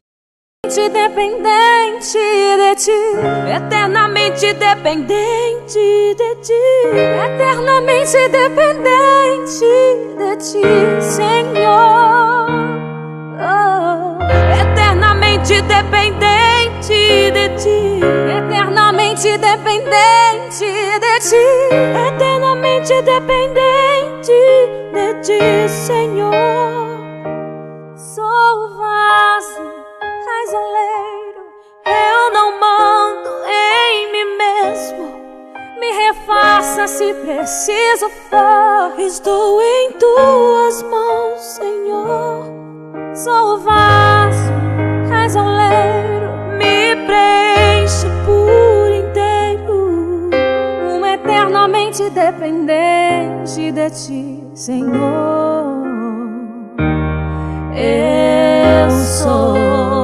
Dependente 0.63 2.17
de 2.57 2.75
ti, 2.75 2.91
eternamente 3.51 4.53
dependente 4.53 6.15
de 6.15 6.35
ti, 6.35 6.53
eternamente 6.93 8.29
dependente 8.29 9.65
de 10.17 10.37
ti, 10.37 10.61
Senhor. 11.01 12.47
Oh, 13.41 14.17
eternamente 14.61 15.61
dependente 15.63 17.31
de 17.31 17.49
ti, 17.57 17.99
eternamente 18.29 19.37
dependente 19.37 20.99
de 21.01 21.19
ti, 21.19 21.75
eternamente 22.07 23.01
dependente 23.01 24.31
de 24.93 25.13
ti, 25.21 25.67
Senhor. 25.67 26.31
Sou 27.95 28.69
vaso 28.77 29.80
casuleiro. 30.31 31.41
Eu 31.85 32.33
não 32.33 32.59
mando 32.59 33.29
em 33.47 34.11
mim 34.11 34.37
mesmo. 34.37 35.03
Me 35.79 35.91
refaça 35.91 36.87
se 36.87 37.13
preciso 37.13 38.09
for. 38.29 38.99
Estou 38.99 39.61
em 39.61 39.91
tuas 39.93 40.83
mãos, 40.83 41.41
Senhor. 41.41 42.45
Sou 43.13 43.55
o 43.55 43.57
vaso 43.59 44.51
casuleiro. 45.09 46.31
Me 46.57 46.95
preenche 47.05 48.07
por 48.25 48.89
inteiro. 48.89 50.29
Um 50.95 51.05
eternamente 51.05 52.09
dependente 52.09 53.71
de 53.71 53.89
ti, 53.89 54.43
Senhor. 54.55 55.81
Eu 57.75 58.91
sou. 58.91 60.00